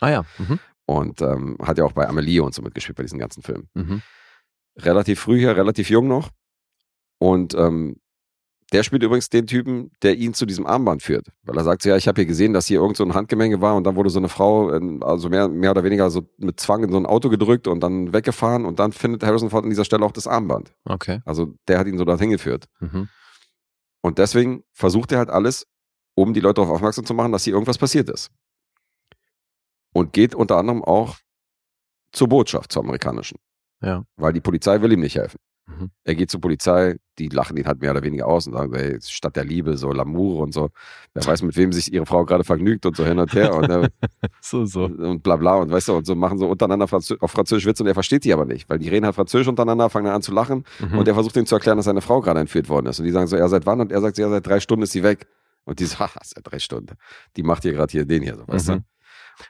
[0.00, 0.24] Ah ja.
[0.38, 0.58] Mhm.
[0.86, 3.68] Und ähm, hat ja auch bei Amelie und so mitgespielt bei diesen ganzen Filmen.
[3.74, 4.02] Mhm.
[4.76, 6.30] Relativ früh hier, relativ jung noch.
[7.18, 7.96] Und ähm,
[8.72, 11.28] der spielt übrigens den Typen, der ihn zu diesem Armband führt.
[11.44, 13.60] Weil er sagt so, ja, ich habe hier gesehen, dass hier irgend so ein Handgemenge
[13.60, 14.68] war und dann wurde so eine Frau,
[15.00, 18.12] also mehr, mehr oder weniger so mit Zwang in so ein Auto gedrückt und dann
[18.12, 20.74] weggefahren und dann findet Harrison Ford an dieser Stelle auch das Armband.
[20.84, 21.20] Okay.
[21.24, 22.64] Also der hat ihn so dorthin geführt.
[22.80, 23.08] Mhm.
[24.02, 25.66] Und deswegen versucht er halt alles,
[26.14, 28.30] um die Leute darauf aufmerksam zu machen, dass hier irgendwas passiert ist.
[29.94, 31.16] Und geht unter anderem auch
[32.12, 33.38] zur Botschaft, zur amerikanischen.
[33.80, 34.04] Ja.
[34.16, 35.38] Weil die Polizei will ihm nicht helfen.
[35.66, 35.90] Mhm.
[36.04, 38.98] Er geht zur Polizei, die lachen ihn halt mehr oder weniger aus und sagen, ey,
[39.00, 40.68] statt der Liebe, so L'amour und so.
[41.14, 43.70] Wer weiß, mit wem sich ihre Frau gerade vergnügt und so hin und her und,
[43.70, 43.88] äh,
[44.42, 44.84] So, so.
[44.84, 47.82] und bla bla und weißt du, und so machen so untereinander Franzö auf Französisch Witze
[47.82, 50.22] und er versteht die aber nicht, weil die reden halt Französisch untereinander, fangen dann an
[50.22, 50.98] zu lachen Mhm.
[50.98, 52.98] und er versucht ihnen zu erklären, dass seine Frau gerade entführt worden ist.
[52.98, 53.80] Und die sagen so, ja, seit wann?
[53.80, 55.26] Und er sagt, ja, seit drei Stunden ist sie weg.
[55.64, 56.94] Und die so, haha, seit drei Stunden.
[57.36, 58.72] Die macht hier gerade hier den hier, so, weißt Mhm.
[58.72, 58.84] du?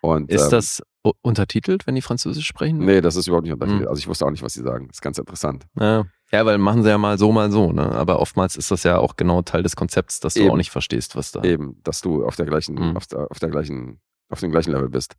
[0.01, 0.83] Und, Ist ähm, das
[1.23, 2.79] untertitelt, wenn die Französisch sprechen?
[2.79, 3.83] Nee, das ist überhaupt nicht unterschiedlich.
[3.83, 3.89] Mhm.
[3.89, 4.87] Also ich wusste auch nicht, was sie sagen.
[4.89, 5.67] Das ist ganz interessant.
[5.79, 6.05] Ja.
[6.33, 7.93] ja, weil machen sie ja mal so, mal so, ne?
[7.93, 10.51] Aber oftmals ist das ja auch genau Teil des Konzepts, dass du Eben.
[10.53, 11.43] auch nicht verstehst, was da.
[11.43, 12.97] Eben, dass du auf der gleichen, Mhm.
[12.97, 14.01] auf, der, auf der gleichen,
[14.31, 15.15] auf dem gleichen Level bist.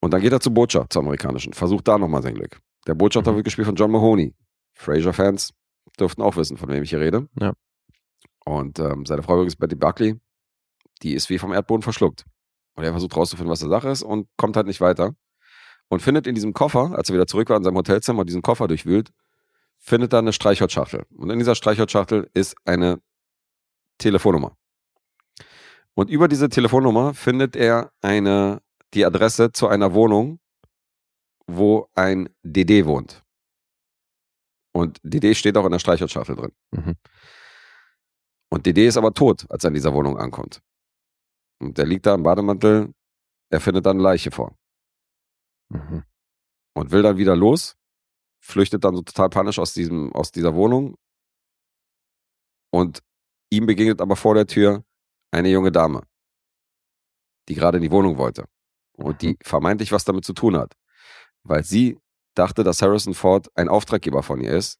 [0.00, 1.52] Und dann geht er zur Botschaft, zur amerikanischen.
[1.52, 2.58] Versucht da nochmal sein Glück.
[2.86, 3.36] Der Botschafter Mhm.
[3.36, 4.34] wird gespielt von John Mahoney.
[4.72, 5.52] Frasier-Fans
[5.98, 7.28] dürften auch wissen, von wem ich hier rede.
[7.38, 7.52] Ja.
[8.46, 10.18] Und ähm, seine Frau übrigens Betty Buckley,
[11.02, 12.24] die ist wie vom Erdboden verschluckt.
[12.80, 15.14] Und er versucht rauszufinden, was der Sache ist und kommt halt nicht weiter.
[15.90, 18.40] Und findet in diesem Koffer, als er wieder zurück war in seinem Hotelzimmer und diesen
[18.40, 19.10] Koffer durchwühlt,
[19.78, 21.04] findet er eine Streichholzschachtel.
[21.10, 23.02] Und in dieser Streichholzschachtel ist eine
[23.98, 24.56] Telefonnummer.
[25.92, 28.62] Und über diese Telefonnummer findet er eine,
[28.94, 30.40] die Adresse zu einer Wohnung,
[31.46, 33.22] wo ein DD wohnt.
[34.72, 36.52] Und DD steht auch in der Streichholzschachtel drin.
[36.70, 36.96] Mhm.
[38.48, 40.62] Und DD ist aber tot, als er in dieser Wohnung ankommt.
[41.60, 42.92] Und der liegt da im Bademantel,
[43.50, 44.56] er findet dann eine Leiche vor.
[45.72, 46.02] Mhm.
[46.74, 47.76] und will dann wieder los,
[48.42, 50.96] flüchtet dann so total panisch aus, diesem, aus dieser Wohnung
[52.72, 53.00] und
[53.52, 54.84] ihm begegnet aber vor der Tür
[55.32, 56.02] eine junge Dame,
[57.48, 58.46] die gerade in die Wohnung wollte
[58.96, 60.74] und die vermeintlich was damit zu tun hat,
[61.44, 61.98] weil sie
[62.34, 64.78] dachte, dass Harrison Ford ein Auftraggeber von ihr ist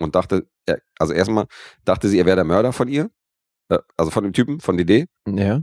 [0.00, 1.46] und dachte, er- also erstmal
[1.84, 3.10] dachte sie, er wäre der Mörder von ihr,
[3.70, 5.06] äh, also von dem Typen, von DD.
[5.26, 5.62] Ja.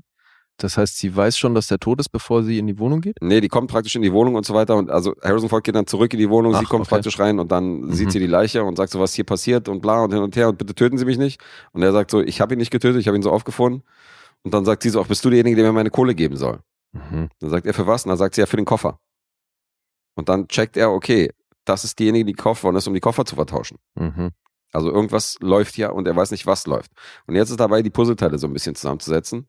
[0.57, 3.17] Das heißt, sie weiß schon, dass der tot ist, bevor sie in die Wohnung geht?
[3.21, 4.75] Nee, die kommt praktisch in die Wohnung und so weiter.
[4.77, 6.89] Und also Harrison Ford geht dann zurück in die Wohnung, sie Ach, kommt okay.
[6.89, 7.91] praktisch rein und dann Mhm.
[7.93, 10.35] sieht sie die Leiche und sagt so, was hier passiert und bla und hin und
[10.35, 11.41] her und bitte töten Sie mich nicht.
[11.71, 13.83] Und er sagt so, ich habe ihn nicht getötet, ich habe ihn so aufgefunden.
[14.43, 16.59] Und dann sagt sie so, ach, bist du derjenige, der mir meine Kohle geben soll?
[16.91, 17.29] Mhm.
[17.39, 18.05] Dann sagt er, für was?
[18.05, 18.99] Und dann sagt sie, ja, für den Koffer.
[20.15, 21.31] Und dann checkt er, okay,
[21.65, 23.77] das ist diejenige, die gekauft worden ist, um die Koffer zu vertauschen.
[23.95, 24.29] Mhm.
[24.71, 26.91] Also irgendwas läuft ja und er weiß nicht, was läuft.
[27.25, 29.47] Und jetzt ist dabei, die Puzzleteile so ein bisschen zusammenzusetzen.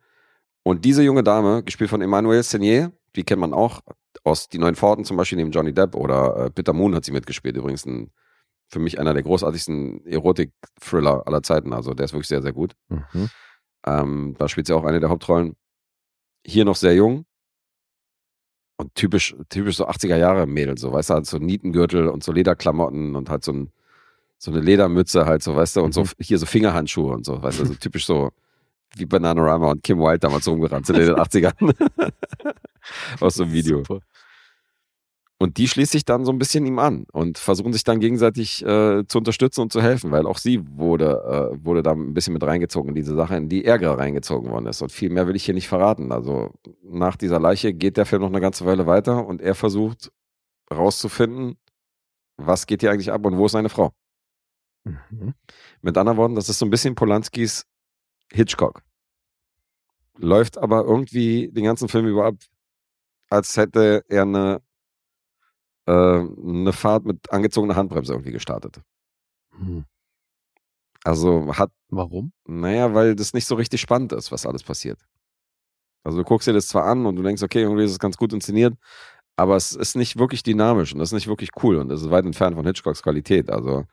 [0.64, 3.82] Und diese junge Dame, gespielt von Emmanuel Senier, die kennt man auch
[4.24, 7.12] aus Die Neuen Pforten zum Beispiel neben Johnny Depp oder äh, Peter Moon hat sie
[7.12, 7.56] mitgespielt.
[7.56, 8.10] Übrigens ein,
[8.68, 11.72] für mich einer der großartigsten Erotik-Thriller aller Zeiten.
[11.72, 12.72] Also der ist wirklich sehr, sehr gut.
[12.88, 13.28] Mhm.
[13.86, 15.54] Ähm, da spielt sie auch eine der Hauptrollen.
[16.46, 17.26] Hier noch sehr jung.
[18.76, 22.32] Und typisch, typisch so 80er Jahre Mädel, so, weißt du, halt so Nietengürtel und so
[22.32, 23.70] Lederklamotten und halt so, ein,
[24.38, 26.08] so eine Ledermütze halt, so, weißt du, und so Mhm.
[26.18, 28.32] hier so Fingerhandschuhe und so, weißt du, so typisch so
[28.98, 31.74] wie Bananarama und Kim Wilde damals rumgerannt sind in den 80ern.
[33.20, 33.78] Aus so einem Video.
[33.78, 34.00] Super.
[35.38, 38.64] Und die schließt sich dann so ein bisschen ihm an und versuchen sich dann gegenseitig
[38.64, 42.32] äh, zu unterstützen und zu helfen, weil auch sie wurde, äh, wurde da ein bisschen
[42.32, 44.80] mit reingezogen in diese Sache, in die er gerade reingezogen worden ist.
[44.80, 46.12] Und viel mehr will ich hier nicht verraten.
[46.12, 46.52] Also
[46.82, 50.12] nach dieser Leiche geht der Film noch eine ganze Weile weiter und er versucht
[50.72, 51.56] rauszufinden,
[52.36, 53.90] was geht hier eigentlich ab und wo ist seine Frau.
[54.84, 55.34] Mhm.
[55.82, 57.66] Mit anderen Worten, das ist so ein bisschen Polanskis
[58.32, 58.82] Hitchcock.
[60.16, 62.36] Läuft aber irgendwie den ganzen Film über ab,
[63.30, 64.62] als hätte er eine
[65.86, 68.80] äh, eine Fahrt mit angezogener Handbremse irgendwie gestartet.
[69.58, 69.84] Hm.
[71.04, 72.32] Also hat, Warum?
[72.46, 74.98] naja, weil das nicht so richtig spannend ist, was alles passiert.
[76.02, 78.16] Also du guckst dir das zwar an und du denkst, okay, irgendwie ist es ganz
[78.16, 78.74] gut inszeniert,
[79.36, 82.10] aber es ist nicht wirklich dynamisch und das ist nicht wirklich cool und das ist
[82.10, 83.50] weit entfernt von Hitchcocks Qualität.
[83.50, 83.84] Also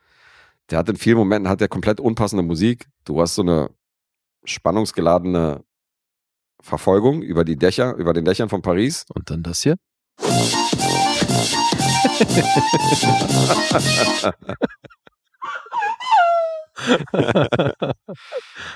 [0.69, 2.87] der hat in vielen Momenten hat der komplett unpassende Musik.
[3.05, 3.69] Du hast so eine
[4.43, 5.63] spannungsgeladene
[6.61, 9.05] Verfolgung über die Dächer, über den Dächern von Paris.
[9.13, 9.75] Und dann das hier?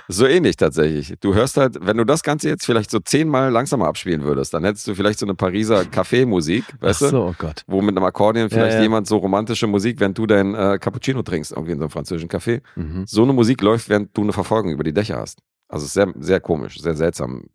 [0.07, 1.13] so ähnlich tatsächlich.
[1.19, 4.63] Du hörst halt, wenn du das Ganze jetzt vielleicht so zehnmal langsamer abspielen würdest, dann
[4.63, 7.23] hättest du vielleicht so eine Pariser Kaffeemusik, weißt Ach so, du?
[7.29, 7.63] oh Gott.
[7.67, 8.83] Wo mit einem Akkordeon vielleicht Ja, ja.
[8.83, 12.29] jemand so romantische Musik, während du dein äh, Cappuccino trinkst, irgendwie in so einem französischen
[12.29, 12.61] Café.
[12.75, 13.05] Mhm.
[13.07, 15.39] So eine Musik läuft, während du eine Verfolgung über die Dächer hast.
[15.76, 17.47] Also sehr, sehr komisch, sehr seltsam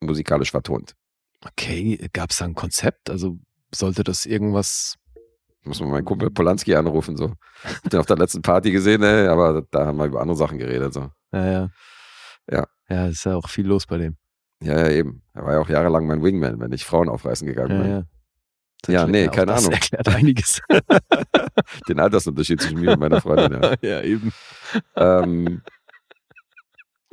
[0.00, 0.96] musikalisch vertont.
[1.46, 3.08] Okay, gab es da ein Konzept?
[3.08, 3.38] Also
[3.72, 4.96] sollte das irgendwas.
[5.62, 7.34] Muss man meinen Kumpel Polanski anrufen, so.
[7.62, 10.58] Hab den auf der letzten Party gesehen, ey, aber da haben wir über andere Sachen
[10.58, 11.10] geredet, so.
[11.32, 11.68] Ja, ja.
[12.50, 12.66] Ja.
[12.88, 14.16] Ja, ist ja auch viel los bei dem.
[14.60, 15.22] Ja, ja, eben.
[15.32, 17.90] Er war ja auch jahrelang mein Wingman, wenn ich Frauen aufreißen gegangen Ja, bin.
[17.90, 18.04] ja.
[18.86, 19.72] Ja, nee, keine das Ahnung.
[19.74, 20.60] erklärt einiges.
[21.88, 23.74] Den Altersunterschied zwischen mir und meiner Freundin, ja.
[23.80, 24.32] ja, eben.
[24.96, 25.62] ähm,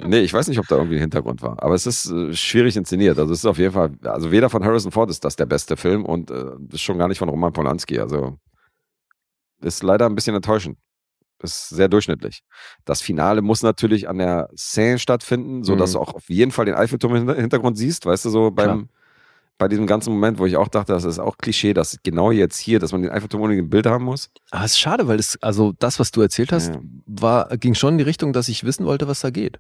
[0.06, 1.62] nee, ich weiß nicht, ob da irgendwie ein Hintergrund war.
[1.62, 3.18] Aber es ist äh, schwierig inszeniert.
[3.20, 5.78] Also es ist auf jeden Fall, also weder von Harrison Ford ist das der beste
[5.78, 8.00] Film und äh, ist schon gar nicht von Roman Polanski.
[8.00, 8.38] Also
[9.62, 10.78] ist leider ein bisschen enttäuschend.
[11.44, 12.44] Ist sehr durchschnittlich.
[12.86, 15.94] Das Finale muss natürlich an der Seine stattfinden, sodass Mhm.
[15.94, 18.90] du auch auf jeden Fall den Eiffelturm im Hintergrund siehst, weißt du, so beim,
[19.58, 22.58] bei diesem ganzen Moment, wo ich auch dachte, das ist auch Klischee, dass genau jetzt
[22.58, 24.30] hier, dass man den Eiffelturm unbedingt im Bild haben muss.
[24.52, 26.82] Aber es ist schade, weil es, also das, was du erzählt hast, Ja.
[27.08, 29.60] war, ging schon in die Richtung, dass ich wissen wollte, was da geht.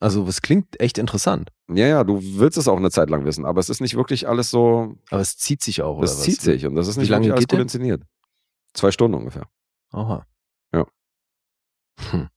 [0.00, 1.50] Also, es klingt echt interessant.
[1.68, 4.28] Ja, ja, du willst es auch eine Zeit lang wissen, aber es ist nicht wirklich
[4.28, 6.22] alles so, Aber es zieht sich auch, oder was?
[6.22, 8.02] zieht sich und das ist Wie nicht lange alles gut inszeniert.
[8.74, 9.48] Zwei Stunden ungefähr.
[9.90, 10.24] Aha.
[10.72, 10.86] Ja.
[12.10, 12.28] Hm.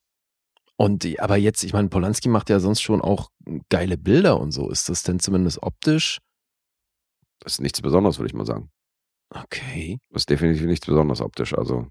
[0.76, 3.30] Und die, aber jetzt, ich meine, Polanski macht ja sonst schon auch
[3.70, 4.70] geile Bilder und so.
[4.72, 6.20] Ist das denn zumindest optisch?
[7.40, 8.72] Das ist nichts Besonderes, würde ich mal sagen.
[9.30, 10.00] Okay.
[10.10, 11.54] Das ist definitiv nichts Besonderes optisch.
[11.56, 11.88] Also,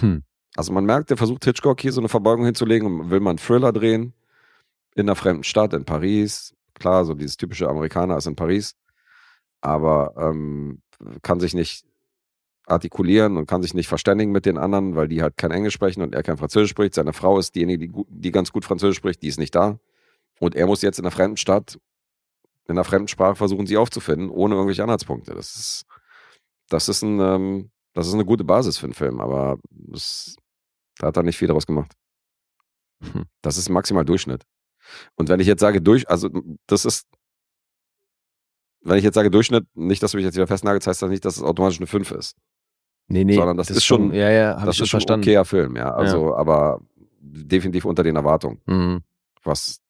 [0.00, 0.24] Hm.
[0.56, 3.38] also man merkt, der versucht Hitchcock hier so eine Verbeugung hinzulegen und will mal einen
[3.38, 4.12] Thriller drehen
[4.96, 6.54] in einer fremden Stadt, in Paris.
[6.74, 8.74] Klar, so dieses typische Amerikaner ist in Paris,
[9.60, 10.82] aber ähm,
[11.22, 11.86] kann sich nicht
[12.66, 16.02] artikulieren und kann sich nicht verständigen mit den anderen, weil die halt kein Englisch sprechen
[16.02, 16.94] und er kein Französisch spricht.
[16.94, 19.78] Seine Frau ist diejenige, die, die ganz gut Französisch spricht, die ist nicht da.
[20.40, 21.78] Und er muss jetzt in einer fremden Stadt,
[22.66, 25.34] in einer fremden Sprache versuchen, sie aufzufinden, ohne irgendwelche Anhaltspunkte.
[25.34, 25.86] Das ist,
[26.68, 30.34] das ist, ein, ähm, das ist eine gute Basis für einen Film, aber das,
[30.98, 31.92] da hat er nicht viel daraus gemacht.
[33.00, 33.26] Hm.
[33.42, 34.42] Das ist maximal Durchschnitt.
[35.14, 36.28] Und wenn ich jetzt sage durch, also
[36.66, 37.06] das ist,
[38.82, 41.24] wenn ich jetzt sage Durchschnitt, nicht, dass du mich jetzt wieder festnagelst, heißt das nicht,
[41.24, 42.36] dass es automatisch eine 5 ist.
[43.08, 43.34] Nee, nee.
[43.34, 45.24] Sondern das ist schon- Ja, ja, das ist schon ein verstanden.
[45.24, 45.92] okayer Film, ja.
[45.94, 46.80] Also, aber
[47.20, 49.02] definitiv unter den Erwartungen, Mhm.
[49.42, 49.80] was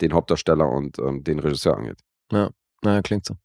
[0.00, 1.98] den Hauptdarsteller und ähm, den Regisseur angeht.
[2.30, 3.36] Naja, klingt so.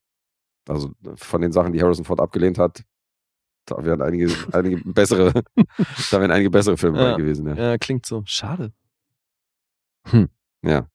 [0.68, 2.84] Also von den Sachen, die Harrison Ford abgelehnt hat,
[3.66, 5.32] da wären einige, einige bessere,
[6.12, 7.16] da wären einige bessere Filme Ja.
[7.18, 7.56] gewesen, ja.
[7.56, 8.24] Ja, klingt so.
[8.26, 8.74] Schade.
[10.64, 10.88] Ja.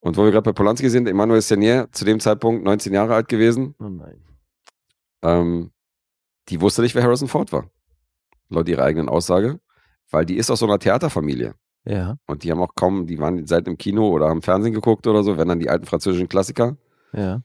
[0.00, 3.28] Und wo wir gerade bei Polanski sind, Emmanuel Senier, zu dem Zeitpunkt 19 Jahre alt
[3.28, 4.22] gewesen, Oh nein.
[5.22, 5.70] ähm,
[6.50, 7.70] die wusste nicht, wer Harrison Ford war.
[8.50, 9.60] Laut ihrer eigenen Aussage,
[10.10, 11.54] weil die ist aus so einer Theaterfamilie.
[11.86, 15.06] Ja, Und die haben auch kaum, die waren seit im Kino oder haben Fernsehen geguckt
[15.06, 16.76] oder so, wenn dann die alten französischen Klassiker.
[17.12, 17.42] ja.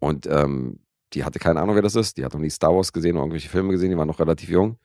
[0.00, 0.78] Und ähm,
[1.14, 2.18] die hatte keine Ahnung, wer das ist.
[2.18, 4.48] Die hat noch nie Star Wars gesehen oder irgendwelche Filme gesehen, die war noch relativ
[4.48, 4.78] jung.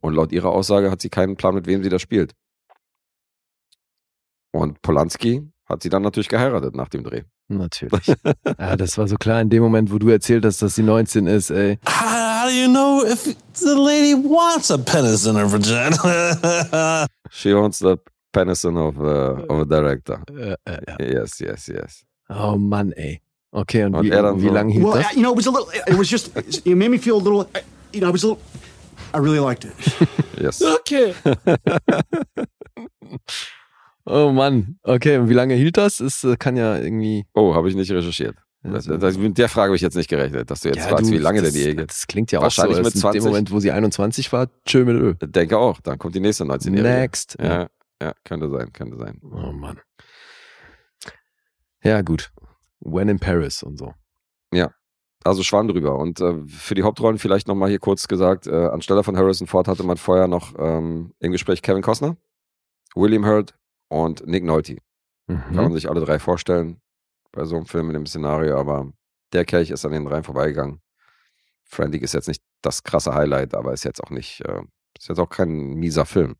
[0.00, 2.34] Und laut ihrer Aussage hat sie keinen Plan, mit wem sie da spielt.
[4.54, 7.22] Und Polanski hat sie dann natürlich geheiratet nach dem Dreh.
[7.48, 8.06] Natürlich.
[8.06, 11.26] ja, das war so klar in dem Moment, wo du erzählt hast, dass sie 19
[11.26, 11.78] ist, ey.
[11.84, 13.24] How, how do you know if
[13.54, 17.06] the lady wants a penis in her vagina?
[17.32, 17.96] She owns the
[18.32, 20.20] penison of, uh, of a director.
[20.30, 20.96] Äh, äh, ja.
[21.20, 22.04] Yes, yes, yes.
[22.30, 23.20] Oh Mann, ey.
[23.50, 25.14] Okay, und, Und wie, er dann wie so- lange hielt Well, das?
[25.14, 25.66] you know, it was a little.
[25.86, 26.30] It was just.
[26.64, 27.46] It made me feel a little.
[27.92, 28.42] You know, I was a little.
[29.12, 29.74] I really liked it.
[30.40, 30.60] Yes.
[30.62, 31.14] okay.
[34.06, 34.78] Oh Mann.
[34.82, 36.00] Okay, und wie lange hielt das?
[36.00, 37.26] Es äh, kann ja irgendwie.
[37.34, 38.36] Oh, habe ich nicht recherchiert.
[38.62, 41.10] Das, das, mit der Frage habe ich jetzt nicht gerechnet, dass du jetzt ja, fragst,
[41.10, 41.90] du, wie lange das, denn die Ehe geht.
[41.90, 43.22] Das klingt ja auch so, Wahrscheinlich mit in dem 20.
[43.24, 45.14] Moment, wo sie 21 war, tschö mit Ö.
[45.20, 45.82] Denke auch.
[45.82, 46.82] Dann kommt die nächste 19-Jährige.
[46.82, 47.36] Next.
[47.38, 47.68] Ja,
[48.00, 49.20] ja, könnte sein, könnte sein.
[49.22, 49.80] Oh Mann.
[51.82, 52.32] Ja, gut.
[52.80, 53.92] When in Paris und so.
[55.24, 55.98] Also Schwamm drüber.
[55.98, 59.66] Und äh, für die Hauptrollen vielleicht nochmal hier kurz gesagt, äh, anstelle von Harrison Ford
[59.66, 62.18] hatte man vorher noch ähm, im Gespräch Kevin Costner,
[62.94, 63.54] William Hurt
[63.94, 64.76] und Nick Nolte.
[65.26, 65.72] Kann man Mhm.
[65.74, 66.80] sich alle drei vorstellen
[67.32, 68.92] bei so einem Film mit dem Szenario, aber
[69.32, 70.80] der Kelch ist an den dreien vorbeigegangen.
[71.64, 74.62] Frantic ist jetzt nicht das krasse Highlight, aber ist jetzt auch nicht, äh,
[74.98, 76.36] ist jetzt auch kein mieser Film.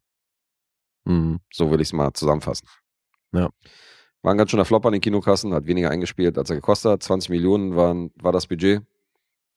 [1.05, 1.41] Mhm.
[1.53, 2.69] So will ich es mal zusammenfassen.
[3.33, 3.49] Ja.
[4.23, 7.03] War ein ganz schöner Flop an den Kinokassen, hat weniger eingespielt, als er gekostet hat.
[7.03, 8.83] 20 Millionen waren, war das Budget.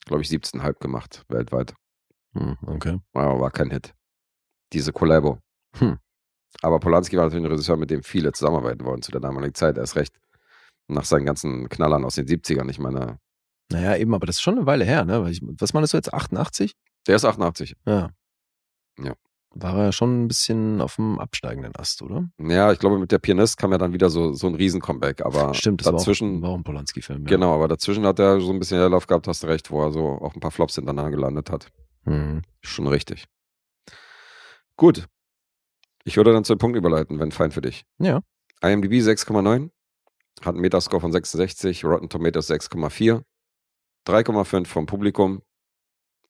[0.05, 1.73] Glaube ich, 17,5 gemacht weltweit.
[2.33, 2.99] Hm, okay.
[3.13, 3.93] Aber war kein Hit.
[4.73, 5.39] Diese Collabo.
[5.75, 5.97] Hm.
[6.61, 9.77] Aber Polanski war natürlich ein Regisseur, mit dem viele zusammenarbeiten wollen zu der damaligen Zeit.
[9.77, 10.15] Er ist recht.
[10.87, 12.69] Nach seinen ganzen Knallern aus den 70ern.
[12.69, 13.19] Ich meine,
[13.71, 15.29] Naja, eben, aber das ist schon eine Weile her, ne?
[15.59, 16.13] Was meinst du jetzt?
[16.13, 16.73] 88?
[17.07, 17.75] der ist 88.
[17.85, 18.09] Ja.
[18.99, 19.13] Ja.
[19.51, 22.29] War er schon ein bisschen auf dem absteigenden Ast, oder?
[22.37, 25.25] Ja, ich glaube, mit der Pianist kam ja dann wieder so, so ein Riesen-Comeback.
[25.25, 27.23] Aber Stimmt, das dazwischen, war auch, war auch ein Polanski-Film.
[27.23, 27.27] Ja.
[27.27, 29.91] genau, aber dazwischen hat er so ein bisschen Leerlauf gehabt, hast du recht, wo er
[29.91, 31.71] so auch ein paar Flops hintereinander gelandet hat.
[32.05, 32.41] Mhm.
[32.61, 33.25] Schon richtig.
[34.75, 35.07] Gut.
[36.07, 37.83] Ich würde dann zu dem Punkt überleiten, wenn fein für dich.
[37.99, 38.21] Ja.
[38.61, 39.71] IMDb 6,9,
[40.39, 43.23] hat einen Metascore von 66, Rotten Tomatoes 6,4,
[44.07, 45.43] 3,5 vom Publikum,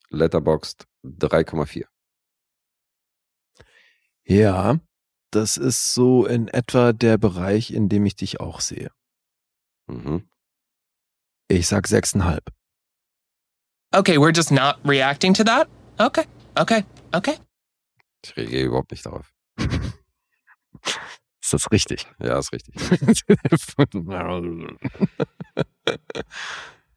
[0.09, 1.85] Letterboxd 3,4.
[4.23, 4.79] Ja,
[5.29, 8.89] das ist so in etwa der Bereich, in dem ich dich auch sehe.
[9.85, 10.27] Mhm.
[11.49, 12.51] Ich sag sechseinhalb.
[13.93, 15.69] Okay, we're just not reacting to that?
[15.99, 16.25] Okay,
[16.55, 16.83] okay,
[17.13, 17.35] okay.
[18.25, 19.36] Ich reagiere überhaupt nicht darauf.
[21.47, 22.05] Ist das richtig?
[22.19, 22.75] Ja, ist richtig.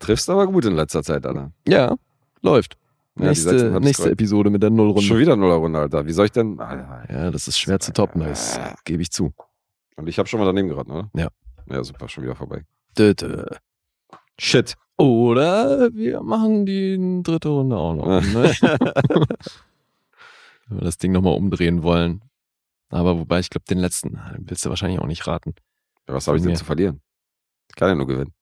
[0.01, 1.53] Triffst aber gut in letzter Zeit, Alter.
[1.69, 1.95] ja,
[2.43, 2.77] läuft.
[3.17, 4.11] Ja, nächste, 6,5 nächste.
[4.11, 5.03] Episode mit der Nullrunde.
[5.03, 6.05] Schon wieder Nullerrunde, Alter.
[6.05, 6.59] Wie soll ich denn?
[6.59, 7.07] Alter.
[7.09, 9.33] Ja, das ist schwer zu toppen, das gebe ich zu.
[9.95, 11.09] Und ich habe schon mal daneben geraten, oder?
[11.15, 11.29] Ja.
[11.71, 12.65] Ja, super, schon wieder vorbei.
[12.99, 13.45] Dö, dö.
[14.37, 14.75] Shit.
[14.97, 18.07] Oder wir machen die dritte Runde auch noch.
[18.21, 18.23] Ne?
[20.67, 22.23] Wenn wir das Ding nochmal umdrehen wollen.
[22.91, 25.55] Aber wobei, ich glaube, den letzten den willst du wahrscheinlich auch nicht raten.
[26.09, 27.01] Ja, was habe ich denn zu verlieren?
[27.69, 28.35] Ich kann ja nur gewinnen.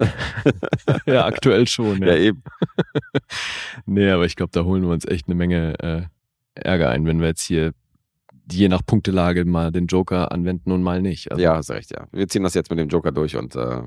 [1.06, 2.02] ja, aktuell schon.
[2.02, 2.42] Ja, eben.
[3.86, 6.02] Nee, aber ich glaube, da holen wir uns echt eine Menge äh,
[6.54, 7.72] Ärger ein, wenn wir jetzt hier
[8.50, 11.30] je nach Punktelage mal den Joker anwenden und mal nicht.
[11.30, 12.06] Also, Ja, hast recht, ja.
[12.12, 13.82] Wir ziehen das jetzt mit dem Joker durch und äh,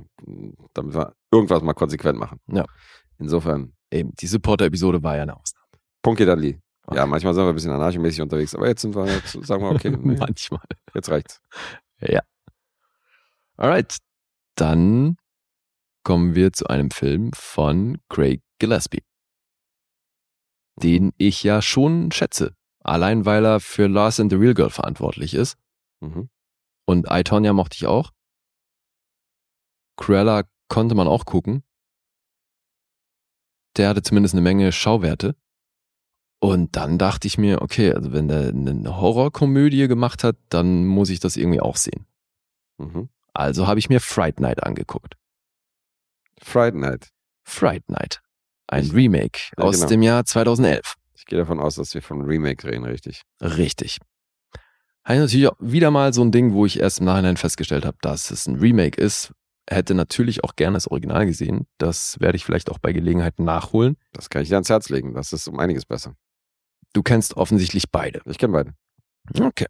[0.74, 2.40] damit wir irgendwas mal konsequent machen.
[2.48, 2.66] Ja.
[3.20, 5.68] Insofern, Eben, die Supporter-Episode war ja eine Ausnahme.
[6.02, 6.60] Punkt Dali.
[6.94, 9.72] Ja, manchmal sind wir ein bisschen anarchomäßig unterwegs, aber jetzt sind wir, jetzt sagen wir,
[9.72, 10.62] okay, nee, Manchmal.
[10.94, 11.42] jetzt reicht's.
[12.00, 12.22] Ja.
[13.58, 13.98] Alright.
[14.56, 15.18] Dann
[16.04, 19.04] kommen wir zu einem Film von Craig Gillespie.
[20.82, 22.54] Den ich ja schon schätze.
[22.84, 25.58] Allein weil er für Lars and the Real Girl verantwortlich ist.
[26.02, 26.30] Mhm.
[26.86, 28.12] Und I, Tonya mochte ich auch.
[29.98, 31.64] Cruella konnte man auch gucken.
[33.78, 35.36] Der hatte zumindest eine Menge Schauwerte.
[36.46, 41.10] Und dann dachte ich mir, okay, also wenn der eine Horrorkomödie gemacht hat, dann muss
[41.10, 42.06] ich das irgendwie auch sehen.
[42.78, 43.10] Mhm.
[43.34, 45.16] Also habe ich mir Fright Night angeguckt.
[46.42, 47.10] Friday Night.
[47.44, 48.22] Fright Night.
[48.68, 49.88] Ein Ich- Remake Ja, aus genau.
[49.90, 50.96] dem Jahr 2011.
[51.16, 53.22] Ich gehe davon aus, dass wir von Remake reden, richtig.
[53.42, 53.98] Richtig.
[55.04, 57.86] Habe ich natürlich auch wieder mal so ein Ding, wo ich erst im Nachhinein festgestellt
[57.86, 59.34] habe, dass es ein Remake ist.
[59.70, 61.66] Hätte natürlich auch gerne das Original gesehen.
[61.80, 63.98] Das werde ich vielleicht auch bei Gelegenheit nachholen.
[64.14, 65.14] Das kann ich dir ans Herz legen.
[65.16, 66.16] Das ist um einiges besser.
[66.96, 68.22] Du kennst offensichtlich beide.
[68.24, 68.74] Ich kenne beide.
[69.38, 69.66] Okay.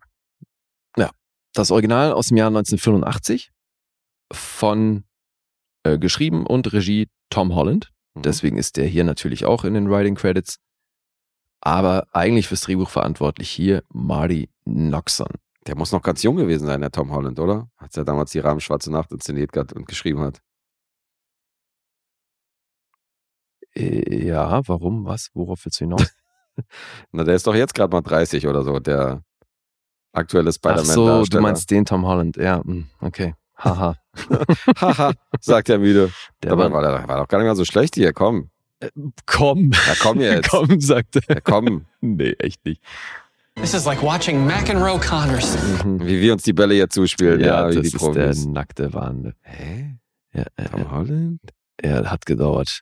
[0.95, 1.09] Ja.
[1.53, 3.51] Das Original aus dem Jahr 1985
[4.31, 5.05] von
[5.81, 7.91] äh, geschrieben und Regie Tom Holland.
[8.13, 8.21] Mhm.
[8.21, 10.59] Deswegen ist der hier natürlich auch in den Writing Credits.
[11.61, 15.33] Aber eigentlich fürs Drehbuch verantwortlich hier Marty Noxon.
[15.65, 17.71] Der muss noch ganz jung gewesen sein, der Tom Holland, oder?
[17.77, 20.43] Als er damals die Rahmen Schwarze Nacht inszeniert hat und geschrieben hat.
[23.73, 25.05] Äh, ja, warum?
[25.05, 25.31] Was?
[25.33, 26.13] Worauf willst du hinaus?
[27.11, 29.21] Na, der ist doch jetzt gerade mal 30 oder so, der
[30.13, 30.85] aktuelle Ach Spider-Man.
[30.85, 32.37] so, du meinst den Tom Holland.
[32.37, 33.35] Ja, hm, okay.
[33.57, 33.95] Haha.
[34.81, 36.11] Haha, sagt er müde.
[36.43, 38.49] Der Aber war, war, war doch gar nicht mal so schlecht hier, komm.
[39.25, 39.71] komm.
[39.71, 40.49] Ja, komm jetzt.
[40.49, 41.35] komm, sagte er.
[41.35, 41.85] Ja, komm.
[42.01, 42.81] Nee, echt nicht.
[43.55, 45.57] This is like watching McEnroe Connors.
[45.85, 46.05] Mhm.
[46.05, 49.33] Wie wir uns die Bälle jetzt zuspielen, ja, wie das die ist der nackte Wahn.
[49.43, 49.95] Hä?
[50.33, 51.39] Ja, äh, Tom Holland?
[51.77, 52.81] Er hat gedauert.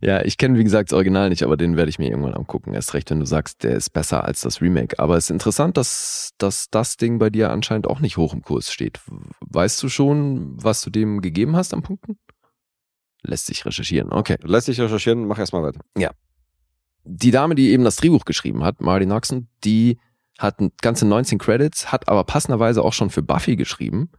[0.00, 2.74] Ja, ich kenne wie gesagt das Original nicht, aber den werde ich mir irgendwann angucken.
[2.74, 4.98] Erst recht, wenn du sagst, der ist besser als das Remake.
[4.98, 8.42] Aber es ist interessant, dass, dass das Ding bei dir anscheinend auch nicht hoch im
[8.42, 9.00] Kurs steht.
[9.40, 12.18] Weißt du schon, was du dem gegeben hast an Punkten?
[13.22, 14.12] Lässt sich recherchieren.
[14.12, 14.36] Okay.
[14.42, 15.80] Lässt sich recherchieren, mach erstmal weiter.
[17.04, 19.98] Die Dame, die eben das Drehbuch geschrieben hat, Marty Noxon, die
[20.38, 24.10] hat ganze 19 Credits, hat aber passenderweise auch schon für Buffy geschrieben.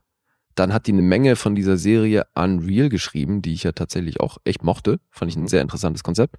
[0.55, 4.37] Dann hat die eine Menge von dieser Serie Unreal geschrieben, die ich ja tatsächlich auch
[4.43, 4.99] echt mochte.
[5.09, 5.47] Fand ich ein Mhm.
[5.47, 6.35] sehr interessantes Konzept.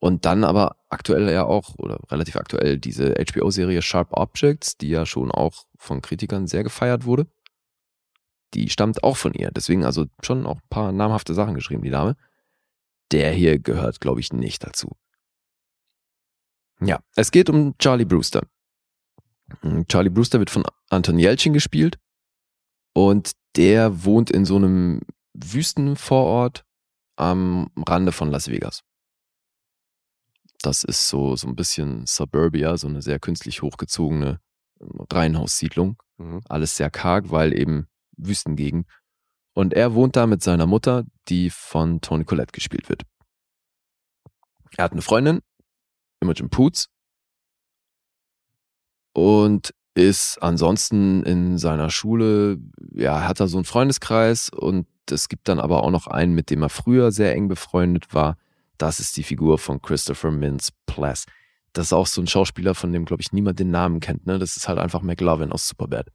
[0.00, 5.06] Und dann aber aktuell ja auch, oder relativ aktuell, diese HBO-Serie Sharp Objects, die ja
[5.06, 7.26] schon auch von Kritikern sehr gefeiert wurde.
[8.52, 9.50] Die stammt auch von ihr.
[9.50, 12.16] Deswegen also schon auch ein paar namhafte Sachen geschrieben, die Dame.
[13.12, 14.96] der hier gehört, glaube ich, nicht dazu.
[16.80, 18.42] Ja, es geht um Charlie Brewster.
[19.88, 21.98] Charlie Brewster wird von Anton Yelchin gespielt
[22.92, 25.00] und der wohnt in so einem
[25.34, 26.64] Wüstenvorort
[27.16, 28.82] am Rande von Las Vegas.
[30.60, 34.40] Das ist so, so ein bisschen Suburbia, so eine sehr künstlich hochgezogene
[34.80, 36.02] Reihenhaussiedlung.
[36.16, 36.40] Mhm.
[36.48, 37.86] Alles sehr karg, weil eben
[38.16, 38.88] Wüstengegend.
[39.54, 43.02] Und er wohnt da mit seiner Mutter, die von Tony Collette gespielt wird.
[44.76, 45.40] Er hat eine Freundin,
[46.20, 46.88] Imogen Poots,
[49.12, 52.58] und ist ansonsten in seiner Schule,
[52.92, 56.50] ja, hat er so einen Freundeskreis und es gibt dann aber auch noch einen, mit
[56.50, 58.36] dem er früher sehr eng befreundet war.
[58.78, 61.26] Das ist die Figur von Christopher Mintz Plass.
[61.72, 64.26] Das ist auch so ein Schauspieler, von dem, glaube ich, niemand den Namen kennt.
[64.26, 64.38] Ne?
[64.38, 66.08] Das ist halt einfach McLovin aus Superbad.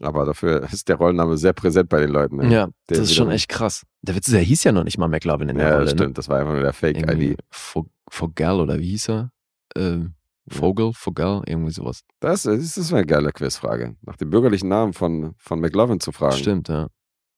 [0.00, 2.36] Aber dafür ist der Rollename sehr präsent bei den Leuten.
[2.36, 2.52] Ne?
[2.52, 3.84] Ja, Der das ist schon echt krass.
[4.02, 5.88] Der Witz ist, er hieß ja noch nicht mal McLovin in der Ja, Rolle.
[5.88, 6.10] stimmt.
[6.10, 6.14] Ne?
[6.14, 7.36] Das war einfach nur der Fake-ID.
[7.50, 9.32] Vogel oder wie hieß er?
[9.76, 10.14] Ähm,
[10.50, 12.02] Vogel, Vogel, irgendwie sowas.
[12.20, 13.96] Das, das ist eine geile Quizfrage.
[14.02, 16.36] Nach dem bürgerlichen Namen von, von McLovin zu fragen.
[16.36, 16.88] Stimmt, ja.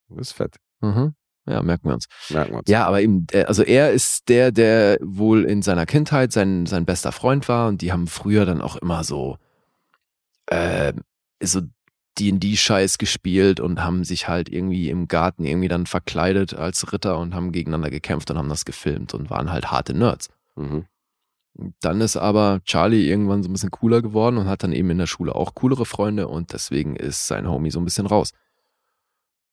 [0.08, 0.56] Das ist fett.
[0.80, 1.14] Mhm.
[1.46, 2.06] Ja, merken wir uns.
[2.28, 2.68] Merken wir uns.
[2.68, 6.84] Ja, aber eben, äh, also er ist der, der wohl in seiner Kindheit sein, sein
[6.84, 9.36] bester Freund war und die haben früher dann auch immer so,
[10.46, 10.92] äh,
[11.42, 11.62] so
[12.18, 17.34] D&D-Scheiß gespielt und haben sich halt irgendwie im Garten irgendwie dann verkleidet als Ritter und
[17.34, 20.28] haben gegeneinander gekämpft und haben das gefilmt und waren halt harte Nerds.
[20.56, 20.86] Mhm.
[21.80, 24.98] Dann ist aber Charlie irgendwann so ein bisschen cooler geworden und hat dann eben in
[24.98, 28.32] der Schule auch coolere Freunde und deswegen ist sein Homie so ein bisschen raus.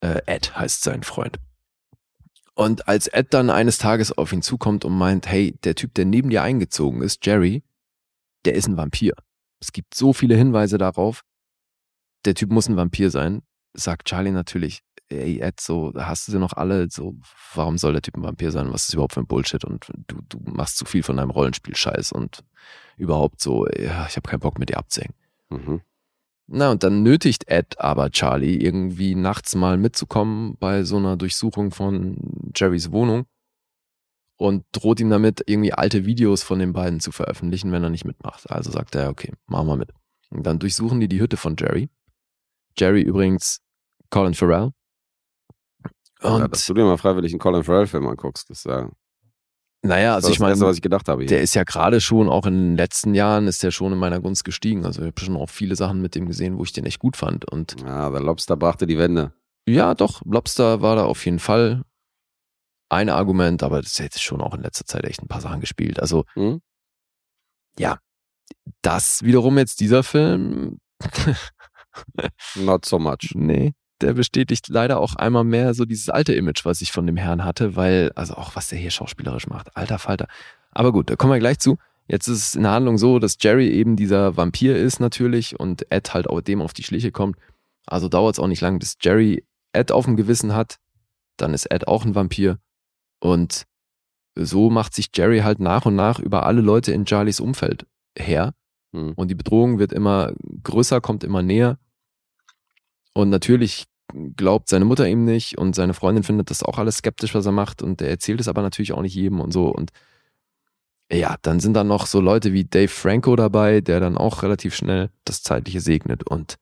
[0.01, 1.37] Äh, Ed heißt sein Freund.
[2.53, 6.05] Und als Ed dann eines Tages auf ihn zukommt und meint, hey, der Typ, der
[6.05, 7.63] neben dir eingezogen ist, Jerry,
[8.45, 9.13] der ist ein Vampir.
[9.59, 11.23] Es gibt so viele Hinweise darauf,
[12.25, 13.41] der Typ muss ein Vampir sein,
[13.73, 17.15] sagt Charlie natürlich, ey Ed, so, hast du sie noch alle, so,
[17.53, 18.71] warum soll der Typ ein Vampir sein?
[18.71, 19.63] Was ist überhaupt für ein Bullshit?
[19.63, 22.43] Und du, du machst zu viel von deinem Rollenspiel-Scheiß und
[22.97, 25.15] überhaupt so, ja, ich habe keinen Bock mit dir abzuhängen.
[25.49, 25.81] Mhm.
[26.47, 31.71] Na, und dann nötigt Ed aber Charlie irgendwie nachts mal mitzukommen bei so einer Durchsuchung
[31.71, 33.25] von Jerrys Wohnung
[34.37, 38.05] und droht ihm damit, irgendwie alte Videos von den beiden zu veröffentlichen, wenn er nicht
[38.05, 38.49] mitmacht.
[38.49, 39.91] Also sagt er, okay, machen wir mit.
[40.29, 41.89] Und dann durchsuchen die die Hütte von Jerry.
[42.77, 43.61] Jerry übrigens
[44.09, 44.71] Colin Farrell.
[46.23, 48.85] Ja, Und dass du dir mal freiwillig einen Colin Farrell-Film anguckst, das, äh,
[49.83, 51.21] naja, das also ich meine, was ich gedacht habe.
[51.21, 51.29] Hier.
[51.29, 54.19] der ist ja gerade schon, auch in den letzten Jahren, ist der schon in meiner
[54.19, 54.85] Gunst gestiegen.
[54.85, 57.15] Also ich habe schon auch viele Sachen mit dem gesehen, wo ich den echt gut
[57.15, 57.49] fand.
[57.51, 59.33] Und ja, der Lobster brachte die Wende.
[59.67, 61.83] Ja, doch, Lobster war da auf jeden Fall
[62.89, 65.99] ein Argument, aber das hätte schon auch in letzter Zeit echt ein paar Sachen gespielt.
[65.99, 66.61] Also, Mhm.
[67.77, 67.99] ja,
[68.81, 70.79] das wiederum jetzt dieser Film,
[72.55, 73.31] Not so much.
[73.35, 77.17] nee, der bestätigt leider auch einmal mehr so dieses alte Image, was ich von dem
[77.17, 80.27] Herrn hatte, weil, also auch was der hier schauspielerisch macht, alter Falter.
[80.71, 81.77] Aber gut, da kommen wir gleich zu.
[82.07, 85.91] Jetzt ist es in der Handlung so, dass Jerry eben dieser Vampir ist natürlich und
[85.91, 87.37] Ed halt auch dem auf die Schliche kommt.
[87.85, 89.43] Also dauert es auch nicht lang, bis Jerry
[89.73, 90.77] Ed auf dem Gewissen hat.
[91.35, 92.59] Dann ist Ed auch ein Vampir.
[93.19, 93.65] Und
[94.35, 97.85] so macht sich Jerry halt nach und nach über alle Leute in Charlies Umfeld
[98.17, 98.53] her.
[98.91, 99.13] Mhm.
[99.15, 100.33] Und die Bedrohung wird immer
[100.63, 101.77] größer, kommt immer näher.
[103.17, 103.85] Und natürlich
[104.35, 107.51] glaubt seine Mutter ihm nicht und seine Freundin findet das auch alles skeptisch, was er
[107.51, 107.81] macht.
[107.81, 109.69] Und er erzählt es aber natürlich auch nicht jedem und so.
[109.69, 109.91] Und
[111.11, 114.75] ja, dann sind da noch so Leute wie Dave Franco dabei, der dann auch relativ
[114.75, 116.27] schnell das Zeitliche segnet.
[116.27, 116.57] Und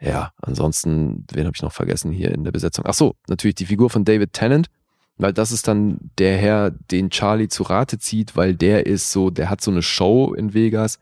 [0.00, 2.84] ja, ansonsten, wen habe ich noch vergessen hier in der Besetzung?
[2.88, 4.70] Ach so, natürlich die Figur von David Tennant,
[5.18, 9.30] weil das ist dann der Herr, den Charlie zu Rate zieht, weil der ist so,
[9.30, 10.98] der hat so eine Show in Vegas,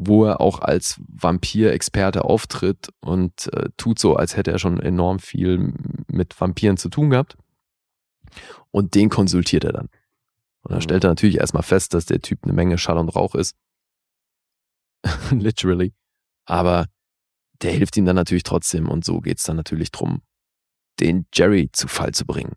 [0.00, 5.18] wo er auch als Vampir-Experte auftritt und äh, tut so, als hätte er schon enorm
[5.18, 5.74] viel
[6.06, 7.36] mit Vampiren zu tun gehabt.
[8.70, 9.88] Und den konsultiert er dann.
[10.62, 10.82] Und dann Mhm.
[10.82, 13.56] stellt er natürlich erstmal fest, dass der Typ eine Menge Schall und Rauch ist.
[15.30, 15.92] Literally.
[16.44, 16.86] Aber
[17.62, 20.22] der hilft ihm dann natürlich trotzdem und so geht's dann natürlich drum,
[21.00, 22.52] den Jerry zu Fall zu bringen.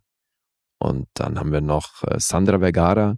[0.79, 3.17] Und dann haben wir noch äh, Sandra Vergara,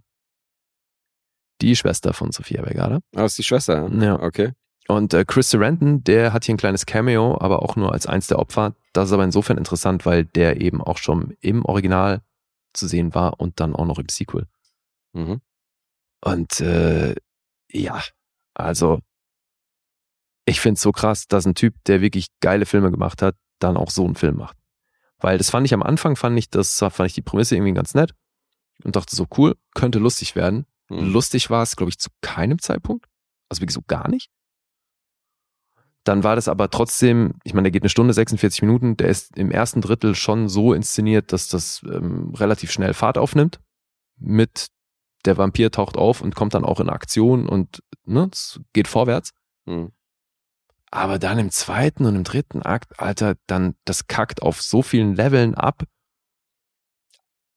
[1.60, 3.00] die Schwester von Sofia Vergara.
[3.14, 4.04] Ah, ist die Schwester, ja?
[4.04, 4.22] Ja.
[4.22, 4.52] Okay.
[4.86, 8.26] Und äh, Chris Sarandon, der hat hier ein kleines Cameo, aber auch nur als eins
[8.26, 8.74] der Opfer.
[8.92, 12.20] Das ist aber insofern interessant, weil der eben auch schon im Original
[12.74, 14.46] zu sehen war und dann auch noch im Sequel.
[15.12, 15.40] Mhm.
[16.20, 17.14] Und äh,
[17.70, 18.02] ja,
[18.52, 19.00] also
[20.44, 23.90] ich find's so krass, dass ein Typ, der wirklich geile Filme gemacht hat, dann auch
[23.90, 24.56] so einen Film macht.
[25.18, 27.94] Weil das fand ich am Anfang, fand ich das, fand ich die Prämisse irgendwie ganz
[27.94, 28.14] nett
[28.82, 30.66] und dachte so cool, könnte lustig werden.
[30.88, 31.12] Mhm.
[31.12, 33.06] Lustig war es, glaube ich, zu keinem Zeitpunkt.
[33.48, 34.30] Also wirklich so gar nicht.
[36.04, 39.36] Dann war das aber trotzdem, ich meine, der geht eine Stunde 46 Minuten, der ist
[39.38, 43.58] im ersten Drittel schon so inszeniert, dass das ähm, relativ schnell Fahrt aufnimmt.
[44.18, 44.68] Mit
[45.24, 49.30] der Vampir taucht auf und kommt dann auch in Aktion und ne, es geht vorwärts.
[49.66, 49.92] Hm.
[50.90, 55.16] Aber dann im zweiten und im dritten Akt, Alter, dann das kackt auf so vielen
[55.16, 55.84] Leveln ab.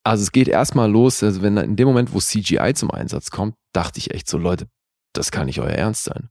[0.08, 3.58] Also es geht erstmal los, also wenn in dem Moment, wo CGI zum Einsatz kommt,
[3.74, 4.70] dachte ich echt so, Leute,
[5.14, 6.30] das kann nicht euer Ernst sein.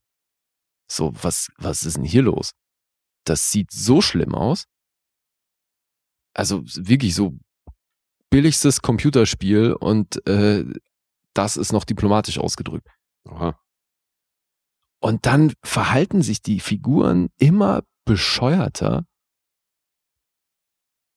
[0.91, 2.53] So, was, was ist denn hier los?
[3.25, 4.65] Das sieht so schlimm aus.
[6.33, 7.39] Also wirklich so
[8.31, 10.65] billigstes Computerspiel und äh,
[11.35, 12.89] das ist noch diplomatisch ausgedrückt.
[13.29, 13.61] Aha.
[15.01, 19.05] Und dann verhalten sich die Figuren immer bescheuerter.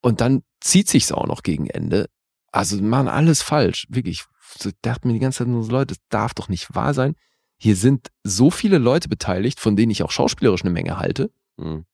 [0.01, 2.09] Und dann zieht sich's auch noch gegen Ende.
[2.51, 4.25] Also machen alles falsch, wirklich.
[4.63, 7.15] Ich dachte mir die ganze Zeit nur so, Leute, das darf doch nicht wahr sein.
[7.57, 11.31] Hier sind so viele Leute beteiligt, von denen ich auch schauspielerisch eine Menge halte.
[11.57, 11.85] Mhm.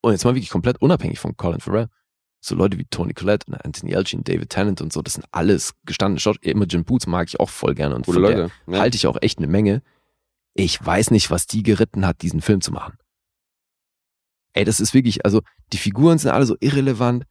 [0.00, 1.88] Und jetzt mal wirklich komplett unabhängig von Colin Farrell.
[2.40, 5.72] So Leute wie Tony Collette und Anthony Elchin, David Tennant und so, das sind alles
[5.86, 6.52] gestandene Schauspieler.
[6.52, 8.80] Imogen Boots mag ich auch voll gerne und Gute von Leute, der ja.
[8.80, 9.82] halte ich auch echt eine Menge.
[10.52, 12.98] Ich weiß nicht, was die geritten hat, diesen Film zu machen.
[14.52, 15.40] Ey, das ist wirklich, also
[15.72, 17.24] die Figuren sind alle so irrelevant.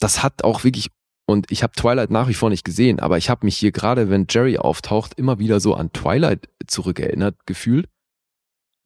[0.00, 0.88] Das hat auch wirklich,
[1.26, 4.10] und ich habe Twilight nach wie vor nicht gesehen, aber ich habe mich hier gerade,
[4.10, 7.88] wenn Jerry auftaucht, immer wieder so an Twilight zurückerinnert gefühlt,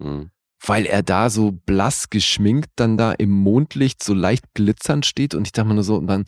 [0.01, 0.31] Mhm.
[0.65, 5.47] weil er da so blass geschminkt dann da im Mondlicht so leicht glitzernd steht und
[5.47, 6.25] ich dachte mir nur so, und dann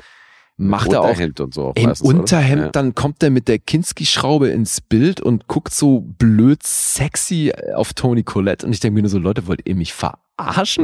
[0.57, 1.69] macht er auch und so.
[1.69, 2.07] Auch im meistens?
[2.09, 2.69] Unterhemd, Ja.
[2.71, 8.25] dann kommt er mit der Kinski-Schraube ins Bild und guckt so blöd sexy auf Tony
[8.25, 8.67] Collette.
[8.67, 10.21] Und ich denke mir nur so, Leute, wollt ihr mich verarschen?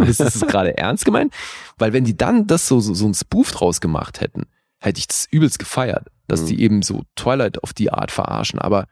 [0.03, 1.33] Ist das gerade ernst gemeint?
[1.79, 4.47] Weil wenn die dann das so, so, so ein Spoof draus gemacht hätten,
[4.79, 6.47] hätte ich das übelst gefeiert, dass Mhm.
[6.47, 8.59] die eben so Twilight auf die Art verarschen.
[8.59, 8.87] Aber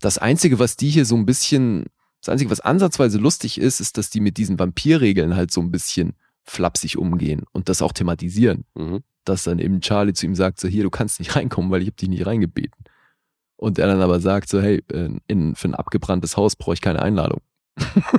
[0.00, 1.86] das Einzige, was die hier so ein bisschen,
[2.20, 5.70] das Einzige, was ansatzweise lustig ist, ist, dass die mit diesen Vampirregeln halt so ein
[5.70, 6.14] bisschen
[6.44, 9.00] flapsig umgehen und das auch thematisieren Mhm.
[9.24, 11.88] dass dann eben Charlie zu ihm sagt, so hier, du kannst nicht reinkommen, weil ich
[11.88, 12.84] habe dich nicht reingebeten.
[13.56, 16.80] Und er dann aber sagt so, hey, äh, in, für ein abgebranntes Haus brauche ich
[16.80, 17.40] keine Einladung.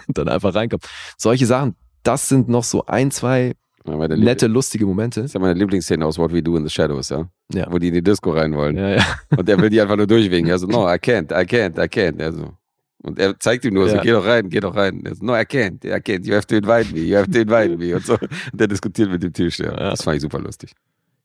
[0.07, 0.83] Und dann einfach reinkommt.
[1.17, 3.53] Solche Sachen, das sind noch so ein, zwei
[3.85, 5.21] nette, lustige Momente.
[5.21, 7.27] Das ist ja meine Lieblingsszene aus What We Do in the Shadows, ja.
[7.53, 7.67] Ja.
[7.71, 8.77] Wo die in die Disco rein wollen.
[8.77, 9.05] Ja, ja.
[9.35, 10.51] Und er will die einfach nur durchwinken.
[10.51, 12.19] Er so, no, I can't, I can't, I can't.
[12.19, 12.53] Er so.
[13.01, 14.01] Und er zeigt ihm nur so, Ja.
[14.03, 15.03] geh doch rein, geh doch rein.
[15.05, 17.39] Er so, no, I can't, I can't, you have to invite me, you have to
[17.39, 17.95] invite me.
[17.95, 18.13] Und so.
[18.13, 19.57] Und der diskutiert mit dem Tisch.
[19.59, 19.71] Ja.
[19.71, 20.73] Das fand ich super lustig.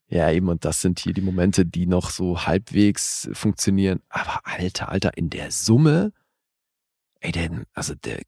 [0.09, 4.01] Ja, eben, und das sind hier die Momente, die noch so halbwegs funktionieren.
[4.09, 6.13] Aber alter, alter, in der Summe,
[7.25, 8.21] ey, der, also der,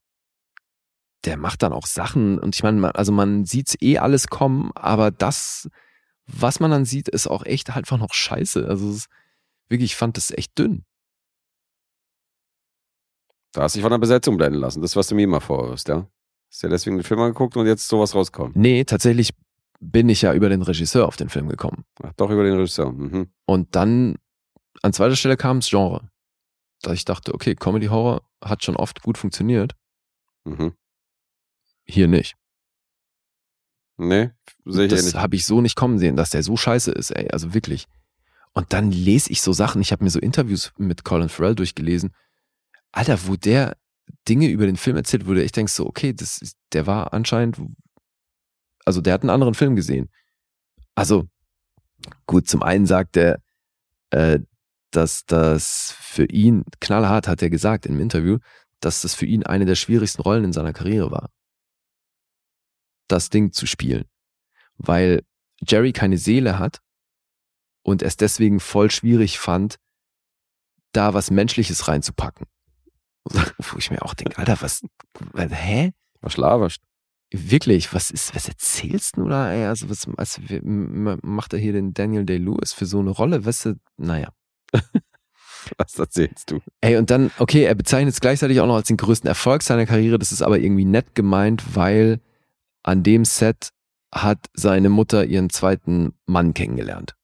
[1.25, 2.39] der macht dann auch Sachen.
[2.39, 5.69] Und ich meine, also man sieht's eh alles kommen, aber das,
[6.27, 8.67] was man dann sieht, ist auch echt einfach noch scheiße.
[8.67, 9.09] Also es ist,
[9.69, 10.85] wirklich, ich fand das echt dünn.
[13.53, 14.83] Da hast du dich von der Besetzung blenden lassen.
[14.83, 16.09] Das, was du mir immer vorwirfst, ja.
[16.51, 18.57] Hast ja deswegen den Film angeguckt und jetzt sowas rauskommt.
[18.57, 19.35] Nee, tatsächlich
[19.81, 21.85] bin ich ja über den Regisseur auf den Film gekommen.
[22.03, 22.93] Ach, doch über den Regisseur.
[22.93, 23.31] Mhm.
[23.45, 24.17] Und dann
[24.83, 26.09] an zweiter Stelle kam das Genre.
[26.83, 29.75] Da ich dachte, okay, Comedy Horror hat schon oft gut funktioniert,
[30.45, 30.75] Mhm.
[31.85, 32.35] hier nicht.
[33.99, 34.31] Nee,
[34.65, 35.15] sehe ich eh das nicht.
[35.17, 37.87] habe ich so nicht kommen sehen, dass der so scheiße ist, ey, also wirklich.
[38.53, 42.15] Und dann lese ich so Sachen, ich habe mir so Interviews mit Colin Farrell durchgelesen.
[42.93, 43.77] Alter, wo der
[44.29, 47.13] Dinge über den Film erzählt, wo du echt denkst so, okay, das ist, der war
[47.13, 47.61] anscheinend,
[48.85, 50.11] also der hat einen anderen Film gesehen.
[50.95, 51.27] Also,
[52.27, 53.43] gut, zum einen sagt er,
[54.11, 54.41] äh,
[54.91, 58.39] dass das für ihn, knallhart hat er gesagt im Interview,
[58.81, 61.31] dass das für ihn eine der schwierigsten Rollen in seiner Karriere war.
[63.09, 64.05] Das Ding zu spielen.
[64.77, 65.23] Weil
[65.67, 66.81] Jerry keine Seele hat
[67.83, 69.77] und es deswegen voll schwierig fand,
[70.93, 72.47] da was Menschliches reinzupacken.
[73.25, 74.83] Wo ich mir auch denke, Alter, was,
[75.37, 75.93] hä?
[76.21, 76.81] Was laberst?
[77.33, 79.67] Wirklich, was ist, was erzählst du da, ey?
[79.67, 80.41] Also, was, was
[81.23, 83.45] macht er hier den Daniel Day-Lewis für so eine Rolle?
[83.45, 84.31] Weißt du, naja.
[85.79, 86.61] Was erzählst du?
[86.81, 89.87] Ey, und dann, okay, er bezeichnet es gleichzeitig auch noch als den größten Erfolg seiner
[89.87, 90.19] Karriere.
[90.19, 92.21] Das ist aber irgendwie nett gemeint, weil
[92.85, 93.71] an dem Set
[94.15, 97.17] hat seine Mutter ihren zweiten Mann kennengelernt.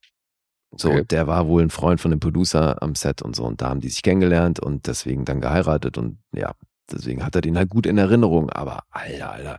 [0.76, 1.04] So, Okay.
[1.04, 3.44] der war wohl ein Freund von dem Producer am Set und so.
[3.44, 5.96] Und da haben die sich kennengelernt und deswegen dann geheiratet.
[5.96, 6.52] Und ja,
[6.90, 8.50] deswegen hat er den halt gut in Erinnerung.
[8.50, 9.58] Aber Alter, Alter.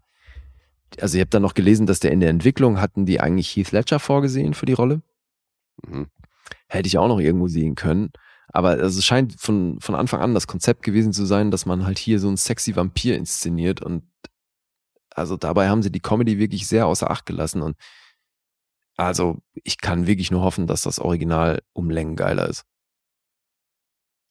[1.00, 3.72] Also, ihr habt dann noch gelesen, dass der in der Entwicklung hatten die eigentlich Heath
[3.72, 5.02] Ledger vorgesehen für die Rolle.
[5.88, 6.08] Mhm.
[6.74, 8.12] Hätte ich auch noch irgendwo sehen können.
[8.48, 11.86] Aber also es scheint von, von Anfang an das Konzept gewesen zu sein, dass man
[11.86, 14.04] halt hier so einen sexy Vampir inszeniert und
[15.16, 17.78] also dabei haben sie die Comedy wirklich sehr außer Acht gelassen und
[18.98, 22.64] also ich kann wirklich nur hoffen, dass das Original um Längen geiler ist.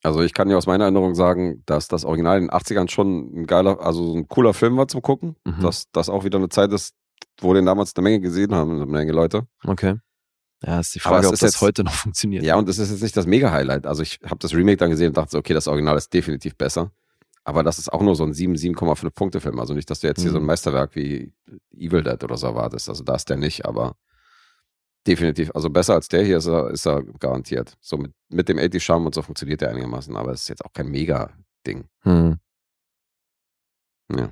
[0.03, 3.41] Also ich kann dir aus meiner Erinnerung sagen, dass das Original in den 80ern schon
[3.41, 5.37] ein geiler, also so ein cooler Film war zum Gucken.
[5.45, 5.61] Mhm.
[5.61, 6.93] Dass das auch wieder eine Zeit ist,
[7.39, 9.47] wo den damals eine Menge gesehen haben, eine Menge Leute.
[9.65, 9.95] Okay.
[10.65, 12.43] Ja, ist die Aber Frage, es ob ist das jetzt- heute noch funktioniert.
[12.43, 13.85] Ja, und das ist jetzt nicht das Mega-Highlight.
[13.85, 16.55] Also ich habe das Remake dann gesehen und dachte, so, okay, das Original ist definitiv
[16.55, 16.91] besser.
[17.43, 19.59] Aber das ist auch nur so ein 7, 7,5 Punkte Film.
[19.59, 20.35] Also nicht, dass du jetzt hier Mhm.
[20.35, 21.33] so ein Meisterwerk wie
[21.75, 22.87] Evil Dead oder so erwartest.
[22.87, 23.97] Also da ist der nicht, aber
[25.05, 25.51] definitiv.
[25.53, 27.73] Also besser als der hier ist er, ist er garantiert.
[27.81, 30.15] So mit, mit dem 80 Charme und so funktioniert der einigermaßen.
[30.15, 31.83] Aber es ist jetzt auch kein Mega-Ding.
[32.03, 32.37] Hm.
[34.15, 34.29] Ja.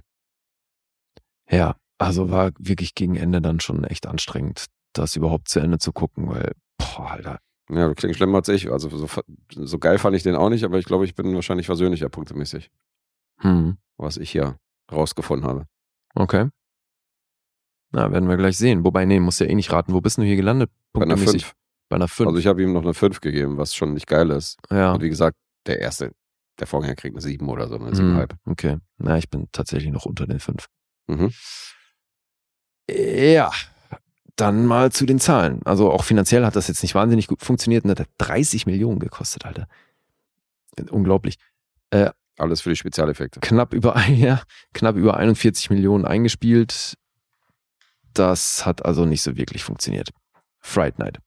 [1.50, 5.92] Ja, also war wirklich gegen Ende dann schon echt anstrengend, das überhaupt zu Ende zu
[5.94, 7.40] gucken, weil, boah, Alter.
[7.70, 8.70] Ja, du klingst schlimmer als ich.
[8.72, 9.08] Also so,
[9.50, 12.70] so geil fand ich den auch nicht, aber ich glaube, ich bin wahrscheinlich versöhnlicher punktemäßig,
[13.40, 13.78] Hm.
[13.98, 14.58] was ich hier
[14.92, 15.68] rausgefunden habe.
[16.16, 16.50] Okay.
[17.94, 18.84] Na, werden wir gleich sehen.
[18.84, 19.94] Wobei, nee, musst ja eh nicht raten.
[19.94, 20.70] Wo bist du hier gelandet?
[20.94, 21.46] Bei einer Punktemäßig?
[21.46, 21.56] 5.
[21.90, 22.28] Bei einer 5.
[22.28, 24.58] Also ich habe ihm noch eine 5 gegeben, was schon nicht geil ist.
[24.70, 24.94] ja.
[24.94, 26.12] Und wie gesagt, der erste,
[26.60, 28.30] der Vorgänger kriegt eine 7 oder so, eine Hm, 7,5.
[28.46, 28.78] Okay.
[28.98, 30.68] Na, ich bin tatsächlich noch unter den 5.
[31.08, 31.32] Mhm.
[32.90, 33.52] Ja.
[34.36, 35.62] Dann mal zu den Zahlen.
[35.66, 37.84] Also auch finanziell hat das jetzt nicht wahnsinnig gut funktioniert.
[37.84, 39.68] Und hat 30 Millionen gekostet, Alter.
[40.90, 41.38] Unglaublich.
[42.42, 43.40] Alles für die Spezialeffekte.
[43.40, 44.42] knapp über ein Jahr,
[44.74, 46.98] knapp über 41 Millionen eingespielt.
[48.14, 50.10] Das hat also nicht so wirklich funktioniert.
[50.60, 51.20] Fright Night.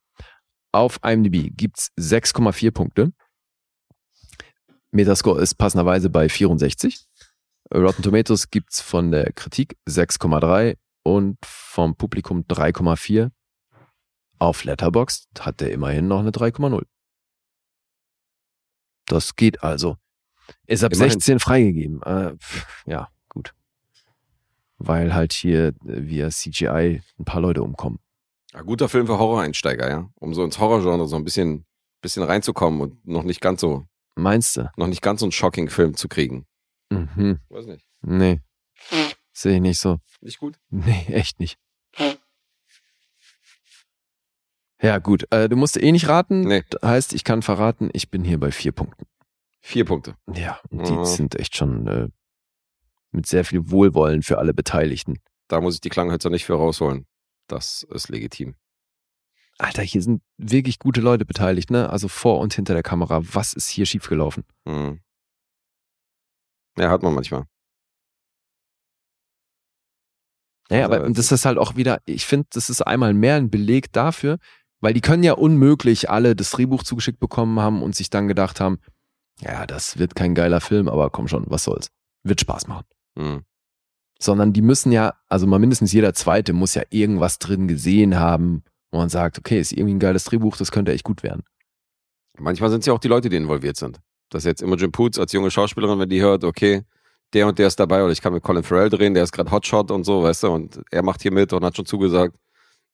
[0.73, 3.13] Auf IMDb gibt's 6,4 Punkte.
[4.91, 7.07] Metascore ist passenderweise bei 64.
[7.73, 13.31] Rotten Tomatoes gibt's von der Kritik 6,3 und vom Publikum 3,4.
[14.41, 16.85] Auf Letterboxd hat der immerhin noch eine 3,0.
[19.07, 19.97] Das geht also.
[20.67, 21.13] Ist ab Immerhin.
[21.13, 22.03] 16 freigegeben.
[22.03, 22.35] Äh,
[22.87, 23.55] ja, gut.
[24.79, 28.01] Weil halt hier äh, via CGI ein paar Leute umkommen.
[28.53, 30.11] Ein guter Film für Horror-Einsteiger, ja.
[30.17, 31.65] Um so ins Horrorgenre so ein bisschen,
[32.01, 33.87] bisschen reinzukommen und noch nicht ganz so,
[34.17, 34.71] Meinst du?
[34.77, 36.47] noch nicht ganz so einen Shocking-Film zu kriegen.
[36.91, 37.41] Mhm.
[37.49, 37.87] Weiß nicht.
[38.03, 38.41] Nee.
[39.37, 39.99] Sehe ich nicht so.
[40.21, 40.59] Nicht gut?
[40.71, 41.59] Nee, echt nicht.
[44.81, 45.27] Ja, gut.
[45.31, 46.43] Äh, du musst eh nicht raten.
[46.43, 46.63] Nee.
[46.71, 49.07] Das heißt, ich kann verraten, ich bin hier bei vier Punkten.
[49.61, 50.17] Vier Punkte.
[50.35, 51.05] Ja, und die Mhm.
[51.07, 52.09] sind echt schon äh,
[53.11, 55.21] mit sehr viel Wohlwollen für alle Beteiligten.
[55.49, 57.07] Da muss ich die Klanghölzer nicht für rausholen.
[57.47, 58.57] Das ist legitim.
[59.59, 61.89] Alter, hier sind wirklich gute Leute beteiligt, ne?
[61.89, 63.21] Also vor und hinter der Kamera.
[63.23, 64.45] Was ist hier schiefgelaufen?
[64.65, 65.01] Mhm.
[66.77, 67.45] Ja, hat man manchmal.
[70.71, 73.51] Naja, Also, aber das ist halt auch wieder, ich finde, das ist einmal mehr ein
[73.51, 74.39] Beleg dafür,
[74.81, 78.61] weil die können ja unmöglich alle das Drehbuch zugeschickt bekommen haben und sich dann gedacht
[78.61, 78.79] haben,
[79.41, 81.89] ja, das wird kein geiler Film, aber komm schon, was soll's.
[82.23, 82.85] Wird Spaß machen.
[83.17, 83.43] Mhm.
[84.21, 88.63] Sondern die müssen ja, also mal mindestens jeder Zweite muss ja irgendwas drin gesehen haben,
[88.91, 91.43] wo man sagt, okay, ist irgendwie ein geiles Drehbuch, das könnte echt gut werden.
[92.39, 94.01] Manchmal sind es ja auch die Leute, die involviert sind.
[94.31, 96.83] Dass jetzt Imogen Poots als junge Schauspielerin, wenn die hört, okay,
[97.35, 99.51] der und der ist dabei oder ich kann mit Colin Farrell drehen, der ist gerade
[99.51, 102.37] Hotshot und so, weißt du, und er macht hier mit und hat schon zugesagt,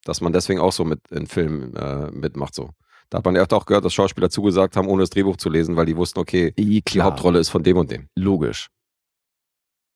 [0.05, 2.71] dass man deswegen auch so mit in Filmen äh, mitmacht so.
[3.11, 5.77] Da hat man ja auch gehört, dass Schauspieler zugesagt haben, ohne das Drehbuch zu lesen,
[5.77, 8.09] weil die wussten, okay, Eh, die Hauptrolle ist von dem und dem.
[8.15, 8.69] Logisch.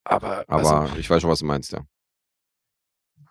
[0.05, 1.81] Aber, Aber also, ich weiß schon, was du meinst, ja.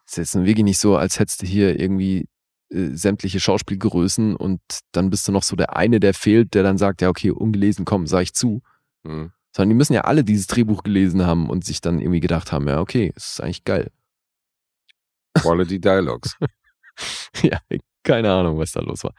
[0.07, 2.27] ist jetzt wirklich nicht so, als hättest du hier irgendwie
[2.71, 4.61] äh, sämtliche Schauspielgrößen und
[4.93, 7.85] dann bist du noch so der eine, der fehlt, der dann sagt, ja, okay, ungelesen,
[7.85, 8.61] komm, sag ich zu.
[9.03, 9.31] Mhm.
[9.55, 12.67] Sondern die müssen ja alle dieses Drehbuch gelesen haben und sich dann irgendwie gedacht haben,
[12.67, 13.91] ja, okay, es ist eigentlich geil.
[15.35, 16.35] Quality Dialogues.
[17.43, 17.59] ja,
[18.03, 19.13] keine Ahnung, was da los war.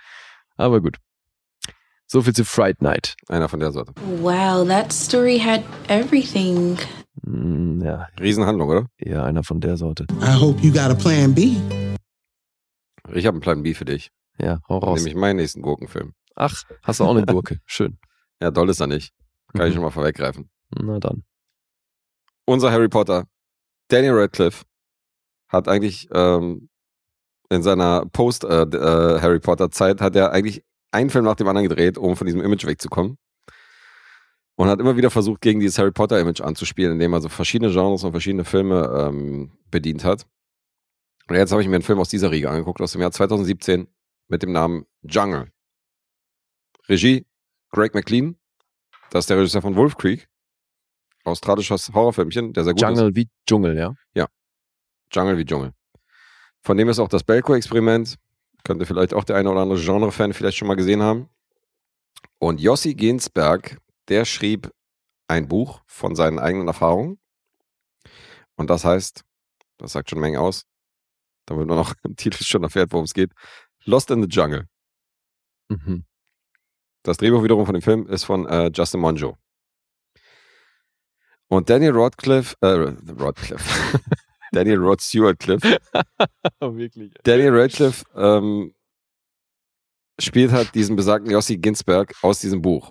[0.57, 0.99] Aber gut.
[2.07, 3.17] So viel zu Fright Night.
[3.29, 3.95] Einer von der Sorte.
[4.21, 6.79] Wow, that story had everything.
[7.25, 8.87] Hm, ja, Riesenhandlung, oder?
[8.99, 10.07] eher einer von der Sorte.
[10.21, 11.57] I hope you got a plan B.
[13.13, 14.11] Ich habe einen Plan B für dich.
[14.39, 14.99] Ja, hau raus.
[14.99, 16.13] Nämlich meinen nächsten Gurkenfilm.
[16.35, 17.61] Ach, hast du auch eine Gurke.
[17.67, 17.99] Schön.
[18.41, 19.13] Ja, doll ist er nicht.
[19.57, 19.75] Kann ich Mhm.
[19.75, 20.51] schon mal vorweggreifen.
[20.81, 21.25] Na dann.
[22.47, 23.27] unser Harry Potter,
[23.89, 24.65] Daniel Radcliffe,
[25.49, 26.69] hat eigentlich ähm,
[27.51, 32.17] in seiner Post-Harry Potter Zeit hat er eigentlich einen Film nach dem anderen gedreht, um
[32.17, 33.17] von diesem Image wegzukommen.
[34.57, 37.73] Und hat immer wieder versucht, gegen dieses Harry Potter Image anzuspielen, indem er so verschiedene
[37.73, 40.27] Genres und verschiedene Filme ähm, bedient hat.
[41.29, 43.89] Und jetzt habe ich mir einen Film aus dieser Riege angeguckt, aus dem Jahr 2017,
[44.29, 45.51] mit dem Namen Jungle.
[46.89, 47.27] Regie
[47.71, 48.37] Greg McLean,
[49.11, 50.29] das ist der Regisseur von Wolf Creek,
[51.25, 52.89] australisches Horrorfilmchen, der sehr gut ist.
[52.89, 53.95] Jungle wie Dschungel, ja?
[55.15, 55.73] Jungle wie Dschungel.
[56.61, 58.17] Von dem ist auch das Belko-Experiment.
[58.65, 61.29] Könnte vielleicht auch der eine oder andere Genre-Fan vielleicht schon mal gesehen haben.
[62.39, 63.79] Und Jossi Ginsberg,
[64.09, 64.71] der schrieb
[65.29, 67.19] ein Buch von seinen eigenen Erfahrungen.
[68.57, 69.23] Und das heißt,
[69.79, 70.65] das sagt schon eine Menge aus,
[71.47, 73.33] damit man noch im Titel schon erfährt, worum es geht,
[73.85, 74.67] Lost in the Jungle.
[75.69, 76.05] Mhm.
[77.05, 79.37] Das Drehbuch wiederum von dem Film ist von äh, Justin Monjo.
[81.49, 84.01] Und Daniel Radcliffe, äh, Radcliffe,
[84.53, 85.63] Daniel Rod Stewart Cliff,
[86.61, 87.13] Wirklich.
[87.23, 88.75] Daniel Radcliffe ähm,
[90.19, 92.91] spielt halt diesen besagten Yossi Ginsberg aus diesem Buch.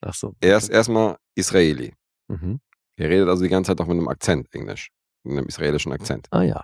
[0.00, 0.34] Ach so.
[0.40, 1.92] Er ist erstmal Israeli.
[2.28, 2.60] Mhm.
[2.96, 4.92] Er redet also die ganze Zeit auch mit einem Akzent Englisch,
[5.24, 6.28] mit einem israelischen Akzent.
[6.30, 6.62] Ah ja.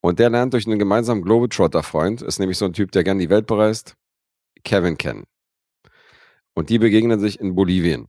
[0.00, 3.30] Und der lernt durch einen gemeinsamen Globetrotter-Freund, ist nämlich so ein Typ, der gerne die
[3.30, 3.96] Welt bereist,
[4.64, 5.24] Kevin kennen.
[6.54, 8.08] Und die begegnen sich in Bolivien.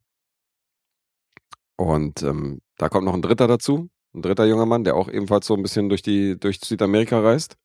[1.76, 5.46] Und ähm, da kommt noch ein Dritter dazu, ein dritter junger Mann, der auch ebenfalls
[5.46, 7.56] so ein bisschen durch, die, durch Südamerika reist.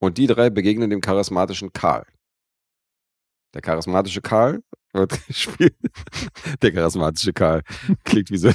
[0.00, 2.04] Und die drei begegnen dem charismatischen Karl.
[3.54, 4.62] Der charismatische Karl
[4.92, 5.76] wird gespielt.
[6.60, 7.62] Der charismatische Karl
[8.04, 8.50] klingt wie so,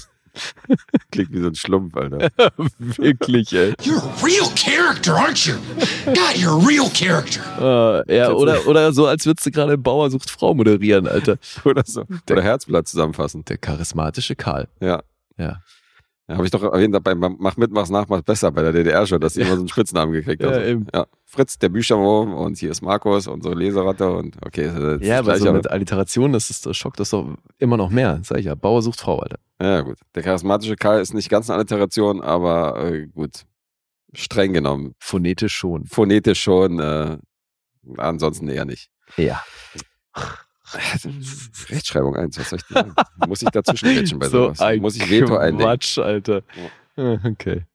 [1.11, 2.29] klingt wie so ein Schlumpf, Alter.
[2.77, 3.73] Wirklich, ey.
[3.81, 5.55] You're a real character, aren't you?
[6.05, 7.41] God, you're a real character.
[8.07, 11.37] Äh, ja, oder, oder so, als würdest du gerade Bauer sucht Frau moderieren, Alter.
[11.65, 12.03] Oder so.
[12.29, 13.43] Oder Herzblatt zusammenfassen.
[13.45, 14.67] Der charismatische Karl.
[14.79, 15.03] Ja.
[15.37, 15.61] Ja.
[16.27, 19.07] Ja, habe ich doch erwähnt, bei Mach mit, mach's nach, mach's besser bei der DDR
[19.07, 20.63] schon, dass sie immer so einen Spitznamen gekriegt Ja, haben.
[20.63, 20.87] eben.
[20.93, 24.65] Ja, Fritz, der Bücherwurm und hier ist Markus, unsere Leseratte und okay.
[24.65, 27.89] das ist Ja, aber so mit Alliteration, das, ist, das schockt das doch immer noch
[27.89, 28.19] mehr.
[28.23, 29.39] Sag ich ja, Bauer sucht Frau, Alter.
[29.61, 29.97] Ja, gut.
[30.15, 33.45] Der charismatische Karl ist nicht ganz eine Alliteration, aber äh, gut.
[34.13, 34.95] Streng genommen.
[34.99, 35.85] Phonetisch schon.
[35.85, 37.17] Phonetisch schon, äh,
[37.97, 38.89] ansonsten eher nicht.
[39.15, 39.41] Ja.
[41.69, 42.93] Rechtschreibung 1, was soll ich denn?
[43.27, 44.59] Muss ich dazwischen quetschen bei so sowas?
[44.59, 45.65] ein Muss ich Veto einlegen?
[45.65, 46.43] Quatsch, Alter.
[46.95, 47.65] Okay.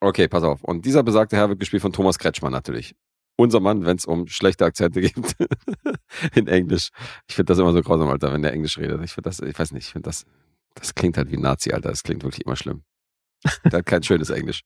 [0.00, 0.64] Okay, pass auf.
[0.64, 2.96] Und dieser besagte Herr wird gespielt von Thomas Kretschmann natürlich.
[3.36, 5.14] Unser Mann, wenn es um schlechte Akzente geht
[6.34, 6.88] in Englisch.
[7.28, 9.02] Ich finde das immer so grausam, Alter, wenn der Englisch redet.
[9.04, 10.24] Ich finde das, ich weiß nicht, ich finde das,
[10.74, 11.90] das klingt halt wie ein Nazi, Alter.
[11.90, 12.82] Das klingt wirklich immer schlimm.
[13.64, 14.62] Der hat kein schönes Englisch.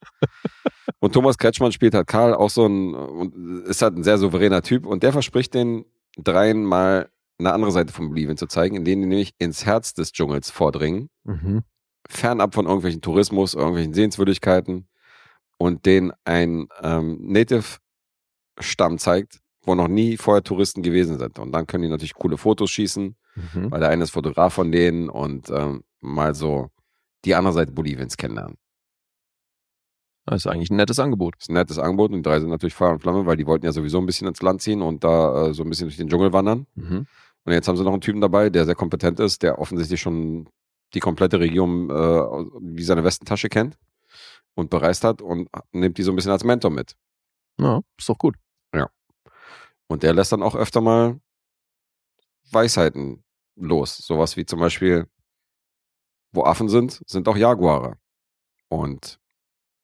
[1.01, 4.63] Und Thomas Kretschmann spielt halt Karl auch so ein, und ist halt ein sehr souveräner
[4.63, 5.85] Typ und der verspricht den
[6.17, 10.13] dreien mal eine andere Seite von Bolivien zu zeigen, indem die nämlich ins Herz des
[10.13, 11.63] Dschungels vordringen Mhm.
[12.09, 14.89] fernab von irgendwelchen Tourismus, irgendwelchen Sehenswürdigkeiten
[15.59, 21.39] und denen ein ähm, Native-Stamm zeigt, wo noch nie vorher Touristen gewesen sind.
[21.39, 23.17] Und dann können die natürlich coole Fotos schießen,
[23.53, 23.71] Mhm.
[23.71, 26.71] weil der eine ist Fotograf von denen und ähm, mal so
[27.27, 28.57] die andere Seite Boliviens kennenlernen.
[30.25, 31.35] Das ist eigentlich ein nettes Angebot.
[31.37, 33.47] Das ist ein nettes Angebot und die drei sind natürlich Feuer und Flamme, weil die
[33.47, 35.97] wollten ja sowieso ein bisschen ins Land ziehen und da äh, so ein bisschen durch
[35.99, 36.67] den Dschungel wandern.
[36.75, 37.07] Mhm.
[37.47, 40.49] Und jetzt haben sie noch einen Typen dabei, der sehr kompetent ist, der offensichtlich schon
[40.95, 43.79] die komplette Region äh, wie seine Westentasche kennt
[44.55, 46.97] und bereist hat und nimmt die so ein bisschen als Mentor mit.
[47.61, 48.35] Ja, ist doch gut.
[48.75, 48.91] Ja.
[49.87, 51.21] Und der lässt dann auch öfter mal
[52.51, 53.23] Weisheiten
[53.55, 53.97] los.
[53.97, 55.07] Sowas wie zum Beispiel,
[56.33, 57.97] wo Affen sind, sind auch Jaguare.
[58.69, 59.21] Und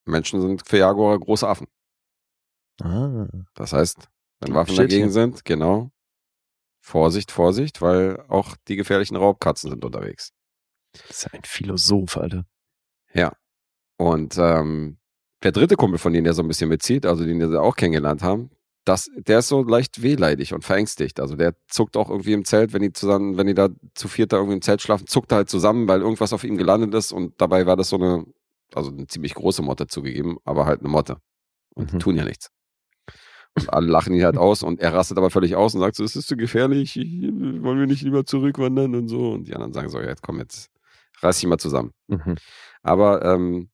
[0.05, 1.69] Menschen sind für Jaguare große Affen.
[2.83, 3.29] Ah.
[3.55, 4.09] Das heißt,
[4.41, 5.93] wenn Waffen Shit dagegen sind, genau,
[6.83, 10.33] Vorsicht, Vorsicht, weil auch die gefährlichen Raubkatzen sind unterwegs.
[10.93, 12.45] Das ist ein Philosoph, Alter.
[13.15, 13.33] Ja.
[13.97, 14.99] Und ähm,
[15.43, 18.23] der dritte Kumpel von denen, der so ein bisschen mitzieht, also den wir auch kennengelernt
[18.23, 18.51] haben,
[18.85, 21.21] das, der ist so leicht wehleidig und verängstigt.
[21.21, 24.33] Also der zuckt auch irgendwie im Zelt, wenn die zusammen, wenn die da zu viert
[24.33, 27.13] da irgendwie im Zelt schlafen, zuckt er halt zusammen, weil irgendwas auf ihm gelandet ist
[27.13, 28.25] und dabei war das so eine,
[28.75, 31.19] also eine ziemlich große Motte zugegeben, aber halt eine Motte.
[31.75, 32.01] Und die Mhm.
[32.01, 32.49] tun ja nichts.
[33.55, 36.05] Und alle lachen ihn halt aus und er rastet aber völlig aus und sagt so,
[36.05, 39.33] es ist zu gefährlich, wollen wir nicht lieber zurückwandern und so.
[39.33, 40.71] Und die anderen sagen so, ja, jetzt komm jetzt,
[41.21, 41.93] reiß dich mal zusammen.
[42.09, 42.37] Mhm.
[42.83, 43.69] Aber ähm,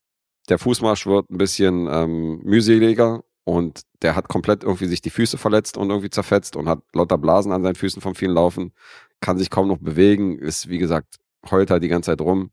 [0.49, 5.39] der Fußmarsch wird ein bisschen ähm, mühseliger und der hat komplett irgendwie sich die Füße
[5.39, 8.73] verletzt und irgendwie zerfetzt und hat lauter Blasen an seinen Füßen vom vielen Laufen,
[9.21, 11.17] kann sich kaum noch bewegen, ist wie gesagt,
[11.51, 12.51] heult halt die ganze Zeit rum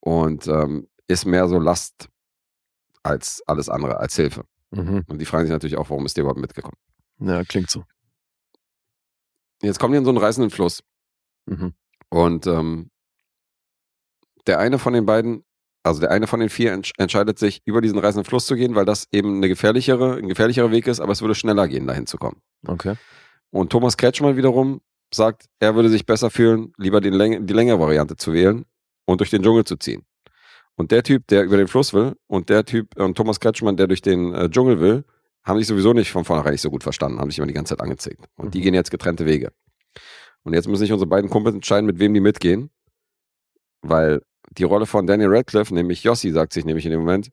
[0.00, 2.08] und ähm, ist mehr so Last
[3.02, 4.44] als alles andere, als Hilfe.
[4.74, 5.04] Mhm.
[5.06, 6.76] Und die fragen sich natürlich auch, warum ist der überhaupt mitgekommen?
[7.20, 7.84] Ja, klingt so.
[9.62, 10.82] Jetzt kommen die in so einen reißenden Fluss.
[11.46, 11.74] Mhm.
[12.10, 12.90] Und ähm,
[14.46, 15.44] der eine von den beiden,
[15.82, 18.74] also der eine von den vier entsch entscheidet sich, über diesen reißenden Fluss zu gehen,
[18.74, 22.06] weil das eben eine gefährlichere, ein gefährlicherer Weg ist, aber es würde schneller gehen, dahin
[22.06, 22.40] zu kommen.
[22.66, 22.96] Okay.
[23.50, 24.80] Und Thomas Kretschmann wiederum
[25.12, 28.64] sagt, er würde sich besser fühlen, lieber den Läng die längere Variante zu wählen
[29.06, 30.04] und durch den Dschungel zu ziehen.
[30.76, 33.86] Und der Typ, der über den Fluss will, und der Typ, und Thomas Kretschmann, der
[33.86, 35.04] durch den äh, Dschungel will,
[35.44, 37.76] haben sich sowieso nicht von vornherein nicht so gut verstanden, haben sich immer die ganze
[37.76, 38.24] Zeit angezickt.
[38.36, 39.52] Und die gehen jetzt getrennte Wege.
[40.42, 42.70] Und jetzt müssen sich unsere beiden Kumpels entscheiden, mit wem die mitgehen,
[43.82, 47.30] weil die Rolle von Daniel Radcliffe, nämlich Yossi, sagt sich nämlich in dem Moment,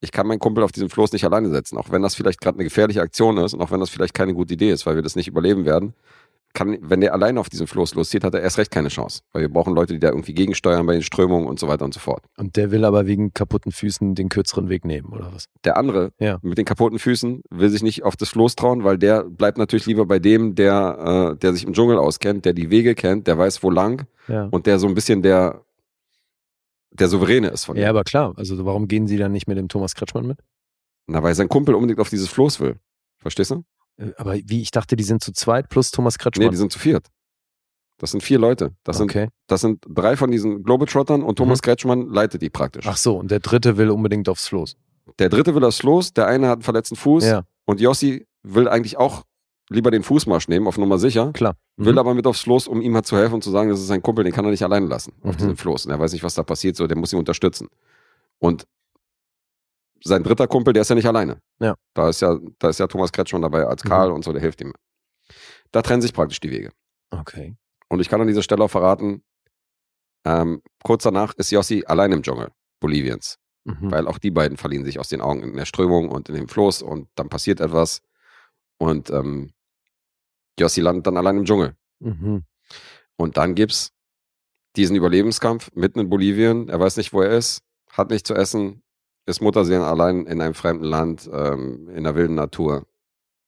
[0.00, 2.56] ich kann meinen Kumpel auf diesen Floß nicht alleine setzen, auch wenn das vielleicht gerade
[2.56, 5.02] eine gefährliche Aktion ist und auch wenn das vielleicht keine gute Idee ist, weil wir
[5.02, 5.94] das nicht überleben werden,
[6.56, 9.20] kann, wenn der alleine auf diesen Floß loszieht, hat er erst recht keine Chance.
[9.32, 11.94] Weil wir brauchen Leute, die da irgendwie gegensteuern bei den Strömungen und so weiter und
[11.94, 12.24] so fort.
[12.36, 15.44] Und der will aber wegen kaputten Füßen den kürzeren Weg nehmen, oder was?
[15.64, 16.38] Der andere Ja.
[16.42, 19.86] mit den kaputten Füßen will sich nicht auf das Floß trauen, weil der bleibt natürlich
[19.86, 23.38] lieber bei dem, der, äh, der sich im Dschungel auskennt, der die Wege kennt, der
[23.38, 24.48] weiß, wo lang Ja.
[24.50, 25.62] und der so ein bisschen der,
[26.90, 27.90] der Souveräne ist von Ja, ihm.
[27.90, 28.32] aber klar.
[28.36, 30.38] Also warum gehen sie dann nicht mit dem Thomas Kretschmann mit?
[31.06, 32.76] Na, weil sein Kumpel unbedingt auf dieses Floß will.
[33.18, 33.62] Verstehst du?
[33.98, 36.46] Äh, Aber wie, ich dachte, die sind zu zweit plus Thomas Kretschmann.
[36.46, 37.08] Nee, die sind zu viert.
[37.98, 38.72] Das sind vier Leute.
[38.84, 39.20] Das, Okay.
[39.20, 42.86] sind, das sind drei von diesen Globetrottern und Thomas Kretschmann leitet die praktisch.
[42.86, 44.76] Ach so, und der dritte will unbedingt aufs Floß.
[45.18, 47.44] Der dritte will das Floß, der eine hat einen verletzten Fuß Ja.
[47.64, 49.24] und Jossi will eigentlich auch
[49.70, 51.32] lieber den Fußmarsch nehmen, auf Nummer sicher.
[51.32, 51.56] Klar.
[51.76, 51.98] Will Mhm.
[51.98, 54.02] aber mit aufs Floß, um ihm halt zu helfen und zu sagen, das ist sein
[54.02, 55.38] Kumpel, den kann er nicht alleine lassen auf Mhm.
[55.38, 55.86] diesem Floß.
[55.86, 57.68] Und er weiß nicht, was da passiert, so, der muss ihn unterstützen.
[58.38, 58.66] Und
[60.02, 61.40] sein dritter Kumpel, der ist ja nicht alleine.
[61.58, 61.74] Ja.
[61.94, 64.60] Da ist ja, da ist ja Thomas Kretschmann dabei als Karl und so, der hilft
[64.60, 64.72] ihm.
[65.72, 66.72] Da trennen sich praktisch die Wege.
[67.10, 67.56] Okay.
[67.88, 69.22] Und ich kann an dieser Stelle auch verraten,
[70.24, 72.50] ähm, kurz danach ist Jossi allein im Dschungel
[72.80, 73.38] Boliviens.
[73.64, 73.90] Mhm.
[73.90, 76.48] Weil auch die beiden verlieren sich aus den Augen in der Strömung und in dem
[76.48, 78.02] Floß und dann passiert etwas.
[78.78, 79.52] Und ähm,
[80.58, 81.76] Jossi landet dann allein im Dschungel.
[82.00, 82.44] Mhm.
[83.16, 83.92] Und dann gibt's
[84.76, 86.68] diesen Überlebenskampf mitten in Bolivien.
[86.68, 88.82] Er weiß nicht, wo er ist, hat nichts zu essen,
[89.26, 92.86] ist Mutterseelen allein in einem fremden Land, ähm, in der wilden Natur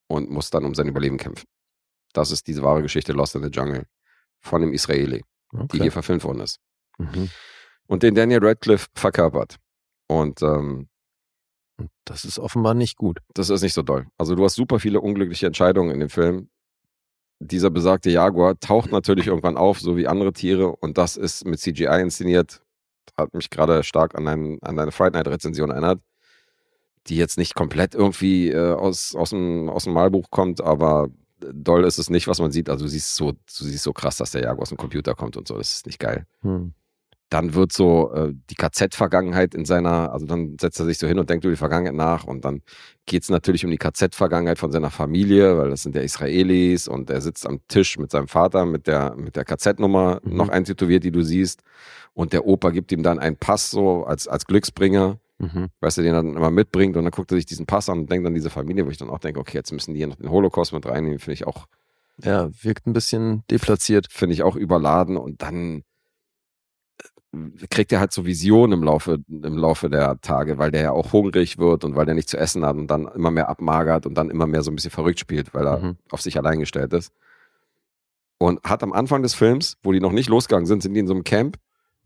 [0.08, 1.46] und muss dann um sein Überleben kämpfen.
[2.12, 3.86] Das ist diese wahre Geschichte Lost in the Jungle
[4.40, 5.78] von dem Israeli, die Okay.
[5.82, 6.58] hier verfilmt worden ist.
[6.98, 7.30] Mhm.
[7.86, 9.56] Und den Daniel Radcliffe verkörpert.
[10.08, 10.88] Und ähm,
[12.04, 13.18] Das ist offenbar nicht gut.
[13.34, 14.06] das ist nicht so doll.
[14.18, 16.50] Also du hast super viele unglückliche Entscheidungen in dem Film.
[17.40, 21.60] Dieser besagte Jaguar taucht natürlich irgendwann auf, so wie andere Tiere, und das ist mit
[21.60, 22.62] CGI inszeniert.
[23.16, 26.00] Hat mich gerade stark an, ein, an deine Fright Night Rezension erinnert,
[27.06, 31.08] die jetzt nicht komplett irgendwie äh, aus, aus, dem, aus dem Malbuch kommt, aber
[31.40, 32.68] doll ist es nicht, was man sieht.
[32.68, 35.36] Also du siehst so, du siehst so krass, dass der Jaguar aus dem Computer kommt
[35.36, 35.56] und so.
[35.56, 36.74] Das ist nicht geil Hm.
[37.30, 41.18] dann wird so äh, die KZ-Vergangenheit in seiner, also dann setzt er sich so hin
[41.18, 42.62] und denkt über die Vergangenheit nach und dann
[43.04, 47.10] geht es natürlich um die KZ-Vergangenheit von seiner Familie, weil das sind ja Israelis und
[47.10, 50.36] er sitzt am Tisch mit seinem Vater mit der, mit der KZ-Nummer Mhm.
[50.36, 51.62] noch eintätowiert, die du siehst
[52.18, 55.68] und der Opa gibt ihm dann einen Pass so als, als Glücksbringer, Mhm.
[55.80, 58.00] weißt du, den er dann immer mitbringt und dann guckt er sich diesen Pass an
[58.00, 60.08] und denkt an diese Familie, wo ich dann auch denke, okay, jetzt müssen die hier
[60.08, 61.66] noch den Holocaust mit reinnehmen, finde ich auch
[62.24, 64.08] Ja, wirkt ein bisschen deplatziert.
[64.10, 65.84] finde ich auch überladen und dann
[67.32, 70.90] äh, kriegt er halt so Visionen im Laufe, im Laufe der Tage, weil der ja
[70.90, 74.06] auch hungrig wird und weil der nicht zu essen hat und dann immer mehr abmagert
[74.06, 75.96] und dann immer mehr so ein bisschen verrückt spielt, weil er Mhm.
[76.10, 77.12] auf sich allein gestellt ist.
[78.38, 81.06] Und hat am Anfang des Films, wo die noch nicht losgegangen sind, sind die in
[81.06, 81.58] so einem Camp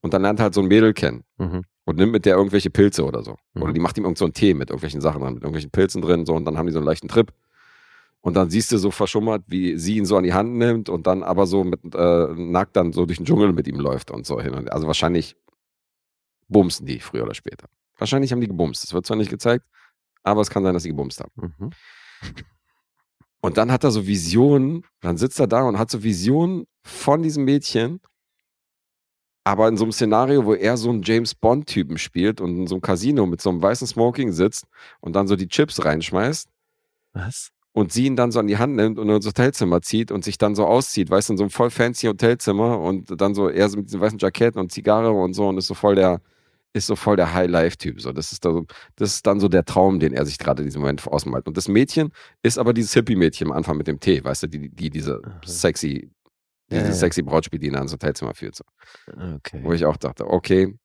[0.03, 1.62] und dann lernt er halt so ein Mädel kennen Mhm.
[1.85, 3.37] und nimmt mit der irgendwelche Pilze oder so.
[3.55, 3.62] Mhm.
[3.62, 6.03] Oder die macht ihm irgend so einen Tee mit irgendwelchen Sachen drin, mit irgendwelchen Pilzen
[6.03, 7.33] drin, so und dann haben die so einen leichten Trip.
[8.20, 11.09] Und dann siehst du so verschummert, wie sie ihn so an die Hand nimmt und
[11.09, 14.27] dann aber so mit äh, nackt dann so durch den Dschungel mit ihm läuft und
[14.27, 14.55] so hin.
[14.55, 15.35] Und also wahrscheinlich
[16.49, 17.66] bumsen die früher oder später.
[17.99, 18.85] Wahrscheinlich haben die gebumst.
[18.85, 19.65] Das wird zwar nicht gezeigt,
[20.23, 21.33] aber es kann sein, dass sie gebumst haben.
[21.59, 21.70] Mhm.
[23.41, 27.23] Und dann hat er so Visionen, dann sitzt er da und hat so Visionen von
[27.24, 28.01] diesem Mädchen,
[29.44, 32.77] aber in so einem Szenario, wo er so einen James Bond-Typen spielt und in so
[32.77, 34.66] einem Casino mit so einem weißen Smoking sitzt
[35.01, 36.48] und dann so die Chips reinschmeißt
[37.12, 37.51] Was?
[37.73, 40.39] und sie ihn dann so an die Hand nimmt und ins Hotelzimmer zieht und sich
[40.39, 43.69] dann so auszieht, weißt du, in so einem voll fancy Hotelzimmer und dann so er
[43.69, 46.20] so mit diesen weißen Jacketten und Zigarre und so und ist so voll der
[46.74, 48.01] ist so voll der High-Life-Typ.
[48.01, 48.64] So, das ist, da so,
[48.97, 51.47] das ist dann so der Traum, den er sich gerade in diesem Moment ausmalt.
[51.47, 52.12] Und das Mädchen
[52.43, 56.10] ist aber dieses Hippie-Mädchen am Anfang mit dem Tee, weißt du, die, die diese sexy,
[56.71, 56.93] diese ja.
[56.93, 58.57] sexy Braut spielt, die ihn ans Hotelzimmer führt.
[58.57, 58.65] So.
[59.09, 59.61] Okay.
[59.63, 60.79] Wo ich auch dachte, okay,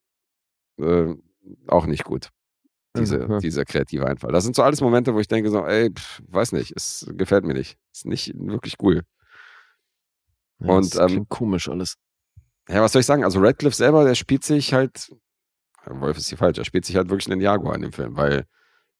[0.79, 1.13] äh,
[1.67, 2.29] auch nicht gut.
[2.97, 3.39] Diese, Mhm.
[3.39, 4.31] dieser kreative Einfall.
[4.31, 7.45] Das sind so alles Momente, wo ich denke so, ey, pff, weiß nicht, es gefällt
[7.45, 7.77] mir nicht.
[7.93, 9.03] Ist nicht wirklich cool.
[10.59, 11.95] Ja, Und, das ähm, klingt komisch alles.
[12.69, 13.23] Ja, was soll ich sagen?
[13.23, 15.11] Also Radcliffe selber, der spielt sich halt,
[15.85, 18.45] Wolf ist hier falsch, er spielt sich halt wirklich einen Jaguar in dem Film, weil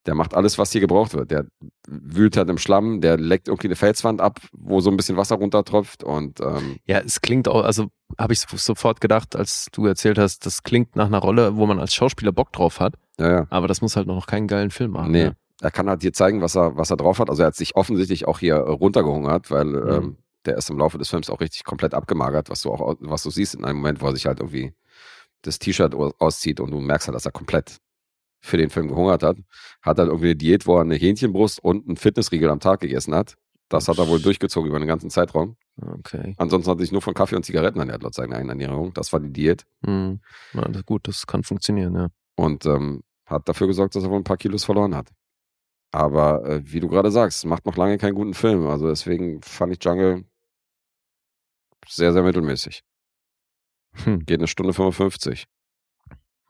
[0.07, 1.29] der macht alles, was hier gebraucht wird.
[1.31, 1.45] Der
[1.87, 5.35] wühlt halt im Schlamm, der leckt irgendwie eine Felswand ab, wo so ein bisschen Wasser
[5.35, 10.17] runtertropft und ähm, Ja, es klingt auch, also habe ich sofort gedacht, als du erzählt
[10.17, 12.95] hast, das klingt nach einer Rolle, wo man als Schauspieler Bock drauf hat.
[13.19, 13.47] ja, ja.
[13.49, 15.11] Aber das muss halt noch keinen geilen Film machen.
[15.11, 15.35] Nee, ne?
[15.61, 17.29] er kann halt hier zeigen, was er, was er drauf hat.
[17.29, 21.09] Also er hat sich offensichtlich auch hier runtergehungert, weil ähm, der ist im Laufe des
[21.09, 24.05] Films auch richtig komplett abgemagert, was du auch, was du siehst in einem Moment, wo
[24.07, 24.73] er sich halt irgendwie
[25.41, 27.77] das T-Shirt au- auszieht und du merkst halt, dass er komplett
[28.39, 29.37] für den Film gehungert hat.
[29.81, 33.15] Hat dann irgendwie eine Diät, wo er eine Hähnchenbrust und einen Fitnessriegel am Tag gegessen
[33.15, 33.35] hat.
[33.69, 35.57] Das hat er wohl durchgezogen über den ganzen Zeitraum.
[35.81, 36.35] Okay.
[36.37, 38.93] Ansonsten hat er sich nur von Kaffee und Zigaretten ernährt, laut seiner eigenen Ernährung.
[38.93, 39.65] Das war die Diät.
[39.85, 40.21] Hm.
[40.53, 42.07] Ja, das, gut, das kann funktionieren, ja.
[42.37, 45.09] und ähm, hat dafür gesorgt, dass er wohl ein paar Kilos verloren hat.
[45.91, 48.67] Aber äh, wie du gerade sagst, macht noch lange keinen guten Film.
[48.67, 50.25] Also deswegen fand ich Jungle
[51.87, 52.83] sehr, sehr mittelmäßig.
[54.03, 54.25] Hm.
[54.25, 55.45] Geht eine Stunde 55.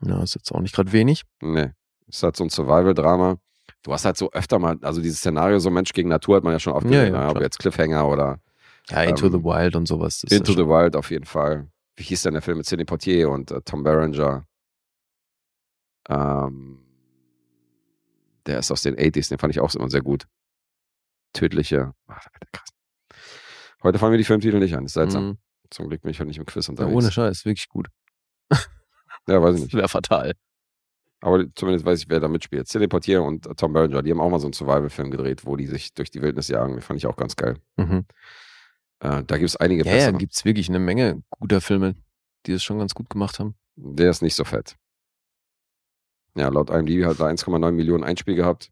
[0.01, 1.23] Ja, ist jetzt auch nicht gerade wenig.
[1.41, 1.71] Nee.
[2.07, 3.37] Ist halt so ein Survival-Drama.
[3.83, 6.53] Du hast halt so öfter mal, also dieses Szenario, so Mensch gegen Natur hat man
[6.53, 7.29] ja schon oft Ja, gesehen, ja, ne?
[7.29, 8.39] ob jetzt Cliffhanger oder
[8.89, 10.23] Ja, Into Ähm, the Wild und sowas.
[10.23, 11.69] Into ja the Wild auf jeden Fall.
[11.95, 14.45] Wie hieß denn der Film mit Sidney Poitier und äh, Tom Berenger?
[16.09, 16.79] Ähm,
[18.45, 20.25] der ist aus den 80s, den fand ich auch immer sehr gut.
[21.33, 21.93] Tödliche.
[22.07, 22.69] Ach, Alter, krass.
[23.83, 25.27] Heute fallen mir die Filmtitel nicht an, ist seltsam.
[25.27, 25.37] Mhm.
[25.69, 26.95] Zum Glück bin ich heute nicht im Quiz Ja, unterwegs.
[26.95, 27.89] ohne Scheiß, wirklich gut.
[29.27, 29.73] Ja, weiß ich nicht.
[29.73, 30.33] Wäre fatal.
[31.19, 32.67] Aber zumindest weiß ich, wer da mitspielt.
[32.67, 35.65] Sidney Poitier und Tom Berenger, die haben auch mal so einen Survival-Film gedreht, wo die
[35.65, 36.73] sich durch die Wildnis jagen.
[36.73, 37.57] Den fand ich auch ganz geil.
[37.77, 38.05] Mhm.
[38.99, 40.17] Äh, da gibt es einige Ja, ja, bessere.
[40.17, 41.95] gibt es wirklich eine Menge guter Filme,
[42.45, 43.55] die es schon ganz gut gemacht haben.
[43.75, 44.75] Der ist nicht so fett.
[46.35, 48.71] Ja, laut IMDb hat er 1,9 Millionen Einspiel gehabt.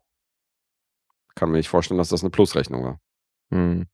[1.33, 2.99] Kann mir nicht vorstellen, dass das eine Plusrechnung war.
[3.49, 3.87] Hm.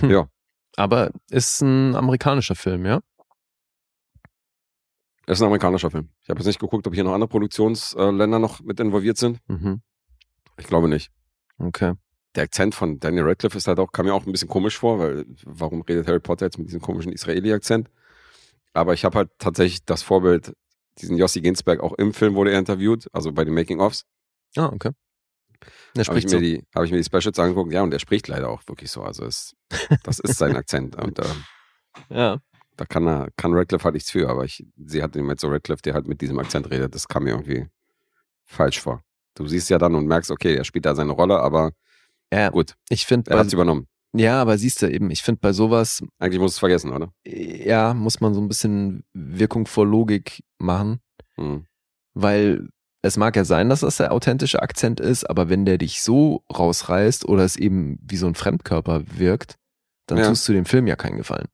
[0.00, 0.10] Hm.
[0.10, 0.28] Ja.
[0.76, 3.00] Aber ist ein amerikanischer Film, ja?
[5.30, 6.08] Das ist ein amerikanischer Film.
[6.22, 9.38] Ich habe jetzt nicht geguckt, ob hier noch andere Produktionsländer noch mit involviert sind.
[9.46, 9.80] Mhm.
[10.58, 11.12] Ich glaube nicht.
[11.56, 11.92] Okay.
[12.34, 14.98] Der Akzent von Daniel Radcliffe ist halt auch, kam mir auch ein bisschen komisch vor,
[14.98, 17.88] weil warum redet Harry Potter jetzt mit diesem komischen Israeli-Akzent?
[18.72, 20.52] Aber ich habe halt tatsächlich das Vorbild,
[20.98, 24.06] diesen Jossi Ginsberg, auch im Film wurde er interviewt, also bei den Making-ofs.
[24.56, 24.90] Ah, okay.
[25.94, 26.40] Der Habe ich, spricht mir so.
[26.40, 29.04] die, hab ich mir die Specials angeguckt, ja, und der spricht leider auch wirklich so.
[29.04, 29.54] Also es,
[30.02, 30.96] das ist sein Akzent.
[30.96, 31.24] Und äh,
[32.10, 32.40] Ja.
[32.80, 35.82] Da kann er, kann Radcliffe halt nichts für, aber ich, sie hat mit so Radcliffe,
[35.82, 37.66] der halt mit diesem Akzent redet, das kam mir irgendwie
[38.44, 39.02] falsch vor.
[39.34, 41.72] Du siehst ja dann und merkst, okay, er spielt da seine Rolle, aber
[42.32, 43.86] Ja, gut, ich finde, er hat es übernommen.
[44.14, 47.12] ja, aber siehst du eben, ich finde bei sowas, Eigentlich muss es vergessen, oder?
[47.26, 51.00] ja, muss man so ein bisschen Wirkung vor Logik machen,
[51.36, 51.66] Hm.
[52.14, 52.66] weil
[53.02, 56.44] es mag ja sein, dass das der authentische Akzent ist, aber wenn der dich so
[56.50, 59.56] rausreißt oder es eben wie so ein Fremdkörper wirkt,
[60.06, 60.28] dann Ja.
[60.28, 61.48] tust du dem Film ja keinen Gefallen.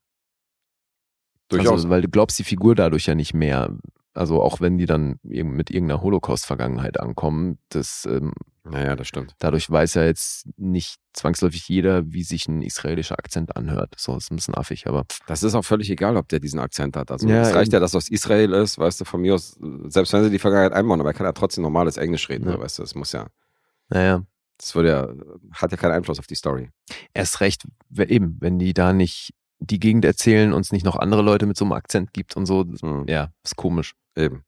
[1.48, 1.72] Durchaus.
[1.72, 3.76] Also, weil du glaubst die Figur dadurch ja nicht mehr.
[4.14, 8.32] Also auch wenn die dann mit irgendeiner Holocaust-Vergangenheit ankommen, das ähm,
[8.64, 9.34] naja, das stimmt.
[9.38, 13.94] dadurch weiß ja jetzt nicht zwangsläufig jeder, wie sich ein israelischer Akzent anhört.
[13.98, 16.96] So ist ein bisschen affig, aber Das ist auch völlig egal, ob der diesen Akzent
[16.96, 17.10] hat.
[17.10, 19.58] Also Ja, es reicht ja, dass er aus Israel ist, weißt du, von mir aus,
[19.88, 22.52] selbst wenn sie die Vergangenheit einbauen, aber er kann ja trotzdem normales Englisch reden, Ja.
[22.54, 23.26] so, weißt du, das muss ja,
[23.90, 24.22] naja,
[24.58, 25.08] das würde ja,
[25.52, 26.70] hat ja keinen Einfluss auf die Story.
[27.12, 31.22] erst recht, eben, wenn die da nicht die Gegend erzählen und es nicht noch andere
[31.22, 33.06] Leute mit so einem Akzent gibt und so, das- Hm.
[33.08, 33.94] ja, ist komisch.
[34.16, 34.44] Eben.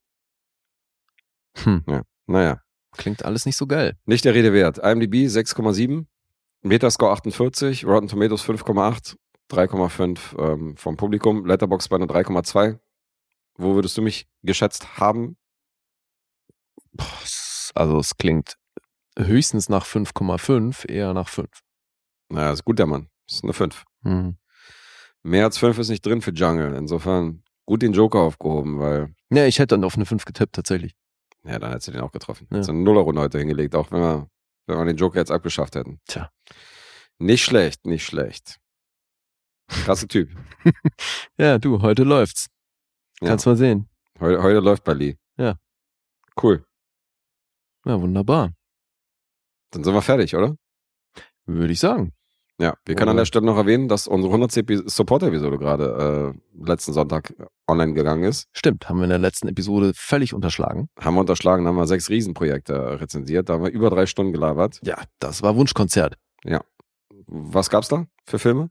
[1.57, 1.85] Hm.
[1.89, 2.03] Ja.
[2.27, 2.61] Naja.
[2.97, 3.97] Klingt alles nicht so geil.
[4.07, 4.79] Nicht der Rede wert.
[4.79, 6.07] IMDb 6,7,
[6.63, 9.17] Metascore 48, Rotten Tomatoes 5,8,
[9.51, 12.79] 3,5 ähm, vom Publikum, Letterboxd bei einer 3,2.
[13.57, 15.37] Wo würdest du mich geschätzt haben?
[17.75, 18.57] Also es klingt
[19.19, 21.49] höchstens nach 5,5, eher nach 5.
[22.31, 23.09] Naja, ist gut, der Mann.
[23.29, 23.85] Ist eine 5.
[24.03, 24.37] Hm.
[25.23, 26.75] Mehr als 5 ist nicht drin für Jungle.
[26.77, 30.95] Insofern gut den Joker aufgehoben, weil, Ja, ich hätte dann auf eine 5 getippt, tatsächlich.
[31.45, 32.47] ja, dann hättest du den auch getroffen.
[32.51, 32.63] Ja.
[32.63, 34.29] So eine Nullerrunde heute hingelegt, auch wenn wir,
[34.67, 36.01] wenn wir den Joker jetzt abgeschafft hätten.
[36.07, 36.31] Tja.
[37.19, 38.59] Nicht schlecht, nicht schlecht.
[39.69, 40.31] Klasse Typ.
[41.39, 42.47] Ja, du, heute läuft's.
[43.21, 43.29] Ja.
[43.29, 43.89] Kannst mal sehen.
[44.21, 45.17] Heute, heute läuft bei Lee.
[45.37, 45.57] Ja.
[46.41, 46.65] Cool.
[47.85, 48.53] Ja, wunderbar.
[49.71, 50.57] Dann sind wir fertig, oder?
[51.47, 52.13] Würde ich sagen.
[52.61, 54.57] Ja, wir können an der Stelle noch erwähnen, dass unsere 100.
[54.57, 57.33] Epi- Support-Episode gerade äh, letzten Sonntag
[57.69, 58.49] online gegangen ist.
[58.53, 60.89] Stimmt, haben wir in der letzten Episode völlig unterschlagen.
[60.99, 63.49] Haben wir unterschlagen, haben wir sechs Riesenprojekte rezensiert.
[63.49, 64.81] Da haben wir über drei Stunden gelabert.
[64.83, 66.17] Ja, das war Wunschkonzert.
[66.45, 66.61] Ja.
[67.29, 68.71] Was gab's da für Filme?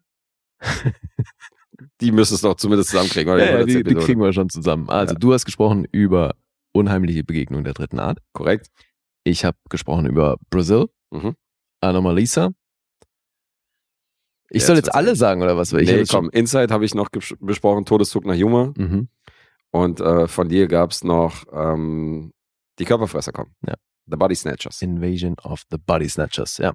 [2.01, 3.45] die müsstest du doch zumindest zusammenkriegen, oder?
[3.51, 4.89] Ja, ja, die, die kriegen wir schon zusammen.
[4.89, 5.19] Also, Ja.
[5.19, 6.35] du hast gesprochen über
[6.73, 8.19] unheimliche Begegnung der dritten Art.
[8.33, 8.67] Korrekt.
[9.23, 11.35] Ich habe gesprochen über Brazil, Mhm.
[11.81, 12.49] Anomalisa.
[14.49, 15.73] Ich soll jetzt alle sagen, oder was?
[15.73, 17.09] Ich nee, komm, Inside habe ich noch
[17.39, 18.73] besprochen, Todeszug nach Yuma.
[18.77, 19.09] Mhm.
[19.71, 22.31] Und äh, von dir gab's noch ähm,
[22.79, 23.53] Die Körperfresser kommen.
[23.65, 23.75] Ja.
[24.05, 24.81] The Body Snatchers.
[24.81, 26.73] Invasion of the Body Snatchers, ja.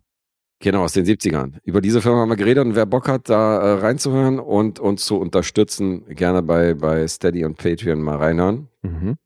[0.62, 1.58] Genau, aus den 70ern.
[1.64, 5.04] Über diese Firma haben wir geredet und wer Bock hat, da äh, reinzuhören und uns
[5.04, 8.68] zu unterstützen, gerne bei, bei Steady und Patreon mal reinhören.
[8.82, 9.16] Mhm.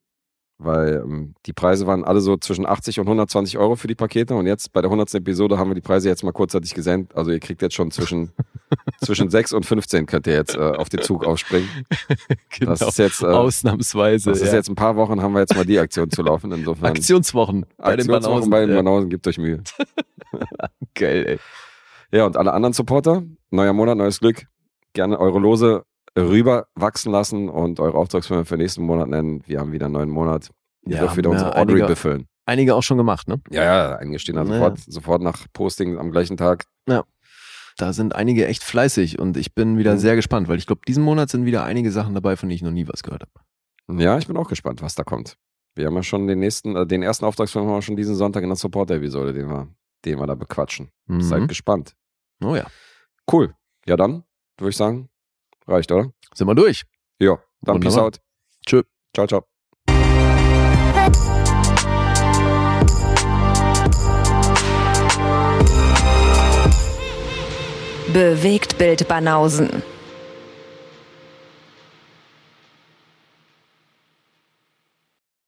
[0.58, 4.34] Weil ähm, die Preise waren alle so zwischen 80 und 120 Euro für die Pakete
[4.34, 5.14] und jetzt bei der 100.
[5.14, 7.14] Episode haben wir die Preise jetzt mal kurzzeitig gesenkt.
[7.14, 8.32] Also ihr kriegt jetzt schon zwischen,
[9.04, 11.68] zwischen 6 und 15 könnt ihr jetzt äh, auf den Zug aufspringen.
[12.58, 12.70] genau.
[12.70, 14.30] Das ist jetzt, äh, Ausnahmsweise.
[14.30, 14.54] das ist ja.
[14.54, 16.50] jetzt ein paar Wochen, haben wir jetzt mal die Aktion zu laufen.
[16.50, 18.50] Insofern Aktionswochen bei den Aktionswochen Banausen.
[18.50, 18.76] bei den ja.
[18.76, 19.62] Banausen, gebt euch Mühe.
[20.94, 21.38] Geil, ey.
[22.12, 24.46] Ja, und alle anderen Supporter, neuer Monat, neues Glück.
[24.94, 25.84] Gerne eure Lose
[26.16, 29.42] rüber wachsen lassen und eure Auftragsfirma für nächsten Monat nennen.
[29.46, 30.50] Wir haben wieder einen neuen Monat.
[30.86, 32.26] Ihr Ja, dürft wieder unsere Audrey einige- befüllen.
[32.46, 33.40] Einige auch schon gemacht, ne?
[33.50, 34.38] Ja, ja, eingestehen.
[34.38, 34.62] Also Naja.
[34.66, 36.64] sofort, sofort nach Posting am gleichen Tag.
[36.88, 37.04] Ja.
[37.78, 39.98] da sind einige echt fleißig und ich bin wieder Mhm.
[39.98, 42.62] sehr gespannt, weil ich glaube, diesen Monat sind wieder einige Sachen dabei, von denen ich
[42.62, 44.00] noch nie was gehört habe.
[44.02, 45.36] Ja, ich bin auch gespannt, was da kommt.
[45.74, 48.42] Wir haben ja schon den nächsten, äh, den ersten Auftragsfilm haben wir schon diesen Sonntag
[48.44, 49.68] in der Support-Episode, den wir,
[50.06, 50.88] den wir da bequatschen.
[51.06, 51.20] Mhm.
[51.20, 51.94] Seid gespannt.
[52.42, 52.64] Oh ja.
[53.30, 53.54] Cool.
[53.84, 54.22] Ja, dann
[54.58, 55.10] würde ich sagen,
[55.66, 56.10] reicht, oder?
[56.34, 56.84] Sind wir durch?
[57.18, 58.06] Ja, dann Peace Wunderbar.
[58.06, 58.20] out.
[58.66, 58.82] Tschö.
[59.14, 59.44] Ciao, ciao.
[68.12, 69.82] Bewegt Bild Banausen.